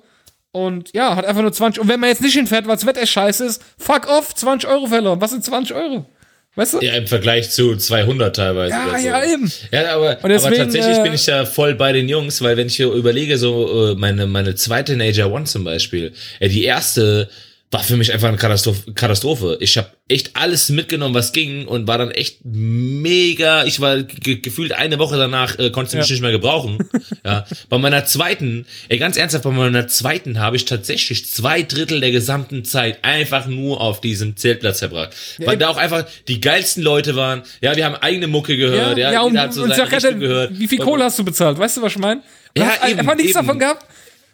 [0.57, 1.83] Und ja, hat einfach nur 20.
[1.83, 4.87] Und wenn man jetzt nicht hinfährt, weil das Wetter scheiße ist, fuck off, 20 Euro
[4.87, 5.21] verloren.
[5.21, 6.07] Was sind 20 Euro?
[6.55, 6.81] Weißt du?
[6.81, 8.75] Ja, im Vergleich zu 200 teilweise.
[8.75, 9.07] Ja, so.
[9.07, 9.53] ja, eben.
[9.71, 12.69] Ja, aber, deswegen, aber tatsächlich äh, bin ich ja voll bei den Jungs, weil wenn
[12.69, 17.29] ich hier überlege, so äh, meine, meine zweite Nature One zum Beispiel, äh, die erste
[17.73, 18.37] war für mich einfach eine
[18.95, 19.59] Katastrophe.
[19.61, 23.65] Ich habe echt alles mitgenommen, was ging und war dann echt mega.
[23.65, 26.13] Ich war ge gefühlt eine Woche danach, äh, konnte mich Ja.
[26.13, 26.79] nicht mehr gebrauchen.
[27.25, 27.45] ja.
[27.69, 32.13] Bei meiner zweiten, ey, ganz ernsthaft, bei meiner zweiten habe ich tatsächlich zwei Drittel der
[32.13, 35.11] gesamten Zeit einfach nur auf diesem Zeltplatz verbracht.
[35.39, 35.59] weil eben.
[35.61, 37.43] da auch einfach die geilsten Leute waren.
[37.61, 38.97] Ja, wir haben eigene Mucke gehört.
[38.97, 40.57] Ja, ja, und, jeder hat so und seine Richtung gehört.
[40.57, 41.59] wie viel Und- Kohle hast du bezahlt?
[41.59, 42.23] Weißt du, was ich meine?
[42.57, 43.45] Ja, eben, einfach nichts eben.
[43.47, 43.85] davon gehabt.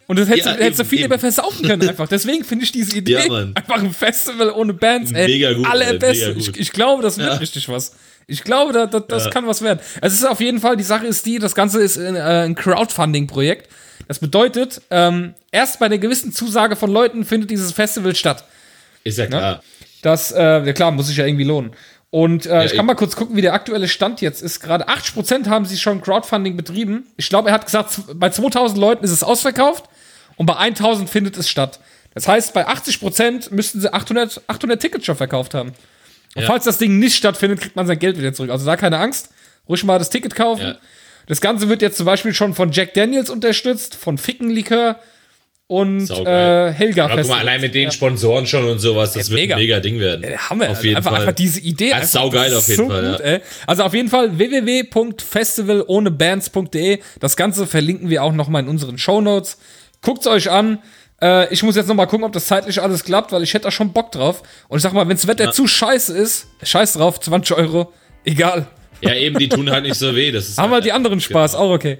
[0.06, 1.04] Und das hättest, Ja, du hättest du viel eben.
[1.04, 2.08] lieber versaufen können einfach.
[2.08, 3.20] Deswegen finde ich diese Idee Ja,
[3.54, 5.26] einfach ein Festival ohne Bands, ey.
[5.26, 6.34] Mega gut, Allerbeste.
[6.38, 7.94] Ich, ich glaube, das wird richtig was.
[8.26, 9.80] Ich glaube, da, da, das kann was werden.
[10.00, 12.54] Es ist auf jeden Fall, die Sache ist die, das Ganze ist ein, äh, ein
[12.54, 13.68] Crowdfunding-Projekt.
[14.08, 18.44] Das bedeutet, ähm, erst bei einer gewissen Zusage von Leuten findet dieses Festival statt.
[19.04, 19.62] Ist ja klar.
[20.02, 21.72] Das, äh, ja klar, muss sich ja irgendwie lohnen.
[22.10, 24.60] Und äh, ich kann mal kurz gucken, wie der aktuelle Stand jetzt ist.
[24.60, 27.06] Gerade 80% haben sie schon Crowdfunding betrieben.
[27.16, 29.84] Ich glaube, er hat gesagt, bei 2000 Leuten ist es ausverkauft
[30.36, 31.80] und bei 1000 findet es statt.
[32.14, 35.70] Das heißt, bei 80% müssten sie 800, 800 Tickets schon verkauft haben.
[36.34, 36.48] Und Ja.
[36.48, 38.50] falls das Ding nicht stattfindet, kriegt man sein Geld wieder zurück.
[38.50, 39.30] Also da keine Angst.
[39.68, 40.62] Ruhig mal das Ticket kaufen.
[40.62, 40.74] Ja.
[41.26, 44.98] Das Ganze wird jetzt zum Beispiel schon von Jack Daniels unterstützt, von Fickenlikör
[45.68, 49.40] und äh, Helga Aber guck mal, allein mit den Sponsoren schon und sowas, das wird
[49.40, 49.54] mega.
[49.54, 50.24] ein mega Ding werden.
[50.24, 50.68] Äh, Hammer.
[50.70, 51.20] Auf jeden einfach, Fall.
[51.20, 51.90] einfach diese Idee.
[51.90, 53.16] Ja, einfach, saugeil das auf ist jeden Fall, ja.
[53.24, 53.40] ey.
[53.66, 56.98] Also auf jeden Fall www.festivalohnebands.de.
[57.20, 59.56] Das Ganze verlinken wir auch nochmal in unseren Shownotes.
[60.02, 60.78] Guckt's euch an.
[61.20, 63.70] Äh, ich muss jetzt nochmal gucken, ob das zeitlich alles klappt, weil ich hätte da
[63.70, 64.42] schon Bock drauf.
[64.68, 67.92] Und ich sag mal, wenns Wetter zu scheiße ist, scheiß drauf, 20 Euro,
[68.24, 68.66] egal.
[69.00, 70.30] Ja, eben, die tun halt nicht so weh.
[70.32, 71.64] Das ist Haben wir halt- die anderen Spaß, Genau.
[71.64, 71.98] auch okay.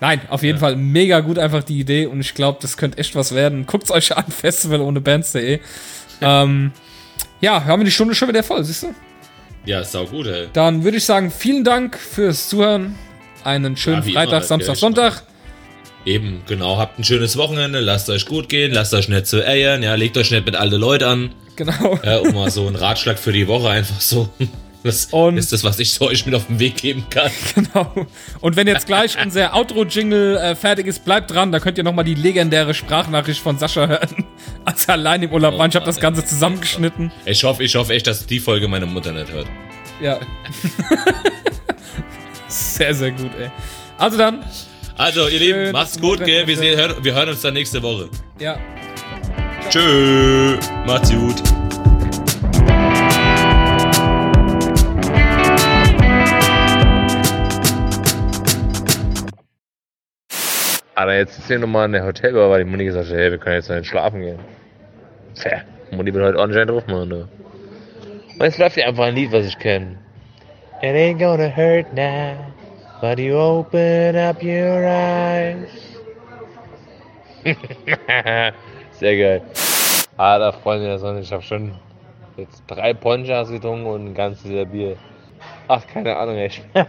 [0.00, 3.14] Nein, auf jeden Fall mega gut einfach die Idee und ich glaube, das könnte echt
[3.14, 3.66] was werden.
[3.66, 5.60] Guckt's euch an, festivalohnebands.de.
[6.22, 6.72] ähm,
[7.42, 8.94] ja, haben wir die Stunde schon wieder voll, siehst du?
[9.66, 10.48] Ja, ist auch gut, ey.
[10.54, 12.94] Dann würde ich sagen, vielen Dank fürs Zuhören.
[13.44, 15.22] Einen schönen Ja, Freitag, immer, Samstag, Sonntag.
[16.04, 16.78] Eben, genau.
[16.78, 20.16] Habt ein schönes Wochenende, lasst euch gut gehen, lasst euch nicht zu eiern, ja, legt
[20.16, 21.30] euch nicht mit alte Leute an.
[21.56, 21.98] Genau.
[22.02, 24.28] Ja, um mal so einen Ratschlag für die Woche einfach so.
[24.82, 27.30] Das Und- ist das, was ich so euch mit auf den Weg geben kann.
[27.54, 28.06] genau.
[28.40, 31.52] Und wenn jetzt gleich unser Outro-Jingle äh, fertig ist, bleibt dran.
[31.52, 34.24] Da könnt ihr nochmal die legendäre Sprachnachricht von Sascha hören.
[34.64, 35.66] Als er allein im Urlaub war.
[35.68, 37.12] Ich habe das Ganze zusammengeschnitten.
[37.26, 39.48] Ich hoffe, ich hoffe echt, dass die Folge meine Mutter nicht hört.
[40.00, 40.18] Ja.
[42.48, 43.50] sehr, sehr gut, ey.
[43.98, 44.42] Also dann,
[45.00, 46.46] Also, ihr Lieben, Schönes macht's gut, gell?
[46.46, 48.10] Wir, sehen, hören, wir hören uns dann nächste Woche.
[48.38, 48.58] ja.
[49.70, 50.58] Tschö.
[50.86, 51.36] Macht's gut.
[60.94, 63.38] Aber jetzt ist hier nochmal in der Hotelbar, weil die Mutti gesagt hat, hey, wir
[63.38, 64.38] können jetzt noch nicht schlafen gehen.
[65.34, 67.16] Tja, Mutti wird heute ordentlich drauf machen, du.
[68.34, 69.96] Und jetzt läuft hier einfach ein Lied, was ich kenne.
[70.82, 72.36] It ain't gonna hurt now,
[73.00, 75.68] but you open up your eyes.
[78.92, 79.42] Sehr geil.
[80.16, 81.72] Ah, da Freunde der Sonne, ich habe schon
[82.36, 84.96] jetzt drei Ponchas getrunken und ein ganzes Bier.
[85.68, 86.50] Ach, keine Ahnung, ey.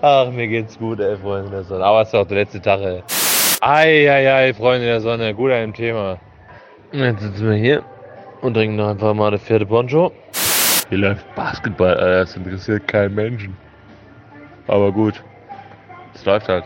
[0.00, 1.84] Ach, mir geht's gut, ey, Freunde der Sonne.
[1.84, 3.02] Aber es ist auch der letzte Tag, ey.
[3.60, 6.18] Eieiei, Freunde der Sonne, gut an dem Thema.
[6.92, 7.84] Und Jetzt sitzen wir hier
[8.40, 10.12] und trinken noch einfach mal das vierte Poncho.
[10.88, 13.65] Hier läuft Basketball, Alter, das interessiert keinen Menschen.
[14.66, 15.22] Aber gut,
[16.14, 16.64] es läuft halt.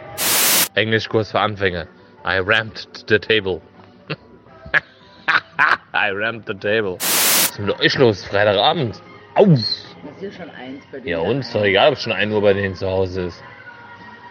[0.75, 1.87] Englischkurs für Anfänger.
[2.25, 3.61] I ramped the table.
[5.95, 6.97] I ramped the table.
[6.99, 8.25] Was ist mit euch los?
[8.25, 9.01] Freitagabend.
[9.35, 9.47] Au!
[9.47, 11.11] Das ist ja schon eins bei dir.
[11.11, 13.43] Ja, uns ist doch egal, ob schon 1 Uhr bei denen zu Hause ist.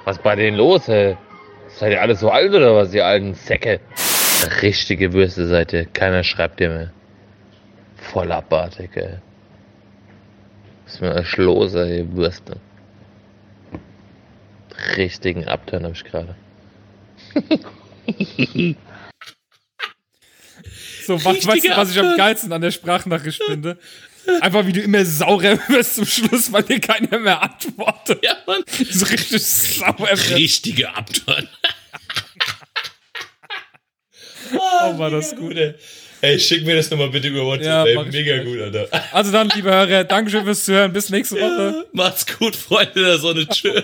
[0.05, 1.17] Was ist bei denen los, ey?
[1.67, 3.80] Seid ihr alle so alt oder was, ihr alten Säcke?
[4.61, 5.86] Richtige Würste seid ihr.
[5.86, 6.91] Keiner schreibt ihr mehr.
[7.97, 9.17] Voll abartig, ey.
[10.86, 12.57] Was ist mit euch los, ey, ihr Würste?
[14.97, 16.36] Richtigen Abturn hab ich gerade.
[21.05, 23.80] So, was, weißt du, was ich am geilsten an der Sprachnachricht finde?
[24.41, 28.23] Einfach wie du immer saurer wirst zum Schluss, weil dir keiner mehr antwortet.
[28.23, 28.63] Ja, Mann.
[28.91, 30.09] So richtig sauer.
[30.36, 31.47] Richtige Abturn.
[34.51, 35.55] Oh, war das gut.
[35.57, 35.75] ey.
[36.21, 38.45] Ey, schick mir das nochmal bitte über WhatsApp, Ja, ich Mega gleich.
[38.47, 38.88] gut, Alter.
[39.13, 40.91] Also dann, liebe Hörer, Dankeschön fürs Zuhören.
[40.91, 41.86] Bis nächste Woche.
[41.93, 43.47] Macht's gut, Freunde der Sonne.
[43.47, 43.84] Tschö.